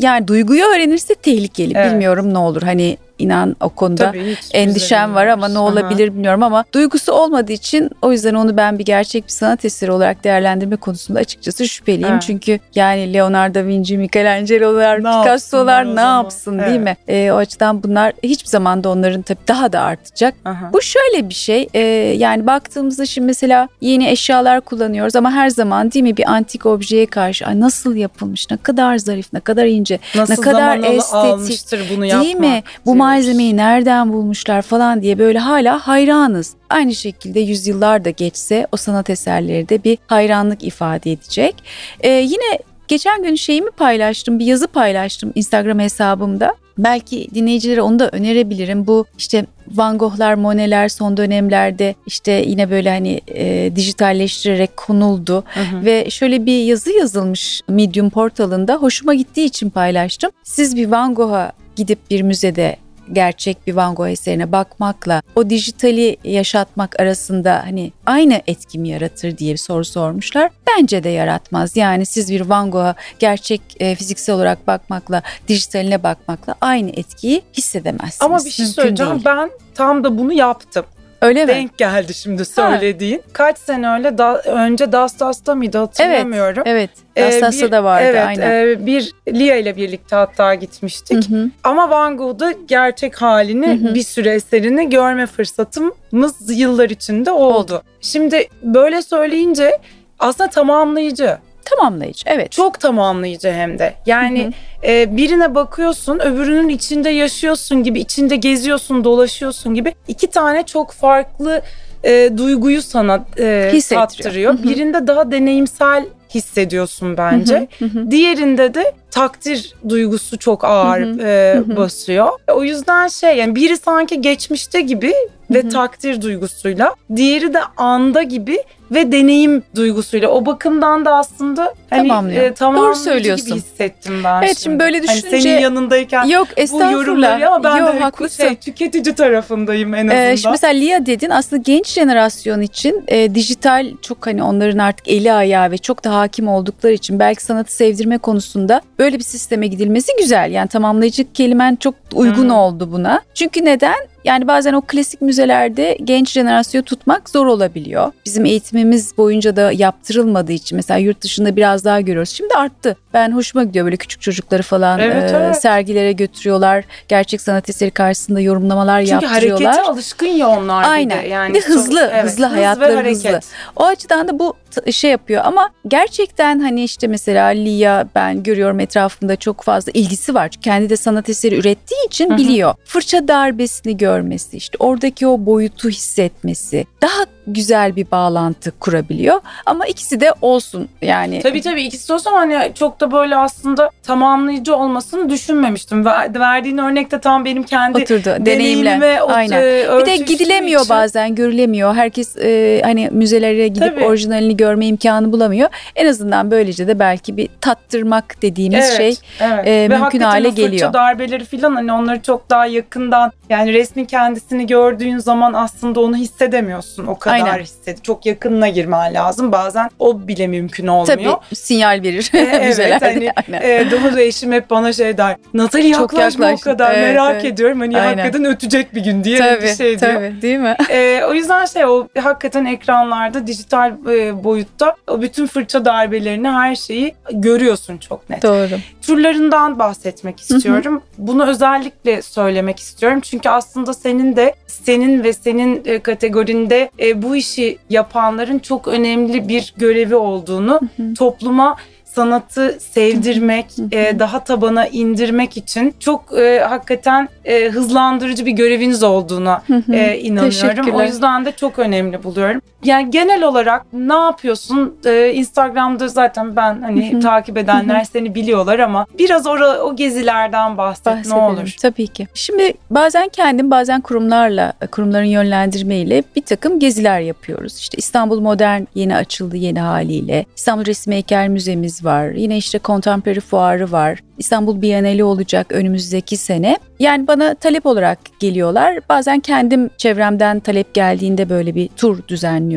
yani 0.00 0.28
duyguyu 0.28 0.64
öğrenirse 0.64 1.14
tehlikeli. 1.14 1.72
Evet. 1.76 1.92
Bilmiyorum 1.92 2.34
ne 2.34 2.38
olur. 2.38 2.62
Hani 2.62 2.96
inan 3.18 3.56
o 3.60 3.68
konuda 3.68 4.06
Tabii, 4.06 4.36
endişem 4.52 5.14
var 5.14 5.26
ama 5.26 5.48
ne 5.48 5.58
olabilir 5.58 6.08
Aha. 6.08 6.14
bilmiyorum 6.14 6.42
ama 6.42 6.64
duygusu 6.74 7.12
olmadığı 7.12 7.52
için 7.52 7.90
o 8.02 8.12
yüzden 8.12 8.34
onu 8.34 8.56
ben 8.56 8.78
bir 8.78 8.84
gerçek 8.84 9.24
bir 9.24 9.32
sanat 9.32 9.64
eseri 9.64 9.92
olarak 9.92 10.24
değerlendirme 10.24 10.76
konusunda 10.76 11.20
açıkçası 11.20 11.68
şüpheliyim. 11.68 12.12
Evet. 12.12 12.22
Çünkü 12.22 12.58
yani 12.74 13.14
Leonardo 13.14 13.58
da 13.58 13.66
Vinci, 13.66 13.98
Michelangelo'lar, 13.98 14.96
Picasso'lar 14.96 15.96
ne 15.96 16.00
yapsın 16.00 16.58
evet. 16.58 16.68
değil 16.68 16.80
mi? 16.80 16.96
E, 17.08 17.32
o 17.32 17.36
açıdan 17.36 17.82
bunlar 17.82 18.12
hiçbir 18.22 18.48
zaman 18.48 18.84
da 18.84 18.88
onların 18.88 19.22
tabii 19.22 19.38
daha 19.48 19.72
da 19.72 19.80
artacak. 19.80 20.34
Aha. 20.44 20.70
Bu 20.72 20.82
şöyle 20.82 21.28
bir 21.28 21.34
şey 21.34 21.68
e, 21.74 21.80
yani 22.18 22.46
baktığımızda 22.46 23.06
şimdi 23.06 23.26
mesela 23.26 23.68
yeni 23.80 24.08
eşyalar 24.08 24.60
kullanıyoruz 24.60 25.16
ama 25.16 25.32
her 25.32 25.50
zaman 25.50 25.92
değil 25.92 26.02
mi 26.02 26.16
bir 26.16 26.30
antik 26.30 26.66
objeye 26.66 27.06
karşı 27.06 27.46
ay 27.46 27.60
nasıl 27.60 27.96
yapılmış, 27.96 28.50
ne 28.50 28.56
kadar 28.56 28.98
zarif, 28.98 29.32
ne 29.32 29.40
kadar 29.40 29.66
ince, 29.66 29.98
nasıl 30.14 30.32
ne 30.34 30.40
kadar 30.40 30.78
estetik 30.78 31.90
bunu 31.90 32.02
değil 32.02 32.12
yapmak, 32.12 32.40
mi? 32.40 32.62
Bu 32.86 32.94
malzemeyi 33.08 33.56
nereden 33.56 34.12
bulmuşlar 34.12 34.62
falan 34.62 35.02
diye 35.02 35.18
böyle 35.18 35.38
hala 35.38 35.78
hayranız. 35.86 36.54
Aynı 36.70 36.94
şekilde 36.94 37.40
yüzyıllar 37.40 38.04
da 38.04 38.10
geçse 38.10 38.66
o 38.72 38.76
sanat 38.76 39.10
eserleri 39.10 39.68
de 39.68 39.84
bir 39.84 39.98
hayranlık 40.06 40.64
ifade 40.64 41.12
edecek. 41.12 41.54
Ee, 42.00 42.08
yine 42.08 42.58
Geçen 42.88 43.22
gün 43.22 43.34
şeyimi 43.34 43.70
paylaştım, 43.70 44.38
bir 44.38 44.46
yazı 44.46 44.66
paylaştım 44.66 45.32
Instagram 45.34 45.78
hesabımda. 45.78 46.54
Belki 46.78 47.28
dinleyicilere 47.34 47.82
onu 47.82 47.98
da 47.98 48.08
önerebilirim. 48.08 48.86
Bu 48.86 49.06
işte 49.18 49.46
Van 49.74 49.98
Gogh'lar, 49.98 50.34
Monet'ler 50.34 50.88
son 50.88 51.16
dönemlerde 51.16 51.94
işte 52.06 52.32
yine 52.46 52.70
böyle 52.70 52.90
hani 52.90 53.20
e, 53.34 53.72
dijitalleştirerek 53.76 54.76
konuldu. 54.76 55.44
Hı 55.54 55.60
hı. 55.60 55.84
Ve 55.84 56.10
şöyle 56.10 56.46
bir 56.46 56.64
yazı 56.64 56.90
yazılmış 56.90 57.60
Medium 57.68 58.10
portalında. 58.10 58.74
Hoşuma 58.74 59.14
gittiği 59.14 59.44
için 59.44 59.70
paylaştım. 59.70 60.30
Siz 60.42 60.76
bir 60.76 60.90
Van 60.90 61.14
Gogh'a 61.14 61.52
gidip 61.76 62.10
bir 62.10 62.22
müzede 62.22 62.76
gerçek 63.12 63.66
bir 63.66 63.74
Van 63.74 63.94
Gogh 63.94 64.08
eserine 64.08 64.52
bakmakla 64.52 65.22
o 65.36 65.50
dijitali 65.50 66.16
yaşatmak 66.24 67.00
arasında 67.00 67.62
hani 67.66 67.92
aynı 68.06 68.42
etki 68.46 68.78
mi 68.78 68.88
yaratır 68.88 69.38
diye 69.38 69.52
bir 69.52 69.58
soru 69.58 69.84
sormuşlar. 69.84 70.50
Bence 70.66 71.04
de 71.04 71.08
yaratmaz. 71.08 71.76
Yani 71.76 72.06
siz 72.06 72.32
bir 72.32 72.40
Van 72.40 72.70
Gogh'a 72.70 72.94
gerçek 73.18 73.60
e, 73.80 73.94
fiziksel 73.94 74.34
olarak 74.34 74.66
bakmakla 74.66 75.22
dijitaline 75.48 76.02
bakmakla 76.02 76.54
aynı 76.60 76.90
etkiyi 76.90 77.42
hissedemezsiniz. 77.54 78.22
Ama 78.22 78.44
bir 78.44 78.50
şey 78.50 78.66
Mümkün 78.66 78.82
söyleyeceğim. 78.82 79.12
Değil. 79.12 79.24
Ben 79.24 79.50
tam 79.74 80.04
da 80.04 80.18
bunu 80.18 80.32
yaptım. 80.32 80.84
Öyle 81.22 81.44
mi? 81.44 81.48
Denk 81.48 81.78
geldi 81.78 82.14
şimdi 82.14 82.44
söylediğin. 82.44 83.18
Ha. 83.18 83.24
Kaç 83.32 83.58
sene 83.58 83.90
öyle 83.90 84.18
da, 84.18 84.42
önce 84.42 84.92
Dastas'ta 84.92 85.54
mıydı 85.54 85.78
hatırlamıyorum. 85.78 86.62
Evet, 86.66 86.90
evet. 87.16 87.32
Dastas'ta 87.32 87.66
ee, 87.66 87.72
da 87.72 87.84
vardı 87.84 88.04
evet, 88.06 88.26
aynen. 88.26 88.50
E, 88.50 88.86
bir 88.86 89.12
Lia 89.28 89.56
ile 89.56 89.76
birlikte 89.76 90.16
hatta 90.16 90.54
gitmiştik. 90.54 91.30
Hı 91.30 91.36
hı. 91.36 91.50
Ama 91.64 91.90
Van 91.90 92.16
Gogh'da 92.16 92.52
gerçek 92.68 93.22
halini 93.22 93.66
hı 93.66 93.88
hı. 93.88 93.94
bir 93.94 94.02
süre 94.02 94.30
eserini 94.30 94.90
görme 94.90 95.26
fırsatımız 95.26 96.58
yıllar 96.58 96.90
içinde 96.90 97.30
oldu. 97.30 97.54
oldu. 97.54 97.82
Şimdi 98.00 98.48
böyle 98.62 99.02
söyleyince 99.02 99.78
aslında 100.18 100.50
tamamlayıcı. 100.50 101.38
Tamamlayıcı 101.64 102.22
evet. 102.26 102.52
Çok 102.52 102.80
tamamlayıcı 102.80 103.52
hem 103.52 103.78
de. 103.78 103.94
Yani 104.06 104.44
hı 104.44 104.48
hı. 104.48 104.92
E, 104.92 105.16
birine 105.16 105.54
bakıyorsun 105.54 106.18
öbürünün 106.18 106.68
içinde 106.68 107.10
yaşıyorsun 107.10 107.82
gibi 107.82 108.00
içinde 108.00 108.36
geziyorsun 108.36 109.04
dolaşıyorsun 109.04 109.74
gibi 109.74 109.94
iki 110.08 110.26
tane 110.26 110.62
çok 110.62 110.92
farklı 110.92 111.62
e, 112.04 112.30
duyguyu 112.36 112.82
sana 112.82 113.24
e, 113.38 113.80
tattırıyor. 113.88 114.52
Hı 114.54 114.58
hı. 114.58 114.62
Birinde 114.62 115.06
daha 115.06 115.30
deneyimsel 115.30 116.04
hissediyorsun 116.34 117.16
bence. 117.16 117.68
Hı 117.78 117.84
hı 117.84 117.88
hı. 117.88 118.10
Diğerinde 118.10 118.74
de 118.74 118.92
takdir 119.10 119.74
duygusu 119.88 120.38
çok 120.38 120.64
ağır 120.64 121.00
hı 121.00 121.12
hı. 121.12 121.22
E, 121.22 121.54
hı 121.54 121.72
hı. 121.72 121.76
basıyor. 121.76 122.28
O 122.52 122.64
yüzden 122.64 123.08
şey 123.08 123.36
yani 123.36 123.54
biri 123.54 123.76
sanki 123.76 124.20
geçmişte 124.20 124.80
gibi 124.80 125.14
ve 125.50 125.62
hı 125.62 125.66
hı. 125.66 125.70
takdir 125.70 126.22
duygusuyla, 126.22 126.94
diğeri 127.16 127.54
de 127.54 127.60
anda 127.76 128.22
gibi 128.22 128.62
ve 128.90 129.12
deneyim 129.12 129.62
duygusuyla. 129.74 130.28
O 130.28 130.46
bakımdan 130.46 131.04
da 131.04 131.14
aslında 131.14 131.74
hani 131.90 132.08
Tamamlıyor. 132.08 132.44
e, 132.44 132.56
Doğru 132.60 132.94
söylüyorsun. 132.94 133.46
gibi 133.46 133.56
hissettim 133.56 134.20
ben 134.24 134.42
Evet 134.42 134.58
şimdi, 134.58 134.78
böyle 134.78 135.02
düşününce 135.02 135.30
hani 135.30 135.42
senin 135.42 135.60
yanındayken 135.60 136.24
yok, 136.24 136.48
bu 136.72 136.80
yorumları 136.80 137.48
ama 137.48 137.64
ben 137.64 137.76
yok, 137.76 137.94
de 137.94 137.98
haklısın. 137.98 138.44
şey 138.44 138.56
tüketici 138.56 139.14
tarafındayım 139.14 139.94
en 139.94 140.06
azından. 140.06 140.32
Ee, 140.32 140.36
şimdi 140.36 140.52
mesela 140.52 140.72
Lia 140.72 141.06
dedin 141.06 141.30
aslında 141.30 141.62
genç 141.62 141.86
jenerasyon 141.86 142.60
için 142.60 143.04
e, 143.08 143.34
dijital 143.34 143.92
çok 144.02 144.26
hani 144.26 144.42
onların 144.42 144.78
artık 144.78 145.08
eli 145.08 145.32
ayağı 145.32 145.70
ve 145.70 145.78
çok 145.78 146.04
da 146.04 146.14
hakim 146.14 146.48
oldukları 146.48 146.92
için 146.92 147.18
belki 147.18 147.44
sanatı 147.44 147.74
sevdirme 147.74 148.18
konusunda 148.18 148.80
böyle 148.98 149.18
bir 149.18 149.24
sisteme 149.24 149.66
gidilmesi 149.66 150.12
güzel. 150.18 150.50
Yani 150.50 150.68
tamamlayıcı 150.68 151.32
kelimen 151.32 151.76
çok 151.76 151.94
uygun 152.14 152.44
hmm. 152.44 152.54
oldu 152.54 152.92
buna. 152.92 153.20
Çünkü 153.34 153.64
neden? 153.64 153.96
Yani 154.28 154.48
bazen 154.48 154.72
o 154.72 154.80
klasik 154.80 155.20
müzelerde 155.20 155.98
genç 156.04 156.32
jenerasyonu 156.32 156.84
tutmak 156.84 157.30
zor 157.30 157.46
olabiliyor. 157.46 158.12
Bizim 158.26 158.44
eğitimimiz 158.44 159.18
boyunca 159.18 159.56
da 159.56 159.72
yaptırılmadığı 159.72 160.52
için 160.52 160.76
mesela 160.76 160.98
yurt 160.98 161.22
dışında 161.22 161.56
biraz 161.56 161.84
daha 161.84 162.00
görüyoruz. 162.00 162.30
Şimdi 162.30 162.54
arttı. 162.54 162.96
Ben 163.14 163.32
hoşuma 163.32 163.64
gidiyor 163.64 163.84
böyle 163.84 163.96
küçük 163.96 164.22
çocukları 164.22 164.62
falan 164.62 165.00
evet, 165.00 165.32
e, 165.32 165.36
evet. 165.36 165.56
sergilere 165.56 166.12
götürüyorlar. 166.12 166.84
Gerçek 167.08 167.40
sanat 167.40 167.70
eseri 167.70 167.90
karşısında 167.90 168.40
yorumlamalar 168.40 169.00
Çünkü 169.00 169.12
yaptırıyorlar. 169.12 169.56
Çünkü 169.56 169.64
harekete 169.64 169.90
alışkın 169.90 170.26
ya 170.26 170.48
onlar 170.48 170.84
Aynen. 170.84 171.18
bir 171.18 171.24
de. 171.24 171.28
Yani 171.28 171.54
bir 171.54 171.62
hızlı, 171.62 172.10
evet, 172.12 172.24
hızlı 172.24 172.46
hız 172.46 172.52
hayatları 172.52 173.10
hızlı. 173.10 173.40
O 173.76 173.84
açıdan 173.84 174.28
da 174.28 174.38
bu 174.38 174.54
şey 174.92 175.10
yapıyor 175.10 175.42
ama 175.44 175.70
gerçekten 175.88 176.60
hani 176.60 176.84
işte 176.84 177.06
mesela 177.06 177.46
Lia 177.46 178.04
ben 178.14 178.42
görüyorum 178.42 178.80
etrafında 178.80 179.36
çok 179.36 179.62
fazla 179.62 179.92
ilgisi 179.94 180.34
var. 180.34 180.50
Kendi 180.50 180.90
de 180.90 180.96
sanat 180.96 181.28
eseri 181.28 181.54
ürettiği 181.54 182.06
için 182.06 182.36
biliyor. 182.36 182.74
Fırça 182.84 183.28
darbesini 183.28 183.96
görmesi 183.96 184.56
işte 184.56 184.76
oradaki 184.80 185.26
o 185.26 185.46
boyutu 185.46 185.88
hissetmesi 185.88 186.86
daha 187.02 187.37
güzel 187.48 187.96
bir 187.96 188.10
bağlantı 188.10 188.70
kurabiliyor. 188.78 189.40
Ama 189.66 189.86
ikisi 189.86 190.20
de 190.20 190.32
olsun 190.42 190.88
yani. 191.02 191.40
Tabii 191.42 191.60
tabii 191.60 191.82
ikisi 191.82 192.08
de 192.08 192.12
olsun 192.12 192.32
hani 192.32 192.72
çok 192.74 193.00
da 193.00 193.12
böyle 193.12 193.36
aslında 193.36 193.90
tamamlayıcı 194.02 194.76
olmasını 194.76 195.30
düşünmemiştim. 195.30 196.04
Verdiğin 196.34 196.78
örnekte 196.78 197.20
tam 197.20 197.44
benim 197.44 197.62
kendi 197.62 198.02
Oturdu, 198.02 198.46
deneyimle. 198.46 199.20
Aynen. 199.20 199.62
Bir 200.00 200.06
de 200.06 200.16
gidilemiyor 200.16 200.80
için. 200.80 200.96
bazen, 200.96 201.34
görülemiyor. 201.34 201.94
Herkes 201.94 202.36
e, 202.36 202.80
hani 202.84 203.08
müzelere 203.12 203.68
gidip 203.68 203.96
tabii. 203.96 204.04
orijinalini 204.04 204.56
görme 204.56 204.86
imkanı 204.86 205.32
bulamıyor. 205.32 205.68
En 205.96 206.06
azından 206.06 206.50
böylece 206.50 206.88
de 206.88 206.98
belki 206.98 207.36
bir 207.36 207.48
tattırmak 207.60 208.42
dediğimiz 208.42 208.84
evet, 208.84 208.96
şey 208.96 209.16
evet. 209.40 209.66
E, 209.66 209.90
Ve 209.90 209.98
mümkün 209.98 210.20
hale 210.20 210.48
geliyor. 210.48 210.88
Ve 210.88 210.92
darbeleri 210.92 211.44
falan 211.44 211.74
hani 211.74 211.92
onları 211.92 212.22
çok 212.22 212.50
daha 212.50 212.66
yakından 212.66 213.32
yani 213.50 213.72
resmin 213.72 214.04
kendisini 214.04 214.66
gördüğün 214.66 215.18
zaman 215.18 215.52
aslında 215.52 216.00
onu 216.00 216.16
hissedemiyorsun 216.16 217.06
o 217.06 217.18
kadar 217.18 217.34
Aynen. 217.34 217.37
Hissedi. 217.46 218.02
Çok 218.02 218.26
yakınına 218.26 218.68
girmen 218.68 219.14
lazım. 219.14 219.52
Bazen 219.52 219.90
o 219.98 220.28
bile 220.28 220.46
mümkün 220.46 220.86
olmuyor. 220.86 221.16
Tabii 221.16 221.56
sinyal 221.56 222.02
verir. 222.02 222.30
E, 222.34 222.38
evet 222.38 223.02
hani 223.02 223.30
e, 223.62 223.86
doğru 223.90 224.20
eşim 224.20 224.52
hep 224.52 224.70
bana 224.70 224.92
şey 224.92 225.18
der. 225.18 225.36
Natali 225.54 225.88
yaklaşma 225.88 226.52
o 226.52 226.56
kadar 226.56 226.94
evet, 226.94 227.02
merak 227.02 227.34
evet. 227.34 227.44
ediyorum. 227.44 227.80
Hani 227.80 228.00
Aynen. 228.00 228.18
hakikaten 228.18 228.44
ötecek 228.44 228.94
bir 228.94 229.00
gün 229.00 229.24
diye 229.24 229.38
tabii, 229.38 229.62
bir 229.62 229.74
şey 229.74 230.00
diyor. 230.00 230.12
Tabii 230.14 230.42
değil 230.42 230.58
mi? 230.58 230.76
E, 230.90 231.22
o 231.24 231.34
yüzden 231.34 231.64
şey 231.64 231.84
o 231.84 232.08
hakikaten 232.18 232.64
ekranlarda 232.64 233.46
dijital 233.46 233.92
e, 234.10 234.44
boyutta 234.44 234.94
o 235.06 235.22
bütün 235.22 235.46
fırça 235.46 235.84
darbelerini 235.84 236.48
her 236.48 236.76
şeyi 236.76 237.14
görüyorsun 237.32 237.98
çok 237.98 238.30
net. 238.30 238.42
Doğru. 238.42 238.78
Türlerinden 239.02 239.78
bahsetmek 239.78 240.40
istiyorum. 240.40 240.94
Hı 240.94 240.98
hı. 240.98 241.02
Bunu 241.18 241.46
özellikle 241.46 242.22
söylemek 242.22 242.78
istiyorum. 242.78 243.20
Çünkü 243.20 243.48
aslında 243.48 243.94
senin 243.94 244.36
de 244.36 244.54
senin 244.66 245.24
ve 245.24 245.32
senin 245.32 245.82
e, 245.84 245.98
kategorinde 245.98 246.90
e, 246.98 247.22
bu 247.28 247.36
işi 247.36 247.78
yapanların 247.90 248.58
çok 248.58 248.88
önemli 248.88 249.48
bir 249.48 249.74
görevi 249.76 250.14
olduğunu 250.14 250.80
hı 250.96 251.02
hı. 251.02 251.14
topluma 251.14 251.76
sanatı 252.04 252.78
sevdirmek, 252.80 253.66
e, 253.92 254.18
daha 254.18 254.44
tabana 254.44 254.86
indirmek 254.86 255.56
için 255.56 255.94
çok 256.00 256.38
e, 256.38 256.60
hakikaten 256.68 257.28
e, 257.44 257.68
hızlandırıcı 257.68 258.46
bir 258.46 258.52
göreviniz 258.52 259.02
olduğuna 259.02 259.62
e, 259.92 260.18
inanıyorum. 260.18 260.90
O 260.94 261.02
yüzden 261.02 261.44
de 261.44 261.52
çok 261.52 261.78
önemli 261.78 262.22
buluyorum. 262.24 262.60
Yani 262.84 263.10
genel 263.10 263.42
olarak 263.42 263.86
ne 263.92 264.14
yapıyorsun? 264.14 264.96
E, 265.04 265.32
Instagram'da 265.32 266.08
zaten 266.08 266.56
ben 266.56 266.82
hani 266.82 267.20
takip 267.20 267.58
edenler 267.58 268.04
seni 268.04 268.34
biliyorlar 268.34 268.78
ama 268.78 269.06
biraz 269.18 269.46
ora, 269.46 269.78
o 269.82 269.96
gezilerden 269.96 270.78
bahset 270.78 271.06
Bahsedelim. 271.06 271.36
ne 271.36 271.42
olur. 271.42 271.74
Tabii 271.82 272.06
ki. 272.06 272.28
Şimdi 272.34 272.72
bazen 272.90 273.28
kendim 273.28 273.70
bazen 273.70 274.00
kurumlarla, 274.00 274.72
kurumların 274.90 275.24
yönlendirmeyle 275.24 276.22
bir 276.36 276.42
takım 276.42 276.78
geziler 276.78 277.20
yapıyoruz. 277.20 277.76
İşte 277.78 277.98
İstanbul 277.98 278.40
Modern 278.40 278.82
yeni 278.94 279.16
açıldı 279.16 279.56
yeni 279.56 279.80
haliyle. 279.80 280.44
İstanbul 280.56 280.84
Resim 280.84 281.12
Heykel 281.12 281.48
Müzemiz 281.48 282.04
var. 282.04 282.28
Yine 282.30 282.56
işte 282.56 282.80
Contemporary 282.84 283.40
Fuarı 283.40 283.92
var. 283.92 284.18
İstanbul 284.38 284.82
Bienali 284.82 285.24
olacak 285.24 285.72
önümüzdeki 285.72 286.36
sene. 286.36 286.78
Yani 286.98 287.26
bana 287.26 287.54
talep 287.54 287.86
olarak 287.86 288.18
geliyorlar. 288.40 288.98
Bazen 289.08 289.40
kendim 289.40 289.90
çevremden 289.96 290.60
talep 290.60 290.94
geldiğinde 290.94 291.48
böyle 291.48 291.74
bir 291.74 291.88
tur 291.88 292.18
düzenliyorum. 292.28 292.67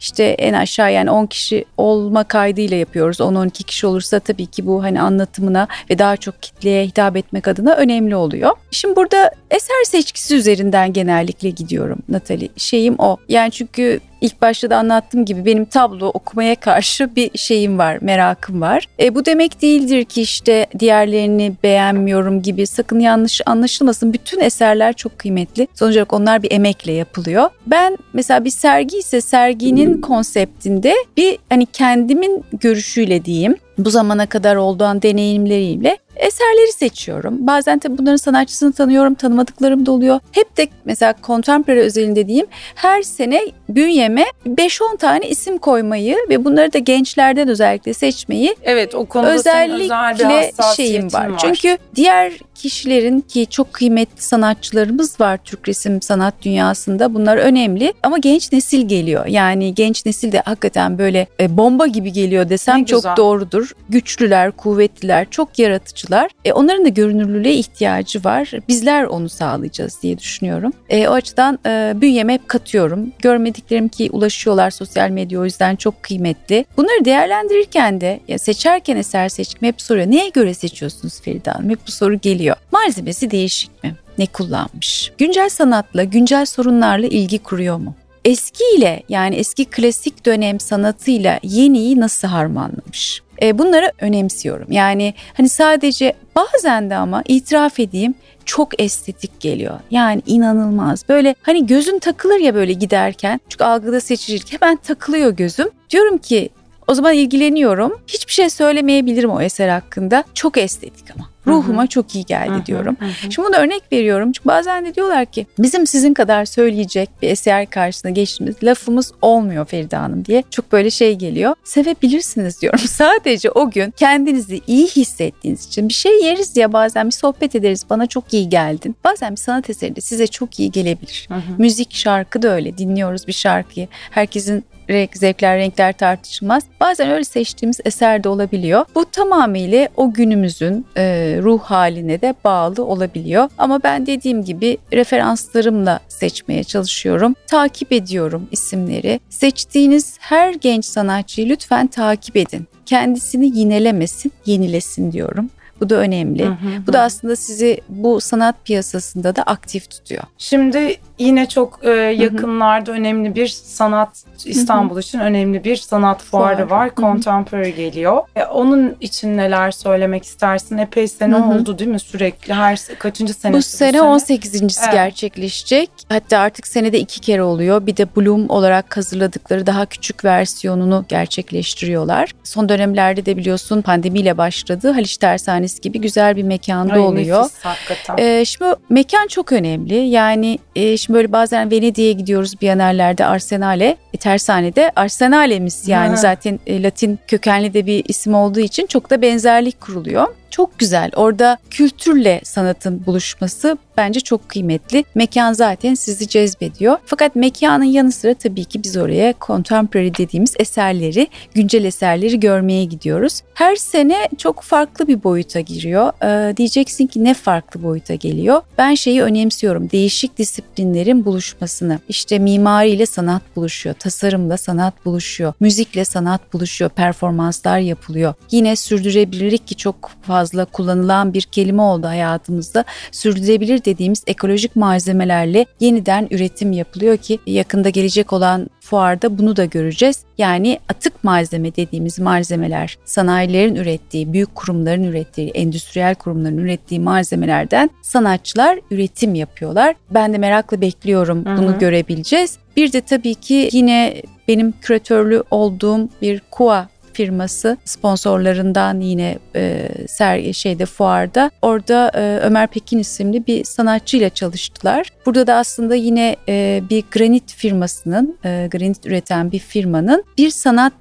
İşte 0.00 0.24
en 0.24 0.54
aşağı 0.54 0.92
yani 0.92 1.10
10 1.10 1.26
kişi 1.26 1.64
olma 1.76 2.24
kaydıyla 2.24 2.76
yapıyoruz. 2.76 3.20
10-12 3.20 3.50
kişi 3.50 3.86
olursa 3.86 4.20
tabii 4.20 4.46
ki 4.46 4.66
bu 4.66 4.82
hani 4.82 5.00
anlatımına 5.00 5.68
ve 5.90 5.98
daha 5.98 6.16
çok 6.16 6.42
kitleye 6.42 6.86
hitap 6.86 7.16
etmek 7.16 7.48
adına 7.48 7.74
önemli 7.74 8.16
oluyor. 8.16 8.50
Şimdi 8.70 8.96
burada 8.96 9.30
eser 9.50 9.84
seçkisi 9.84 10.36
üzerinden 10.36 10.92
genellikle 10.92 11.50
gidiyorum 11.50 11.98
Natali. 12.08 12.48
Şeyim 12.56 12.94
o. 12.98 13.16
Yani 13.28 13.50
çünkü 13.50 14.00
ilk 14.20 14.42
başta 14.42 14.70
da 14.70 14.76
anlattığım 14.76 15.24
gibi 15.24 15.44
benim 15.44 15.64
tablo 15.64 16.06
okumaya 16.06 16.54
karşı 16.54 17.16
bir 17.16 17.38
şeyim 17.38 17.78
var, 17.78 17.98
merakım 18.00 18.60
var. 18.60 18.86
E, 19.00 19.14
bu 19.14 19.24
demek 19.24 19.62
değildir 19.62 20.04
ki 20.04 20.22
işte 20.22 20.66
diğerlerini 20.78 21.52
beğenmiyorum 21.62 22.42
gibi 22.42 22.66
sakın 22.66 23.00
yanlış 23.00 23.40
anlaşılmasın. 23.46 24.12
Bütün 24.12 24.40
eserler 24.40 24.92
çok 24.92 25.18
kıymetli. 25.18 25.68
Sonuç 25.74 25.96
olarak 25.96 26.12
onlar 26.12 26.42
bir 26.42 26.52
emekle 26.52 26.92
yapılıyor. 26.92 27.50
Ben 27.66 27.98
mesela 28.12 28.44
bir 28.44 28.50
sergi 28.50 28.98
ise 28.98 29.20
serginin 29.20 30.00
konseptinde 30.00 30.94
bir 31.16 31.38
hani 31.48 31.66
kendimin 31.66 32.44
görüşüyle 32.60 33.24
diyeyim 33.24 33.56
bu 33.84 33.90
zamana 33.90 34.26
kadar 34.26 34.56
olduğun 34.56 35.02
deneyimleriyle 35.02 35.98
eserleri 36.20 36.72
seçiyorum. 36.72 37.46
Bazen 37.46 37.78
tabii 37.78 37.98
bunların 37.98 38.16
sanatçısını 38.16 38.72
tanıyorum, 38.72 39.14
tanımadıklarım 39.14 39.86
da 39.86 39.92
oluyor. 39.92 40.20
Hep 40.32 40.56
de 40.56 40.68
mesela 40.84 41.14
contemporary 41.26 41.80
özelinde 41.80 42.26
diyeyim 42.26 42.46
her 42.74 43.02
sene 43.02 43.40
bünyeme 43.68 44.24
5-10 44.46 44.96
tane 44.96 45.28
isim 45.28 45.58
koymayı 45.58 46.16
ve 46.28 46.44
bunları 46.44 46.72
da 46.72 46.78
gençlerden 46.78 47.48
özellikle 47.48 47.94
seçmeyi 47.94 48.56
Evet 48.62 48.94
o 48.94 49.04
konuda 49.04 49.30
özellikle 49.30 49.84
özel 49.84 50.50
bir 50.58 50.74
şeyim 50.76 51.12
var. 51.12 51.28
var. 51.28 51.38
Çünkü 51.38 51.78
diğer 51.94 52.32
kişilerin 52.60 53.20
ki 53.20 53.46
çok 53.50 53.72
kıymetli 53.72 54.22
sanatçılarımız 54.22 55.20
var 55.20 55.38
Türk 55.44 55.68
resim 55.68 56.02
sanat 56.02 56.34
dünyasında. 56.42 57.14
Bunlar 57.14 57.36
önemli 57.36 57.94
ama 58.02 58.18
genç 58.18 58.52
nesil 58.52 58.88
geliyor. 58.88 59.26
Yani 59.26 59.74
genç 59.74 60.06
nesil 60.06 60.32
de 60.32 60.42
hakikaten 60.44 60.98
böyle 60.98 61.26
e, 61.40 61.56
bomba 61.56 61.86
gibi 61.86 62.12
geliyor 62.12 62.48
desem 62.48 62.84
çok 62.84 63.04
doğrudur. 63.16 63.70
Güçlüler, 63.88 64.50
kuvvetliler, 64.50 65.30
çok 65.30 65.58
yaratıcılar. 65.58 66.30
E, 66.44 66.52
onların 66.52 66.84
da 66.84 66.88
görünürlüğe 66.88 67.54
ihtiyacı 67.54 68.24
var. 68.24 68.50
Bizler 68.68 69.04
onu 69.04 69.28
sağlayacağız 69.28 70.02
diye 70.02 70.18
düşünüyorum. 70.18 70.72
E, 70.88 71.08
o 71.08 71.12
açıdan 71.12 71.58
e, 71.66 71.92
bünyeme 72.00 72.34
hep 72.34 72.48
katıyorum. 72.48 73.12
Görmediklerim 73.18 73.88
ki 73.88 74.08
ulaşıyorlar 74.12 74.70
sosyal 74.70 75.10
medya 75.10 75.40
o 75.40 75.44
yüzden 75.44 75.76
çok 75.76 76.02
kıymetli. 76.02 76.64
Bunları 76.76 77.04
değerlendirirken 77.04 78.00
de 78.00 78.20
ya 78.28 78.38
seçerken 78.38 78.96
eser 78.96 79.28
seçkim 79.28 79.68
hep 79.68 79.80
soruyor. 79.80 80.06
Neye 80.06 80.28
göre 80.28 80.54
seçiyorsunuz 80.54 81.20
Feride 81.20 81.50
Hanım? 81.50 81.70
Hep 81.70 81.78
bu 81.86 81.90
soru 81.90 82.20
geliyor. 82.20 82.49
Malzemesi 82.72 83.30
değişik 83.30 83.84
mi? 83.84 83.96
Ne 84.18 84.26
kullanmış? 84.26 85.12
Güncel 85.18 85.48
sanatla, 85.48 86.04
güncel 86.04 86.46
sorunlarla 86.46 87.06
ilgi 87.06 87.38
kuruyor 87.38 87.76
mu? 87.76 87.94
Eskiyle 88.24 89.02
yani 89.08 89.36
eski 89.36 89.64
klasik 89.64 90.26
dönem 90.26 90.60
sanatıyla 90.60 91.40
yeniyi 91.42 92.00
nasıl 92.00 92.28
harmanlamış? 92.28 93.22
E, 93.42 93.58
bunları 93.58 93.92
önemsiyorum. 94.00 94.72
Yani 94.72 95.14
hani 95.34 95.48
sadece 95.48 96.14
bazen 96.36 96.90
de 96.90 96.96
ama 96.96 97.22
itiraf 97.28 97.80
edeyim 97.80 98.14
çok 98.44 98.82
estetik 98.82 99.40
geliyor. 99.40 99.80
Yani 99.90 100.22
inanılmaz. 100.26 101.08
Böyle 101.08 101.34
hani 101.42 101.66
gözün 101.66 101.98
takılır 101.98 102.38
ya 102.38 102.54
böyle 102.54 102.72
giderken. 102.72 103.40
Çünkü 103.48 103.64
algıda 103.64 104.00
seçicilik 104.00 104.52
hemen 104.52 104.76
takılıyor 104.76 105.30
gözüm. 105.30 105.68
Diyorum 105.90 106.18
ki 106.18 106.48
o 106.88 106.94
zaman 106.94 107.14
ilgileniyorum. 107.14 108.00
Hiçbir 108.06 108.32
şey 108.32 108.50
söylemeyebilirim 108.50 109.30
o 109.30 109.40
eser 109.40 109.68
hakkında. 109.68 110.24
Çok 110.34 110.58
estetik 110.58 111.10
ama. 111.16 111.30
Ruhuma 111.46 111.86
çok 111.86 112.14
iyi 112.14 112.24
geldi 112.24 112.50
Hı-hı. 112.50 112.66
diyorum. 112.66 112.96
Hı-hı. 113.00 113.32
Şimdi 113.32 113.48
bunu 113.48 113.56
örnek 113.56 113.82
veriyorum. 113.92 114.32
Çünkü 114.32 114.48
bazen 114.48 114.84
de 114.84 114.94
diyorlar 114.94 115.26
ki 115.26 115.46
bizim 115.58 115.86
sizin 115.86 116.14
kadar 116.14 116.44
söyleyecek 116.44 117.10
bir 117.22 117.28
eser 117.28 117.70
karşısında 117.70 118.12
geçtiğimiz 118.12 118.62
lafımız 118.62 119.12
olmuyor 119.22 119.64
Feride 119.64 119.96
Hanım 119.96 120.24
diye. 120.24 120.44
Çok 120.50 120.72
böyle 120.72 120.90
şey 120.90 121.14
geliyor. 121.14 121.54
Sevebilirsiniz 121.64 122.62
diyorum. 122.62 122.78
Sadece 122.88 123.50
o 123.50 123.70
gün 123.70 123.90
kendinizi 123.90 124.60
iyi 124.66 124.86
hissettiğiniz 124.86 125.66
için 125.66 125.88
bir 125.88 125.94
şey 125.94 126.24
yeriz 126.24 126.56
ya 126.56 126.72
bazen 126.72 127.06
bir 127.06 127.12
sohbet 127.12 127.54
ederiz. 127.54 127.84
Bana 127.90 128.06
çok 128.06 128.34
iyi 128.34 128.48
geldin. 128.48 128.96
Bazen 129.04 129.32
bir 129.32 129.36
sanat 129.36 129.70
eseri 129.70 129.96
de 129.96 130.00
size 130.00 130.26
çok 130.26 130.60
iyi 130.60 130.70
gelebilir. 130.70 131.26
Hı-hı. 131.28 131.40
Müzik, 131.58 131.94
şarkı 131.94 132.42
da 132.42 132.48
öyle. 132.48 132.78
Dinliyoruz 132.78 133.26
bir 133.26 133.32
şarkıyı. 133.32 133.88
Herkesin 134.10 134.64
renk, 134.90 135.16
zevkler, 135.16 135.58
renkler 135.58 135.92
tartışılmaz. 135.92 136.62
Bazen 136.80 137.10
öyle 137.10 137.24
seçtiğimiz 137.24 137.80
eser 137.84 138.24
de 138.24 138.28
olabiliyor. 138.28 138.84
Bu 138.94 139.04
tamamıyla 139.04 139.88
o 139.96 140.12
günümüzün 140.12 140.86
e, 140.96 141.29
ruh 141.38 141.60
haline 141.60 142.20
de 142.20 142.34
bağlı 142.44 142.84
olabiliyor. 142.84 143.48
Ama 143.58 143.82
ben 143.82 144.06
dediğim 144.06 144.44
gibi 144.44 144.78
referanslarımla 144.92 146.00
seçmeye 146.08 146.64
çalışıyorum. 146.64 147.34
Takip 147.46 147.92
ediyorum 147.92 148.48
isimleri. 148.52 149.20
Seçtiğiniz 149.30 150.16
her 150.20 150.54
genç 150.54 150.84
sanatçıyı 150.84 151.48
lütfen 151.48 151.86
takip 151.86 152.36
edin 152.36 152.66
kendisini 152.90 153.58
yinelemesin, 153.58 154.32
yenilesin 154.46 155.12
diyorum. 155.12 155.50
Bu 155.80 155.90
da 155.90 155.96
önemli. 155.96 156.44
Hı 156.44 156.50
hı, 156.50 156.86
bu 156.86 156.92
da 156.92 157.02
aslında 157.02 157.36
sizi 157.36 157.80
bu 157.88 158.20
sanat 158.20 158.64
piyasasında 158.64 159.36
da 159.36 159.42
aktif 159.42 159.90
tutuyor. 159.90 160.22
Şimdi 160.38 160.96
yine 161.20 161.48
çok 161.48 161.84
e, 161.84 161.90
yakınlarda 161.90 162.92
önemli 162.92 163.34
bir 163.34 163.48
sanat 163.48 164.24
İstanbul 164.44 164.98
için 164.98 165.18
önemli 165.18 165.64
bir 165.64 165.76
sanat 165.76 166.22
fuarı 166.22 166.68
Fuar. 166.68 166.70
var. 166.70 166.90
Contemporary 166.96 167.70
geliyor. 167.70 168.22
E, 168.36 168.44
onun 168.44 168.96
için 169.00 169.36
neler 169.36 169.70
söylemek 169.70 170.24
istersin? 170.24 170.78
Epey 170.78 171.08
sene 171.08 171.36
oldu 171.36 171.78
değil 171.78 171.90
mi 171.90 172.00
sürekli? 172.00 172.54
Her 172.54 172.80
kaçıncı 172.98 173.34
senesi 173.34 173.58
bu 173.58 173.62
sene? 173.62 173.88
Bu 173.88 173.92
sene 173.92 174.02
18. 174.02 174.62
Evet. 174.62 174.92
gerçekleşecek. 174.92 175.90
Hatta 176.08 176.38
artık 176.38 176.66
senede 176.66 177.00
iki 177.00 177.20
kere 177.20 177.42
oluyor. 177.42 177.86
Bir 177.86 177.96
de 177.96 178.06
Bloom 178.16 178.50
olarak 178.50 178.96
hazırladıkları 178.96 179.66
daha 179.66 179.86
küçük 179.86 180.24
versiyonunu 180.24 181.04
gerçekleştiriyorlar. 181.08 182.30
Son 182.44 182.68
dönemlerde 182.68 183.26
de 183.26 183.36
biliyorsun 183.36 183.82
pandemiyle 183.82 184.38
başladı. 184.38 184.90
Haliç 184.90 185.16
Tersanesi 185.16 185.80
gibi 185.80 186.00
güzel 186.00 186.36
bir 186.36 186.42
mekanda 186.42 186.92
Ay, 186.92 187.00
oluyor. 187.00 187.42
Nefis, 187.42 187.64
hakikaten. 187.64 188.24
E, 188.24 188.44
şimdi 188.44 188.74
mekan 188.90 189.26
çok 189.26 189.52
önemli. 189.52 189.94
Yani 189.94 190.58
e, 190.76 190.96
şimdi 190.96 191.09
böyle 191.14 191.32
bazen 191.32 191.70
Venedik'e 191.70 192.12
gidiyoruz 192.12 192.60
Biennallerde 192.60 193.26
Arsenale. 193.26 193.96
E, 194.14 194.16
tersanede 194.16 194.92
Arsenale'miz 194.96 195.88
yani 195.88 196.10
ha. 196.10 196.16
zaten 196.16 196.60
e, 196.66 196.82
Latin 196.82 197.18
kökenli 197.26 197.74
de 197.74 197.86
bir 197.86 198.04
isim 198.08 198.34
olduğu 198.34 198.60
için 198.60 198.86
çok 198.86 199.10
da 199.10 199.22
benzerlik 199.22 199.80
kuruluyor. 199.80 200.26
Çok 200.50 200.78
güzel. 200.78 201.10
Orada 201.16 201.58
kültürle 201.70 202.40
sanatın 202.44 203.06
buluşması 203.06 203.78
bence 203.96 204.20
çok 204.20 204.48
kıymetli. 204.48 205.04
Mekan 205.14 205.52
zaten 205.52 205.94
sizi 205.94 206.28
cezbediyor. 206.28 206.98
Fakat 207.06 207.36
mekanın 207.36 207.84
yanı 207.84 208.12
sıra 208.12 208.34
tabii 208.34 208.64
ki 208.64 208.82
biz 208.82 208.96
oraya 208.96 209.34
contemporary 209.40 210.14
dediğimiz 210.14 210.54
eserleri, 210.58 211.28
güncel 211.54 211.84
eserleri 211.84 212.40
görmeye 212.40 212.84
gidiyoruz. 212.84 213.42
Her 213.54 213.76
sene 213.76 214.28
çok 214.38 214.62
farklı 214.62 215.08
bir 215.08 215.24
boyuta 215.24 215.60
giriyor. 215.60 216.12
Ee, 216.22 216.56
diyeceksin 216.56 217.06
ki 217.06 217.24
ne 217.24 217.34
farklı 217.34 217.82
boyuta 217.82 218.14
geliyor? 218.14 218.62
Ben 218.78 218.94
şeyi 218.94 219.22
önemsiyorum. 219.22 219.90
Değişik 219.90 220.38
disiplinlerin 220.38 221.24
buluşmasını. 221.24 221.98
İşte 222.08 222.38
mimariyle 222.38 223.06
sanat 223.06 223.42
buluşuyor, 223.56 223.94
tasarımla 223.98 224.56
sanat 224.56 225.04
buluşuyor, 225.04 225.52
müzikle 225.60 226.04
sanat 226.04 226.52
buluşuyor, 226.52 226.90
performanslar 226.90 227.78
yapılıyor. 227.78 228.34
Yine 228.50 228.76
sürdürülebilirlik 228.76 229.66
ki 229.66 229.74
çok 229.74 230.10
fazla 230.22 230.39
kullanılan 230.72 231.34
bir 231.34 231.42
kelime 231.42 231.82
oldu 231.82 232.06
hayatımızda. 232.06 232.84
Sürdürülebilir 233.12 233.84
dediğimiz 233.84 234.22
ekolojik 234.26 234.76
malzemelerle 234.76 235.66
yeniden 235.80 236.28
üretim 236.30 236.72
yapılıyor 236.72 237.16
ki 237.16 237.38
yakında 237.46 237.88
gelecek 237.88 238.32
olan 238.32 238.70
fuarda 238.80 239.38
bunu 239.38 239.56
da 239.56 239.64
göreceğiz. 239.64 240.18
Yani 240.38 240.78
atık 240.88 241.24
malzeme 241.24 241.76
dediğimiz 241.76 242.18
malzemeler 242.18 242.98
sanayilerin 243.04 243.74
ürettiği, 243.74 244.32
büyük 244.32 244.54
kurumların 244.54 245.04
ürettiği, 245.04 245.50
endüstriyel 245.50 246.14
kurumların 246.14 246.58
ürettiği 246.58 247.00
malzemelerden 247.00 247.90
sanatçılar 248.02 248.80
üretim 248.90 249.34
yapıyorlar. 249.34 249.94
Ben 250.10 250.32
de 250.32 250.38
merakla 250.38 250.80
bekliyorum 250.80 251.44
bunu 251.44 251.70
Hı-hı. 251.70 251.78
görebileceğiz. 251.78 252.58
Bir 252.76 252.92
de 252.92 253.00
tabii 253.00 253.34
ki 253.34 253.68
yine 253.72 254.22
benim 254.48 254.74
küratörlü 254.80 255.42
olduğum 255.50 256.08
bir 256.22 256.42
KUA 256.50 256.88
firması 257.20 257.76
sponsorlarından 257.84 259.00
yine 259.00 259.38
e, 259.56 259.88
ser 260.08 260.52
şeyde 260.52 260.86
fuarda. 260.86 261.50
Orada 261.62 262.10
e, 262.14 262.40
Ömer 262.42 262.66
Pekin 262.66 262.98
isimli 262.98 263.46
bir 263.46 263.64
sanatçıyla 263.64 264.30
çalıştılar. 264.30 265.08
Burada 265.26 265.46
da 265.46 265.54
aslında 265.54 265.94
yine 265.94 266.36
e, 266.48 266.82
bir 266.90 267.04
granit 267.10 267.54
firmasının, 267.54 268.38
e, 268.44 268.68
granit 268.72 269.06
üreten 269.06 269.52
bir 269.52 269.58
firmanın 269.58 270.24
bir 270.38 270.50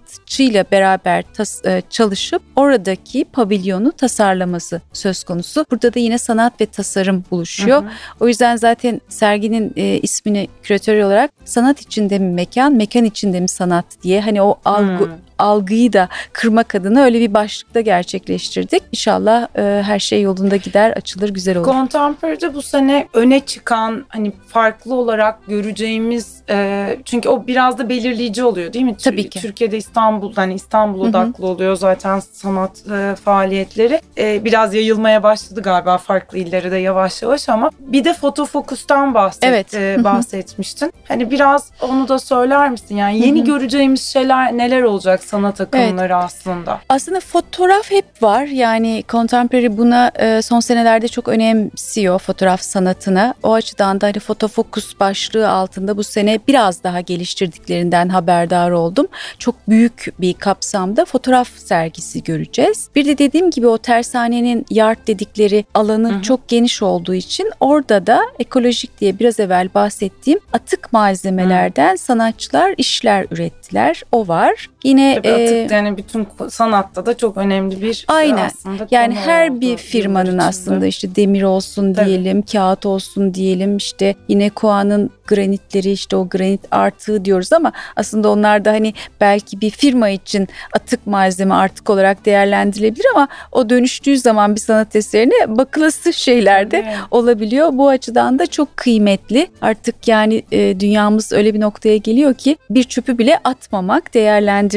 sanatçıyla 0.10 0.66
beraber 0.72 1.24
tas, 1.34 1.66
e, 1.66 1.82
çalışıp 1.90 2.42
oradaki 2.56 3.26
pavilyonu 3.26 3.92
tasarlaması 3.92 4.82
söz 4.94 5.24
konusu. 5.24 5.66
Burada 5.72 5.94
da 5.94 6.00
yine 6.00 6.18
sanat 6.18 6.62
ve 6.62 6.66
tasarım 6.66 7.24
buluşuyor. 7.32 7.82
Hı 7.84 7.86
hı. 7.86 7.92
O 8.20 8.28
yüzden 8.28 8.56
zaten 8.56 9.02
serginin 9.10 9.74
e, 9.76 9.84
ismini 9.84 10.48
küratör 10.64 11.02
olarak 11.04 11.32
sanat 11.46 11.82
içinde 11.82 12.20
mi 12.20 12.34
mekan, 12.34 12.74
mekan 12.74 13.04
içinde 13.04 13.40
mi 13.40 13.50
sanat 13.50 13.86
diye 14.04 14.22
hani 14.22 14.42
o 14.42 14.60
algı 14.66 15.06
hmm 15.06 15.30
algıyı 15.40 15.94
da 15.94 16.10
kırmak 16.34 16.76
adına 16.76 17.04
öyle 17.04 17.20
bir 17.20 17.34
başlıkta 17.34 17.82
gerçekleştirdik. 17.82 18.84
İnşallah 18.92 19.48
e, 19.56 19.84
her 19.84 20.00
şey 20.00 20.22
yolunda 20.22 20.56
gider, 20.56 20.92
açılır, 20.92 21.30
güzel 21.30 21.58
olur. 21.58 21.66
Contemporary'de 21.66 22.54
bu 22.54 22.62
sene 22.62 23.08
öne 23.14 23.40
çıkan 23.40 24.06
hani 24.08 24.32
farklı 24.48 24.96
olarak 24.96 25.48
göreceğimiz 25.48 26.42
e, 26.50 26.98
çünkü 27.06 27.30
o 27.30 27.48
biraz 27.48 27.78
da 27.78 27.90
belirleyici 27.90 28.44
oluyor 28.44 28.74
değil 28.74 28.86
mi? 28.86 28.98
Tabii 29.04 29.30
ki. 29.30 29.42
Türkiye'de 29.42 29.78
İstanbul 29.78 29.99
hani 30.36 30.54
İstanbul 30.54 31.02
odaklı 31.02 31.44
Hı-hı. 31.44 31.52
oluyor 31.52 31.76
zaten 31.76 32.20
sanat 32.20 32.88
e, 32.92 33.16
faaliyetleri. 33.16 34.02
E, 34.18 34.46
biraz 34.46 34.74
yayılmaya 34.74 35.24
başladı 35.24 35.62
galiba 35.62 35.98
farklı 35.98 36.38
illere 36.38 36.72
de 36.72 36.78
yavaş 36.78 37.22
yavaş 37.22 37.50
ama 37.50 37.70
bir 37.80 38.04
de 38.04 38.14
fotofokustan 38.14 39.14
bahset, 39.14 39.44
evet. 39.44 39.74
e, 39.74 40.04
bahsetmiştin. 40.04 40.94
Hani 41.08 41.32
biraz 41.32 41.72
onu 41.82 42.08
da 42.08 42.20
söyler 42.20 42.70
misin? 42.70 42.96
Yani 42.96 43.20
yeni 43.20 43.44
göreceğimiz 43.44 44.04
şeyler 44.04 44.58
neler 44.58 44.82
olacak 44.82 45.24
sanat 45.24 45.62
akımları 45.62 46.14
evet. 46.14 46.24
aslında. 46.26 46.80
Aslında 46.90 47.20
fotoğraf 47.20 47.92
hep 47.92 48.24
var. 48.24 48.44
Yani 48.44 49.04
contemporary 49.10 49.78
buna 49.78 50.12
e, 50.20 50.42
son 50.42 50.60
senelerde 50.60 51.08
çok 51.08 51.28
önemsiyor 51.28 52.20
fotoğraf 52.20 52.62
sanatına. 52.62 53.34
O 53.44 53.54
açıdan 53.54 54.02
da 54.02 54.06
hani 54.06 54.20
fotofokus 54.20 55.00
başlığı 55.00 55.50
altında 55.50 55.98
bu 55.98 56.04
sene 56.04 56.40
biraz 56.48 56.84
daha 56.84 57.02
geliştirdiklerinden 57.02 58.10
haberdar 58.10 58.72
oldum. 58.72 59.08
Çok 59.40 59.56
büyük 59.70 59.89
bir 60.20 60.34
kapsamda 60.34 61.06
fotoğraf 61.06 61.50
sergisi 61.58 62.24
göreceğiz. 62.24 62.90
Bir 62.96 63.06
de 63.06 63.18
dediğim 63.18 63.52
gibi 63.52 63.68
o 63.68 63.78
tersanenin 63.78 64.66
yard 64.70 65.08
dedikleri 65.08 65.66
alanı 65.74 66.14
Hı-hı. 66.14 66.22
çok 66.22 66.48
geniş 66.48 66.82
olduğu 66.82 67.14
için 67.14 67.52
orada 67.60 68.08
da 68.08 68.22
ekolojik 68.40 69.00
diye 69.02 69.20
biraz 69.20 69.40
evvel 69.40 69.70
bahsettiğim 69.74 70.40
atık 70.54 70.94
malzemelerden 70.94 71.94
Hı. 71.94 71.98
sanatçılar 71.98 72.74
işler 72.78 73.26
ürettiler. 73.32 74.04
O 74.12 74.28
var. 74.28 74.70
Yine 74.84 75.16
Tabii 75.16 75.34
atık 75.34 75.72
e, 75.72 75.76
yani 75.76 75.98
bütün 75.98 76.28
sanatta 76.50 77.06
da 77.06 77.18
çok 77.18 77.38
önemli 77.38 77.82
bir 77.82 78.06
aynen. 78.08 78.46
aslında 78.46 78.88
yani 78.92 79.16
her 79.16 79.62
bir 79.62 79.78
firmanın 79.78 80.38
aslında 80.38 80.86
işte 80.86 81.16
demir 81.16 81.44
olsun 81.44 81.94
Tabii. 81.94 82.06
diyelim, 82.06 82.42
kağıt 82.42 82.86
olsun 82.86 83.34
diyelim 83.34 83.78
işte 83.78 84.16
yine 84.28 84.50
Koa'nın 84.50 85.10
granitleri 85.28 85.92
işte 85.92 86.16
o 86.16 86.30
granit 86.30 86.62
artığı 86.72 87.26
diyoruz 87.26 87.54
ama 87.54 87.72
aslında 87.96 88.32
onlar 88.32 88.66
da 88.66 88.72
hani 88.72 88.94
belki 89.22 89.62
bir 89.62 89.70
firma 89.70 90.10
için 90.10 90.48
atık 90.74 91.08
malzeme 91.08 91.56
artık 91.56 91.90
olarak 91.90 92.26
değerlendirilebilir 92.26 93.06
ama 93.16 93.28
o 93.52 93.70
dönüştüğü 93.70 94.18
zaman 94.18 94.56
bir 94.56 94.62
sanat 94.62 94.96
eserine 94.96 95.58
bakılası 95.58 96.14
şeyler 96.14 96.72
de 96.72 96.78
evet. 96.78 96.98
olabiliyor. 97.12 97.70
Bu 97.74 97.90
açıdan 97.90 98.40
da 98.40 98.48
çok 98.48 98.78
kıymetli. 98.78 99.48
Artık 99.62 100.08
yani 100.08 100.44
e, 100.52 100.80
dünyamız 100.80 101.32
öyle 101.32 101.54
bir 101.54 101.60
noktaya 101.60 101.98
geliyor 101.98 102.34
ki 102.34 102.58
bir 102.70 102.84
çöpü 102.84 103.18
bile 103.18 103.40
atmamak, 103.44 104.14
değerlendirmek 104.14 104.69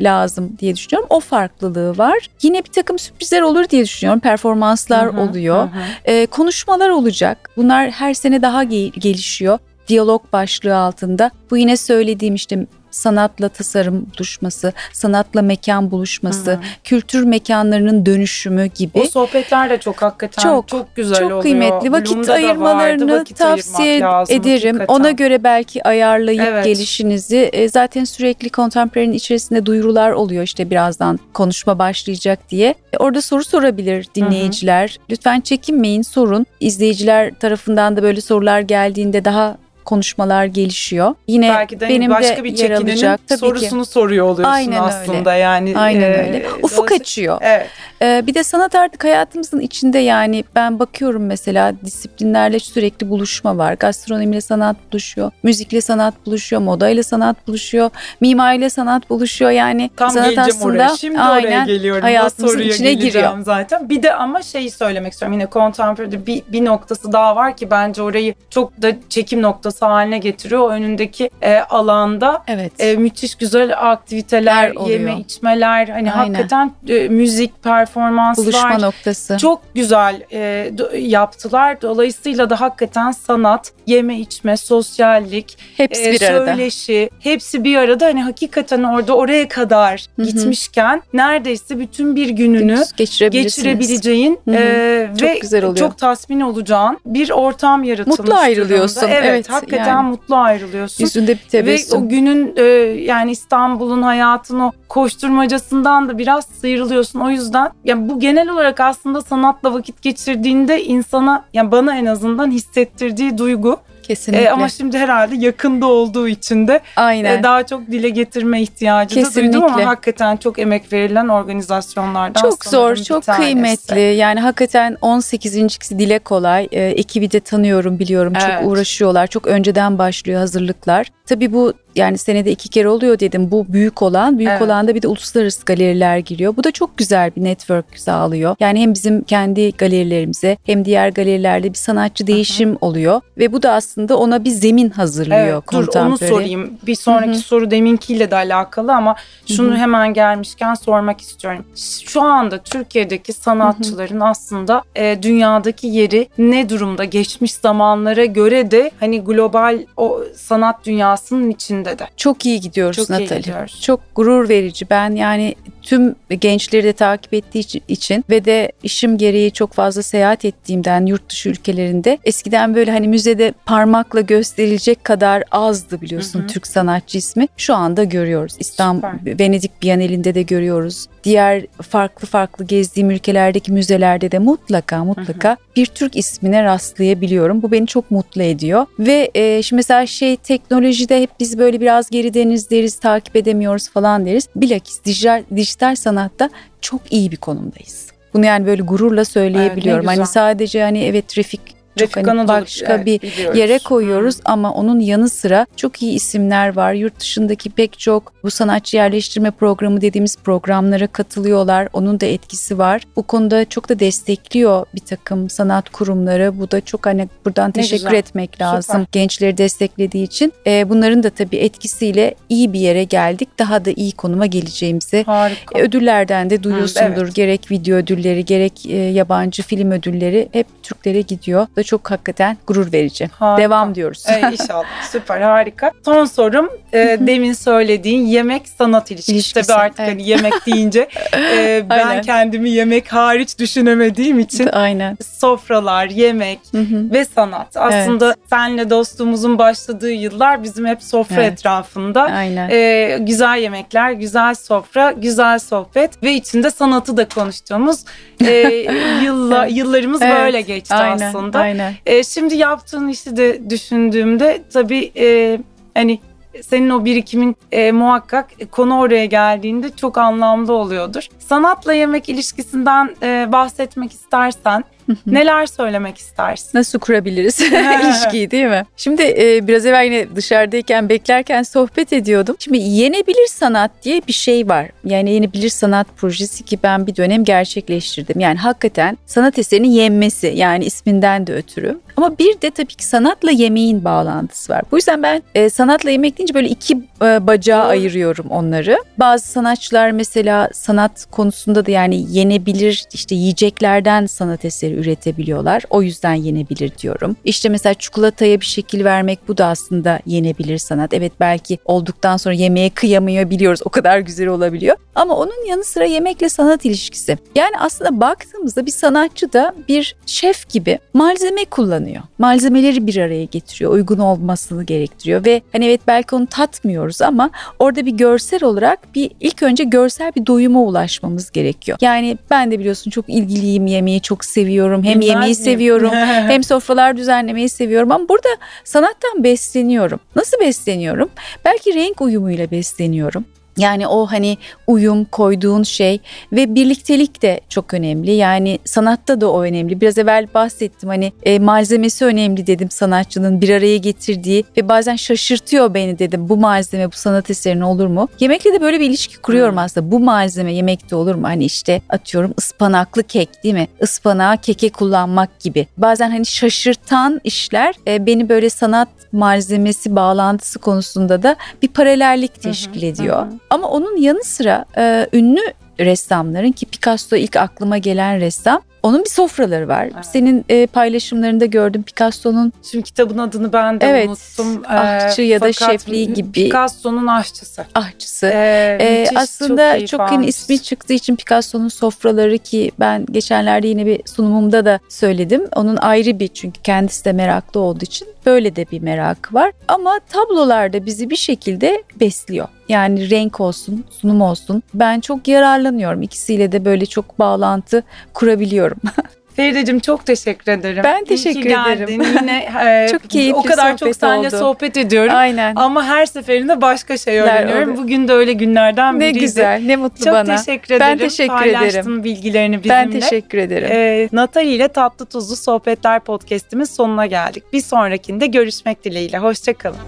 lazım 0.00 0.56
diye 0.58 0.76
düşünüyorum. 0.76 1.06
O 1.10 1.20
farklılığı 1.20 1.98
var. 1.98 2.18
Yine 2.42 2.64
bir 2.64 2.70
takım 2.70 2.98
sürprizler 2.98 3.42
olur 3.42 3.68
diye 3.68 3.84
düşünüyorum. 3.84 4.20
Performanslar 4.20 5.06
hı 5.06 5.16
hı, 5.16 5.20
oluyor. 5.20 5.64
Hı. 5.64 5.70
E, 6.04 6.26
konuşmalar 6.26 6.88
olacak. 6.88 7.50
Bunlar 7.56 7.90
her 7.90 8.14
sene 8.14 8.42
daha 8.42 8.64
gelişiyor 8.64 9.58
diyalog 9.88 10.32
başlığı 10.32 10.76
altında. 10.76 11.30
Bu 11.50 11.56
yine 11.56 11.76
söylediğim 11.76 12.34
işte 12.34 12.66
sanatla 12.90 13.48
tasarım 13.48 14.06
buluşması, 14.14 14.72
sanatla 14.92 15.42
mekan 15.42 15.90
buluşması, 15.90 16.52
Hı. 16.52 16.60
kültür 16.84 17.24
mekanlarının 17.24 18.06
dönüşümü 18.06 18.66
gibi. 18.66 19.00
O 19.00 19.04
sohbetler 19.04 19.70
de 19.70 19.78
çok 19.78 20.02
hakikaten 20.02 20.42
çok, 20.42 20.68
çok 20.68 20.96
güzel 20.96 21.14
çok 21.14 21.24
oluyor. 21.24 21.36
Çok 21.36 21.42
kıymetli. 21.42 21.92
Vakit 21.92 22.14
Bloom'da 22.16 22.32
ayırmalarını 22.32 23.04
vardı, 23.04 23.20
vakit 23.20 23.38
tavsiye 23.38 23.96
ederim. 23.96 24.78
Hakikaten. 24.78 24.86
Ona 24.94 25.10
göre 25.10 25.44
belki 25.44 25.88
ayarlayıp 25.88 26.42
evet. 26.46 26.64
gelişinizi. 26.64 27.36
E, 27.36 27.68
zaten 27.68 28.04
sürekli 28.04 28.50
Contemporary'nin 28.50 29.12
içerisinde 29.12 29.66
duyurular 29.66 30.10
oluyor 30.10 30.42
işte 30.42 30.70
birazdan 30.70 31.18
konuşma 31.32 31.78
başlayacak 31.78 32.50
diye. 32.50 32.74
E, 32.92 32.96
orada 32.96 33.22
soru 33.22 33.44
sorabilir 33.44 34.06
dinleyiciler. 34.14 34.88
Hı 34.88 35.02
hı. 35.02 35.06
Lütfen 35.10 35.40
çekinmeyin 35.40 36.02
sorun. 36.02 36.46
İzleyiciler 36.60 37.34
tarafından 37.34 37.96
da 37.96 38.02
böyle 38.02 38.20
sorular 38.20 38.60
geldiğinde 38.60 39.24
daha 39.24 39.58
konuşmalar 39.88 40.44
gelişiyor. 40.44 41.14
Yine 41.28 41.48
Belki 41.48 41.80
de 41.80 41.88
benim 41.88 42.10
başka 42.10 42.36
de 42.36 42.44
bir 42.44 42.58
yer 42.58 42.70
alacak. 42.70 43.20
Tabii 43.28 43.38
sorusunu 43.38 43.84
ki. 43.84 43.90
soruyor 43.90 44.26
oluyorsun 44.26 44.52
Aynen 44.52 44.82
aslında 44.82 45.30
öyle. 45.30 45.40
yani. 45.40 45.78
Aynen 45.78 46.12
e, 46.12 46.16
öyle. 46.16 46.46
Ufuk 46.62 46.92
açıyor. 46.92 47.38
Evet. 47.40 47.66
Ee, 48.02 48.22
bir 48.26 48.34
de 48.34 48.44
sanat 48.44 48.74
artık 48.74 49.04
hayatımızın 49.04 49.60
içinde 49.60 49.98
yani 49.98 50.44
ben 50.54 50.78
bakıyorum 50.78 51.26
mesela 51.26 51.72
disiplinlerle 51.84 52.58
sürekli 52.58 53.10
buluşma 53.10 53.58
var. 53.58 53.74
Gastronomiyle 53.74 54.40
sanat 54.40 54.76
buluşuyor, 54.92 55.30
müzikle 55.42 55.80
sanat 55.80 56.14
buluşuyor, 56.26 56.62
modayla 56.62 57.02
sanat 57.02 57.48
buluşuyor, 57.48 57.90
mimariyle 58.20 58.70
sanat 58.70 59.10
buluşuyor. 59.10 59.50
Yani 59.50 59.90
Tam 59.96 60.10
sanat 60.10 60.38
aslında 60.38 60.64
oraya. 60.64 60.96
Şimdi 60.96 61.20
aynen 61.20 61.46
oraya 61.46 61.64
geliyorum. 61.64 62.02
hayatımızın 62.02 62.58
içine 62.58 62.92
giriyor. 62.92 63.38
zaten. 63.42 63.88
Bir 63.88 64.02
de 64.02 64.14
ama 64.14 64.42
şeyi 64.42 64.70
söylemek 64.70 65.12
istiyorum 65.12 65.38
yine 65.38 65.48
contemporary'de 65.52 66.26
bir, 66.26 66.42
bir 66.48 66.64
noktası 66.64 67.12
daha 67.12 67.36
var 67.36 67.56
ki 67.56 67.70
bence 67.70 68.02
orayı 68.02 68.34
çok 68.50 68.82
da 68.82 68.92
çekim 69.08 69.42
noktası 69.42 69.77
haline 69.86 70.18
getiriyor. 70.18 70.60
O 70.60 70.70
önündeki 70.70 71.30
e, 71.42 71.58
alanda 71.58 72.42
evet. 72.46 72.72
e, 72.78 72.96
müthiş 72.96 73.34
güzel 73.34 73.90
aktiviteler, 73.90 74.72
yeme 74.88 75.20
içmeler 75.20 75.88
hani 75.88 76.12
Aynen. 76.12 76.34
hakikaten 76.34 76.72
e, 76.88 77.08
müzik, 77.08 77.62
performanslar. 77.62 78.46
Buluşma 78.46 78.78
noktası. 78.78 79.36
Çok 79.38 79.62
güzel 79.74 80.22
e, 80.32 80.70
yaptılar. 80.98 81.82
Dolayısıyla 81.82 82.50
da 82.50 82.60
hakikaten 82.60 83.10
sanat, 83.10 83.72
yeme 83.86 84.18
içme, 84.18 84.56
sosyallik, 84.56 85.58
hepsi 85.76 86.02
e, 86.02 86.12
bir 86.12 86.18
söyleşi, 86.18 87.10
arada. 87.10 87.16
hepsi 87.20 87.64
bir 87.64 87.76
arada. 87.76 88.06
Hani 88.06 88.22
hakikaten 88.22 88.82
orada 88.82 89.16
oraya 89.16 89.48
kadar 89.48 90.06
Hı-hı. 90.16 90.26
gitmişken 90.26 91.02
neredeyse 91.12 91.78
bütün 91.78 92.16
bir 92.16 92.28
gününü 92.28 92.82
geçirebileceğin 93.30 94.40
e, 94.48 94.52
ve 94.52 95.32
çok 95.32 95.40
güzel 95.40 95.64
oluyor. 95.64 95.76
çok 95.76 95.98
tasmin 95.98 96.40
olacağın 96.40 96.98
bir 97.06 97.30
ortam 97.30 97.84
yaratılmış. 97.84 98.18
Mutlu 98.18 98.34
ayrılıyorsun. 98.34 99.08
Evet, 99.08 99.24
evet 99.24 99.48
hakikaten 99.68 99.96
yani. 99.96 100.10
mutlu 100.10 100.36
ayrılıyorsun. 100.36 101.04
Yüzünde 101.04 101.32
bir 101.32 101.48
tebessüm. 101.48 102.00
Ve 102.00 102.04
o 102.04 102.08
günün 102.08 102.54
e, 102.56 102.62
yani 103.02 103.30
İstanbul'un 103.30 104.02
hayatın 104.02 104.60
o 104.60 104.72
koşturmacasından 104.88 106.08
da 106.08 106.18
biraz 106.18 106.46
sıyrılıyorsun. 106.46 107.20
O 107.20 107.30
yüzden 107.30 107.70
yani 107.84 108.08
bu 108.08 108.20
genel 108.20 108.48
olarak 108.48 108.80
aslında 108.80 109.22
sanatla 109.22 109.74
vakit 109.74 110.02
geçirdiğinde 110.02 110.84
insana 110.84 111.44
yani 111.54 111.72
bana 111.72 111.96
en 111.96 112.06
azından 112.06 112.50
hissettirdiği 112.50 113.38
duygu 113.38 113.78
Kesinlikle. 114.08 114.44
E, 114.44 114.50
ama 114.50 114.68
şimdi 114.68 114.98
herhalde 114.98 115.36
yakında 115.36 115.86
olduğu 115.86 116.28
için 116.28 116.68
de 116.68 116.80
Aynen. 116.96 117.38
E, 117.38 117.42
daha 117.42 117.66
çok 117.66 117.86
dile 117.86 118.08
getirme 118.08 118.62
ihtiyacı 118.62 119.14
Kesinlikle. 119.14 119.48
da 119.48 119.52
duydum 119.52 119.74
ama 119.74 119.86
hakikaten 119.86 120.36
çok 120.36 120.58
emek 120.58 120.92
verilen 120.92 121.28
organizasyonlardan 121.28 122.40
Çok 122.40 122.64
zor, 122.64 122.96
çok 122.96 123.22
tanesi. 123.22 123.42
kıymetli. 123.42 124.00
Yani 124.00 124.40
hakikaten 124.40 124.94
18.si 125.02 125.98
dile 125.98 126.18
kolay. 126.18 126.68
E, 126.72 126.84
ekibi 126.84 127.30
de 127.30 127.40
tanıyorum, 127.40 127.98
biliyorum. 127.98 128.32
Evet. 128.36 128.60
Çok 128.60 128.70
uğraşıyorlar. 128.70 129.26
Çok 129.26 129.46
önceden 129.46 129.98
başlıyor 129.98 130.38
hazırlıklar. 130.40 131.06
Tabii 131.26 131.52
bu 131.52 131.72
yani 131.98 132.18
senede 132.18 132.50
iki 132.50 132.68
kere 132.68 132.88
oluyor 132.88 133.18
dedim. 133.18 133.50
Bu 133.50 133.66
büyük 133.68 134.02
olan, 134.02 134.38
büyük 134.38 134.50
evet. 134.50 134.62
olan 134.62 134.88
da 134.88 134.94
bir 134.94 135.02
de 135.02 135.08
uluslararası 135.08 135.64
galeriler 135.64 136.18
giriyor. 136.18 136.56
Bu 136.56 136.64
da 136.64 136.70
çok 136.70 136.98
güzel 136.98 137.30
bir 137.36 137.44
network 137.44 137.98
sağlıyor. 137.98 138.56
Yani 138.60 138.80
hem 138.80 138.94
bizim 138.94 139.22
kendi 139.22 139.72
galerilerimize 139.72 140.56
hem 140.66 140.84
diğer 140.84 141.08
galerilerde 141.08 141.72
bir 141.72 141.78
sanatçı 141.78 142.26
değişim 142.26 142.70
Hı-hı. 142.70 142.78
oluyor 142.80 143.20
ve 143.38 143.52
bu 143.52 143.62
da 143.62 143.72
aslında 143.72 144.18
ona 144.18 144.44
bir 144.44 144.50
zemin 144.50 144.90
hazırlıyor. 144.90 145.40
Evet, 145.40 145.72
dur 145.72 146.00
onu 146.00 146.18
sorayım. 146.18 146.78
Bir 146.86 146.94
sonraki 146.94 147.30
Hı-hı. 147.30 147.38
soru 147.38 147.70
deminkiyle 147.70 148.30
de 148.30 148.36
alakalı 148.36 148.94
ama 148.94 149.16
şunu 149.46 149.70
Hı-hı. 149.70 149.78
hemen 149.78 150.14
gelmişken 150.14 150.74
sormak 150.74 151.20
istiyorum. 151.20 151.64
Şu 152.06 152.22
anda 152.22 152.58
Türkiye'deki 152.58 153.32
sanatçıların 153.32 154.20
Hı-hı. 154.20 154.28
aslında 154.28 154.82
e, 154.96 155.18
dünyadaki 155.22 155.86
yeri 155.86 156.28
ne 156.38 156.68
durumda? 156.68 157.04
Geçmiş 157.04 157.52
zamanlara 157.52 158.24
göre 158.24 158.70
de 158.70 158.90
hani 159.00 159.20
global 159.24 159.78
o 159.96 160.20
sanat 160.36 160.86
dünyasının 160.86 161.50
içinde 161.50 161.87
de. 161.98 162.06
Çok 162.16 162.46
iyi 162.46 162.60
gidiyoruz 162.60 162.96
Çok 162.96 163.10
Natali. 163.10 163.38
Iyi 163.38 163.42
gidiyoruz. 163.42 163.80
Çok 163.82 164.00
gurur 164.14 164.48
verici. 164.48 164.86
Ben 164.90 165.10
yani 165.10 165.54
tüm 165.82 166.14
gençleri 166.40 166.84
de 166.84 166.92
takip 166.92 167.34
ettiği 167.34 167.82
için 167.88 168.24
ve 168.30 168.44
de 168.44 168.72
işim 168.82 169.18
gereği 169.18 169.50
çok 169.50 169.72
fazla 169.72 170.02
seyahat 170.02 170.44
ettiğimden 170.44 171.06
yurt 171.06 171.30
dışı 171.30 171.48
ülkelerinde 171.48 172.18
eskiden 172.24 172.74
böyle 172.74 172.90
hani 172.90 173.08
müzede 173.08 173.52
parmakla 173.66 174.20
gösterilecek 174.20 175.04
kadar 175.04 175.44
azdı 175.50 176.00
biliyorsun 176.00 176.40
hı 176.40 176.42
hı. 176.42 176.46
Türk 176.46 176.66
sanatçı 176.66 177.18
ismi. 177.18 177.48
Şu 177.56 177.74
anda 177.74 178.04
görüyoruz. 178.04 178.56
İstanbul, 178.58 179.08
Süper. 179.18 179.38
Venedik 179.38 179.82
Bienalinde 179.82 180.34
de 180.34 180.42
görüyoruz. 180.42 181.06
Diğer 181.24 181.66
farklı 181.82 182.28
farklı 182.28 182.64
gezdiğim 182.64 183.10
ülkelerdeki 183.10 183.72
müzelerde 183.72 184.30
de 184.30 184.38
mutlaka 184.38 185.04
mutlaka 185.04 185.48
hı 185.48 185.52
hı. 185.52 185.56
bir 185.76 185.86
Türk 185.86 186.16
ismine 186.16 186.64
rastlayabiliyorum. 186.64 187.62
Bu 187.62 187.72
beni 187.72 187.86
çok 187.86 188.10
mutlu 188.10 188.42
ediyor. 188.42 188.86
Ve 188.98 189.30
e, 189.34 189.62
şimdi 189.62 189.78
mesela 189.78 190.06
şey 190.06 190.36
teknolojide 190.36 191.22
hep 191.22 191.30
biz 191.40 191.58
böyle 191.58 191.67
biraz 191.80 192.10
gerideniz 192.10 192.70
deriz, 192.70 192.98
takip 192.98 193.36
edemiyoruz 193.36 193.88
falan 193.88 194.26
deriz. 194.26 194.48
Bilakis 194.56 195.04
dijital, 195.04 195.44
dijital 195.56 195.96
sanatta 195.96 196.50
çok 196.80 197.00
iyi 197.10 197.30
bir 197.30 197.36
konumdayız. 197.36 198.06
Bunu 198.34 198.46
yani 198.46 198.66
böyle 198.66 198.82
gururla 198.82 199.24
söyleyebiliyorum. 199.24 200.08
Evet, 200.08 200.18
hani 200.18 200.26
sadece 200.26 200.82
hani 200.82 201.04
evet 201.04 201.38
Refik 201.38 201.77
çok 201.98 202.16
Refik 202.16 202.26
hani 202.26 202.48
başka 202.48 202.94
evet, 202.94 203.06
bir 203.06 203.20
biliyoruz. 203.20 203.58
yere 203.58 203.78
koyuyoruz 203.78 204.36
hmm. 204.36 204.52
ama 204.52 204.72
onun 204.74 205.00
yanı 205.00 205.28
sıra 205.28 205.66
çok 205.76 206.02
iyi 206.02 206.12
isimler 206.12 206.76
var. 206.76 206.92
Yurt 206.92 207.20
dışındaki 207.20 207.70
pek 207.70 207.98
çok 207.98 208.32
bu 208.42 208.50
sanatçı 208.50 208.96
yerleştirme 208.96 209.50
programı 209.50 210.00
dediğimiz 210.00 210.36
programlara 210.36 211.06
katılıyorlar. 211.06 211.88
Onun 211.92 212.20
da 212.20 212.26
etkisi 212.26 212.78
var. 212.78 213.02
Bu 213.16 213.22
konuda 213.22 213.64
çok 213.64 213.88
da 213.88 213.98
destekliyor 213.98 214.86
bir 214.94 215.00
takım 215.00 215.50
sanat 215.50 215.88
kurumları. 215.88 216.58
Bu 216.60 216.70
da 216.70 216.80
çok 216.80 217.06
hani 217.06 217.28
buradan 217.44 217.70
teşekkür 217.70 218.12
etmek 218.12 218.60
lazım. 218.60 219.00
Süper. 219.00 219.06
Gençleri 219.12 219.58
desteklediği 219.58 220.24
için. 220.24 220.52
Ee, 220.66 220.88
bunların 220.88 221.22
da 221.22 221.30
tabii 221.30 221.56
etkisiyle 221.56 222.34
iyi 222.48 222.72
bir 222.72 222.80
yere 222.80 223.04
geldik. 223.04 223.48
Daha 223.58 223.84
da 223.84 223.90
iyi 223.90 224.12
konuma 224.12 224.46
geleceğimizi. 224.46 225.24
Harika. 225.24 225.78
ödüllerden 225.78 226.50
de 226.50 226.62
duyuyorsundur. 226.62 227.16
Hmm, 227.16 227.24
evet. 227.24 227.34
Gerek 227.34 227.70
video 227.70 227.96
ödülleri 227.96 228.44
gerek 228.44 228.86
e, 228.86 228.96
yabancı 228.96 229.62
film 229.62 229.90
ödülleri 229.90 230.48
hep 230.52 230.66
Türklere 230.82 231.20
gidiyor. 231.20 231.66
Da 231.76 231.82
çok 231.88 232.10
hakikaten 232.10 232.56
gurur 232.66 232.92
verici. 232.92 233.26
Harika. 233.38 233.62
Devam 233.62 233.94
diyoruz. 233.94 234.24
Ee, 234.28 234.40
inşallah. 234.52 235.02
Süper 235.10 235.40
harika. 235.40 235.90
Son 236.04 236.24
sorum 236.24 236.70
e, 236.92 237.18
demin 237.20 237.52
söylediğin 237.52 238.26
yemek 238.26 238.68
sanat 238.68 239.10
ilişkisi. 239.10 239.32
İlişkisi, 239.32 239.66
Tabii 239.66 239.80
artık 239.80 240.00
evet. 240.00 240.10
hani 240.10 240.28
yemek 240.28 240.66
deyince 240.66 241.08
e, 241.36 241.84
ben 241.90 242.06
Aynen. 242.06 242.22
kendimi 242.22 242.70
yemek 242.70 243.12
hariç 243.12 243.58
düşünemediğim 243.58 244.38
için 244.38 244.66
Aynen. 244.66 245.16
sofralar, 245.38 246.06
yemek 246.06 246.60
Hı 246.72 246.78
hı. 246.80 247.12
ve 247.12 247.24
sanat. 247.24 247.76
Aslında 247.76 248.34
senle 248.50 248.90
dostluğumuzun 248.90 249.58
başladığı 249.58 250.10
yıllar 250.10 250.62
bizim 250.62 250.86
hep 250.86 251.02
sofra 251.02 251.42
Evet. 251.42 251.52
etrafında. 251.52 252.22
Aynen. 252.22 252.68
Ee, 252.70 253.18
güzel 253.20 253.58
yemekler, 253.58 254.12
güzel 254.12 254.54
sofra, 254.54 255.12
güzel 255.12 255.58
sohbet 255.58 256.22
ve 256.22 256.32
içinde 256.32 256.70
sanatı 256.70 257.16
da 257.16 257.28
konuştuğumuz 257.28 258.04
e, 258.40 258.50
yılla, 259.24 259.64
Evet. 259.66 259.76
yıllarımız 259.76 260.22
Evet, 260.22 260.36
böyle 260.38 260.60
geçti 260.60 260.94
aynen, 260.94 261.28
aslında. 261.28 261.58
Aynen. 261.58 261.77
E, 262.06 262.24
şimdi 262.24 262.54
yaptığın 262.54 263.08
işi 263.08 263.36
de 263.36 263.70
düşündüğümde 263.70 264.62
tabii 264.72 265.12
e, 265.16 265.58
hani 265.94 266.20
senin 266.62 266.90
o 266.90 267.04
birikimin 267.04 267.56
e, 267.72 267.92
muhakkak 267.92 268.50
konu 268.70 268.98
oraya 268.98 269.24
geldiğinde 269.24 269.96
çok 269.96 270.18
anlamlı 270.18 270.72
oluyordur. 270.72 271.28
Sanatla 271.38 271.92
yemek 271.92 272.28
ilişkisinden 272.28 273.16
e, 273.22 273.48
bahsetmek 273.52 274.12
istersen 274.12 274.84
neler 275.26 275.66
söylemek 275.66 276.18
istersin? 276.18 276.70
Nasıl 276.74 276.98
kurabiliriz 276.98 277.60
ilişkiyi 278.04 278.50
değil 278.50 278.66
mi? 278.66 278.84
Şimdi 278.96 279.22
e, 279.22 279.66
biraz 279.68 279.86
evvel 279.86 280.04
yine 280.04 280.36
dışarıdayken 280.36 281.08
beklerken 281.08 281.62
sohbet 281.62 282.12
ediyordum. 282.12 282.56
Şimdi 282.58 282.78
yenebilir 282.78 283.46
sanat 283.46 283.90
diye 284.02 284.22
bir 284.28 284.32
şey 284.32 284.68
var. 284.68 284.86
Yani 285.04 285.30
yenebilir 285.30 285.68
sanat 285.68 286.06
projesi 286.16 286.64
ki 286.64 286.78
ben 286.82 287.06
bir 287.06 287.16
dönem 287.16 287.44
gerçekleştirdim. 287.44 288.40
Yani 288.40 288.58
hakikaten 288.58 289.18
sanat 289.26 289.58
eserinin 289.58 289.90
yenmesi 289.90 290.52
yani 290.56 290.84
isminden 290.84 291.46
de 291.46 291.54
ötürü. 291.54 292.00
Ama 292.16 292.38
bir 292.38 292.60
de 292.60 292.70
tabii 292.70 292.94
ki 292.94 293.04
sanatla 293.04 293.50
yemeğin 293.50 294.04
bağlantısı 294.04 294.72
var. 294.72 294.82
Bu 294.92 294.96
yüzden 294.96 295.22
ben 295.22 295.42
e, 295.54 295.70
sanatla 295.70 296.10
yemek 296.10 296.38
deyince 296.38 296.54
böyle 296.54 296.68
iki 296.68 296.94
e, 296.94 297.40
Doğru. 297.82 297.88
ayırıyorum 297.88 298.46
onları. 298.50 298.98
Bazı 299.18 299.48
sanatçılar 299.48 300.10
mesela 300.10 300.70
sanat 300.72 301.26
konusunda 301.30 301.86
da 301.86 301.90
yani 301.90 302.26
yenebilir 302.28 303.04
işte 303.12 303.34
yiyeceklerden 303.34 304.26
sanat 304.26 304.64
eseri 304.64 304.97
üretebiliyorlar. 304.98 305.82
O 305.90 306.02
yüzden 306.02 306.34
yenebilir 306.34 306.98
diyorum. 306.98 307.36
İşte 307.44 307.68
mesela 307.68 307.94
çikolataya 307.94 308.60
bir 308.60 308.66
şekil 308.66 309.04
vermek 309.04 309.48
bu 309.48 309.58
da 309.58 309.66
aslında 309.66 310.20
yenebilir 310.26 310.78
sanat. 310.78 311.14
Evet 311.14 311.32
belki 311.40 311.78
olduktan 311.84 312.36
sonra 312.36 312.54
yemeğe 312.54 312.90
kıyamıyor 312.90 313.50
biliyoruz. 313.50 313.80
O 313.84 313.88
kadar 313.88 314.18
güzel 314.18 314.46
olabiliyor. 314.48 314.96
Ama 315.14 315.36
onun 315.36 315.68
yanı 315.68 315.84
sıra 315.84 316.04
yemekle 316.04 316.48
sanat 316.48 316.84
ilişkisi. 316.84 317.38
Yani 317.54 317.78
aslında 317.78 318.20
baktığımızda 318.20 318.86
bir 318.86 318.90
sanatçı 318.90 319.52
da 319.52 319.74
bir 319.88 320.16
şef 320.26 320.68
gibi 320.68 320.98
malzeme 321.14 321.64
kullanıyor. 321.64 322.22
Malzemeleri 322.38 323.06
bir 323.06 323.16
araya 323.16 323.44
getiriyor. 323.44 323.92
Uygun 323.92 324.18
olmasını 324.18 324.84
gerektiriyor 324.84 325.44
ve 325.44 325.62
hani 325.72 325.86
evet 325.86 326.00
belki 326.06 326.34
onu 326.34 326.46
tatmıyoruz 326.46 327.22
ama 327.22 327.50
orada 327.78 328.06
bir 328.06 328.12
görsel 328.12 328.64
olarak 328.64 329.14
bir 329.14 329.30
ilk 329.40 329.62
önce 329.62 329.84
görsel 329.84 330.32
bir 330.36 330.46
doyuma 330.46 330.82
ulaşmamız 330.82 331.50
gerekiyor. 331.50 331.98
Yani 332.00 332.38
ben 332.50 332.70
de 332.70 332.78
biliyorsun 332.78 333.10
çok 333.10 333.28
ilgiliyim 333.28 333.86
yemeği 333.86 334.20
çok 334.20 334.44
seviyorum. 334.44 334.87
Hem 334.94 335.02
Bilmez 335.02 335.28
yemeği 335.28 335.40
miyim? 335.40 335.54
seviyorum 335.54 336.10
hem 336.48 336.62
sofralar 336.64 337.16
düzenlemeyi 337.16 337.68
seviyorum 337.68 338.12
ama 338.12 338.28
burada 338.28 338.48
sanattan 338.84 339.44
besleniyorum. 339.44 340.20
Nasıl 340.36 340.60
besleniyorum? 340.60 341.30
Belki 341.64 341.94
renk 341.94 342.20
uyumuyla 342.20 342.70
besleniyorum. 342.70 343.44
Yani 343.78 344.06
o 344.06 344.26
hani 344.26 344.58
uyum 344.86 345.24
koyduğun 345.24 345.82
şey 345.82 346.20
ve 346.52 346.74
birliktelik 346.74 347.42
de 347.42 347.60
çok 347.68 347.94
önemli. 347.94 348.30
Yani 348.32 348.78
sanatta 348.84 349.40
da 349.40 349.50
o 349.52 349.62
önemli. 349.62 350.00
Biraz 350.00 350.18
evvel 350.18 350.46
bahsettim 350.54 351.08
hani 351.08 351.32
e, 351.42 351.58
malzemesi 351.58 352.24
önemli 352.24 352.66
dedim 352.66 352.90
sanatçının 352.90 353.60
bir 353.60 353.70
araya 353.70 353.96
getirdiği 353.96 354.64
ve 354.76 354.88
bazen 354.88 355.16
şaşırtıyor 355.16 355.94
beni 355.94 356.18
dedim. 356.18 356.48
Bu 356.48 356.56
malzeme 356.56 357.06
bu 357.06 357.16
sanat 357.16 357.50
eserine 357.50 357.84
olur 357.84 358.06
mu? 358.06 358.28
Yemekle 358.40 358.72
de 358.72 358.80
böyle 358.80 359.00
bir 359.00 359.06
ilişki 359.06 359.38
kuruyorum 359.38 359.72
Hmm. 359.74 359.78
aslında. 359.78 360.10
Bu 360.10 360.20
malzeme 360.20 360.72
yemekte 360.72 361.16
olur 361.16 361.34
mu? 361.34 361.46
Hani 361.46 361.64
işte 361.64 362.02
atıyorum 362.08 362.54
ıspanaklı 362.58 363.22
kek 363.22 363.64
değil 363.64 363.74
mi? 363.74 363.88
Ispanağı 364.02 364.56
keke 364.58 364.88
kullanmak 364.90 365.60
gibi. 365.60 365.86
Bazen 365.96 366.30
hani 366.30 366.46
şaşırtan 366.46 367.40
işler 367.44 367.94
e, 368.08 368.26
beni 368.26 368.48
böyle 368.48 368.70
sanat 368.70 369.08
malzemesi 369.32 370.16
bağlantısı 370.16 370.78
konusunda 370.78 371.42
da 371.42 371.56
bir 371.82 371.88
paralellik 371.88 372.62
teşkil 372.62 373.02
ediyor. 373.02 373.36
hı 373.46 373.50
hı. 373.50 373.54
Ama 373.70 373.88
onun 373.88 374.16
yanı 374.16 374.44
sıra 374.44 374.84
e, 374.98 375.26
ünlü 375.32 375.60
ressamların 376.00 376.72
ki 376.72 376.86
Picasso 376.86 377.36
ilk 377.36 377.56
aklıma 377.56 377.98
gelen 377.98 378.40
ressam 378.40 378.80
onun 379.02 379.24
bir 379.24 379.30
sofraları 379.30 379.88
var. 379.88 380.08
Evet. 380.14 380.26
Senin 380.26 380.64
e, 380.68 380.86
paylaşımlarında 380.86 381.64
gördüm 381.66 382.02
Picasso'nun 382.02 382.72
Şimdi 382.90 383.04
kitabın 383.04 383.38
adını 383.38 383.72
ben 383.72 384.00
de 384.00 384.06
Evet, 384.06 384.28
unuttum. 384.28 384.84
Ee, 384.84 384.88
aşçı 384.88 385.42
ya 385.42 385.60
da 385.60 385.72
şefliği 385.72 386.32
gibi. 386.32 386.52
Picasso'nun 386.52 387.26
aşçısı. 387.26 387.84
ahçısı. 387.94 388.46
Ee, 388.46 388.98
Ee, 389.00 389.20
müthiş, 389.20 389.36
aslında 389.36 390.06
çok, 390.06 390.20
hani 390.20 390.34
almış. 390.34 390.48
ismi 390.48 390.78
çıktığı 390.82 391.12
için 391.12 391.36
Picasso'nun 391.36 391.88
sofraları 391.88 392.58
ki 392.58 392.90
ben 393.00 393.26
geçenlerde 393.30 393.86
yine 393.88 394.06
bir 394.06 394.20
sunumumda 394.24 394.84
da 394.84 395.00
söyledim. 395.08 395.62
Onun 395.76 395.96
ayrı 395.96 396.38
bir 396.38 396.48
çünkü 396.48 396.82
kendisi 396.82 397.24
de 397.24 397.32
meraklı 397.32 397.80
olduğu 397.80 398.04
için 398.04 398.28
böyle 398.46 398.76
de 398.76 398.86
bir 398.92 399.00
merak 399.00 399.54
var. 399.54 399.72
Ama 399.88 400.20
tablolarda 400.28 401.06
bizi 401.06 401.30
bir 401.30 401.36
şekilde 401.36 402.02
besliyor. 402.20 402.68
Yani 402.88 403.30
renk 403.30 403.60
olsun, 403.60 404.04
sunum 404.10 404.40
olsun. 404.40 404.82
Ben 404.94 405.20
çok 405.20 405.48
yararlanıyorum. 405.48 406.22
İkisiyle 406.22 406.72
de 406.72 406.84
böyle 406.84 407.06
çok 407.06 407.38
bağlantı 407.38 408.02
kurabiliyorum. 408.34 408.87
Ferideciğim 409.56 410.00
çok 410.00 410.26
teşekkür 410.26 410.72
ederim. 410.72 411.02
Ben 411.04 411.16
İyi 411.18 411.24
ki 411.24 411.28
teşekkür 411.28 411.60
geldin. 411.68 411.90
ederim. 411.90 412.22
Yine 412.40 412.68
e, 412.84 413.08
Çok 413.12 413.30
keyifli 413.30 413.54
o 413.54 413.62
kadar 413.62 413.90
çok 413.90 413.98
sohbet 413.98 414.16
seninle 414.16 414.48
oldu. 414.48 414.56
sohbet 414.58 414.96
ediyorum. 414.96 415.32
Aynen. 415.34 415.72
Ama 415.76 416.04
her 416.04 416.26
seferinde 416.26 416.80
başka 416.80 417.16
şey 417.16 417.40
öğreniyorum. 417.40 417.96
Bugün 417.96 418.28
de 418.28 418.32
öyle 418.32 418.52
günlerden 418.52 419.16
Ne 419.16 419.20
biriydi. 419.20 419.38
güzel, 419.40 419.82
ne 419.86 419.96
mutlu 419.96 420.24
Çok 420.24 420.34
bana. 420.34 420.56
teşekkür 420.56 420.94
ederim. 420.94 421.00
Ben 421.12 421.18
teşekkür 421.18 421.54
Paylaştığın 421.54 421.88
ederim. 422.00 422.24
bilgilerini 422.24 422.78
bizimle. 422.78 422.94
Ben 422.94 423.10
teşekkür 423.10 423.58
ederim. 423.58 423.88
Ee, 423.92 424.28
Natali 424.32 424.68
ile 424.68 424.88
Tatlı 424.88 425.26
Tuzlu 425.26 425.56
Sohbetler 425.56 426.20
podcast'imin 426.20 426.84
sonuna 426.84 427.26
geldik. 427.26 427.64
Bir 427.72 427.80
sonrakinde 427.80 428.46
görüşmek 428.46 429.04
dileğiyle. 429.04 429.38
Hoşçakalın. 429.38 429.98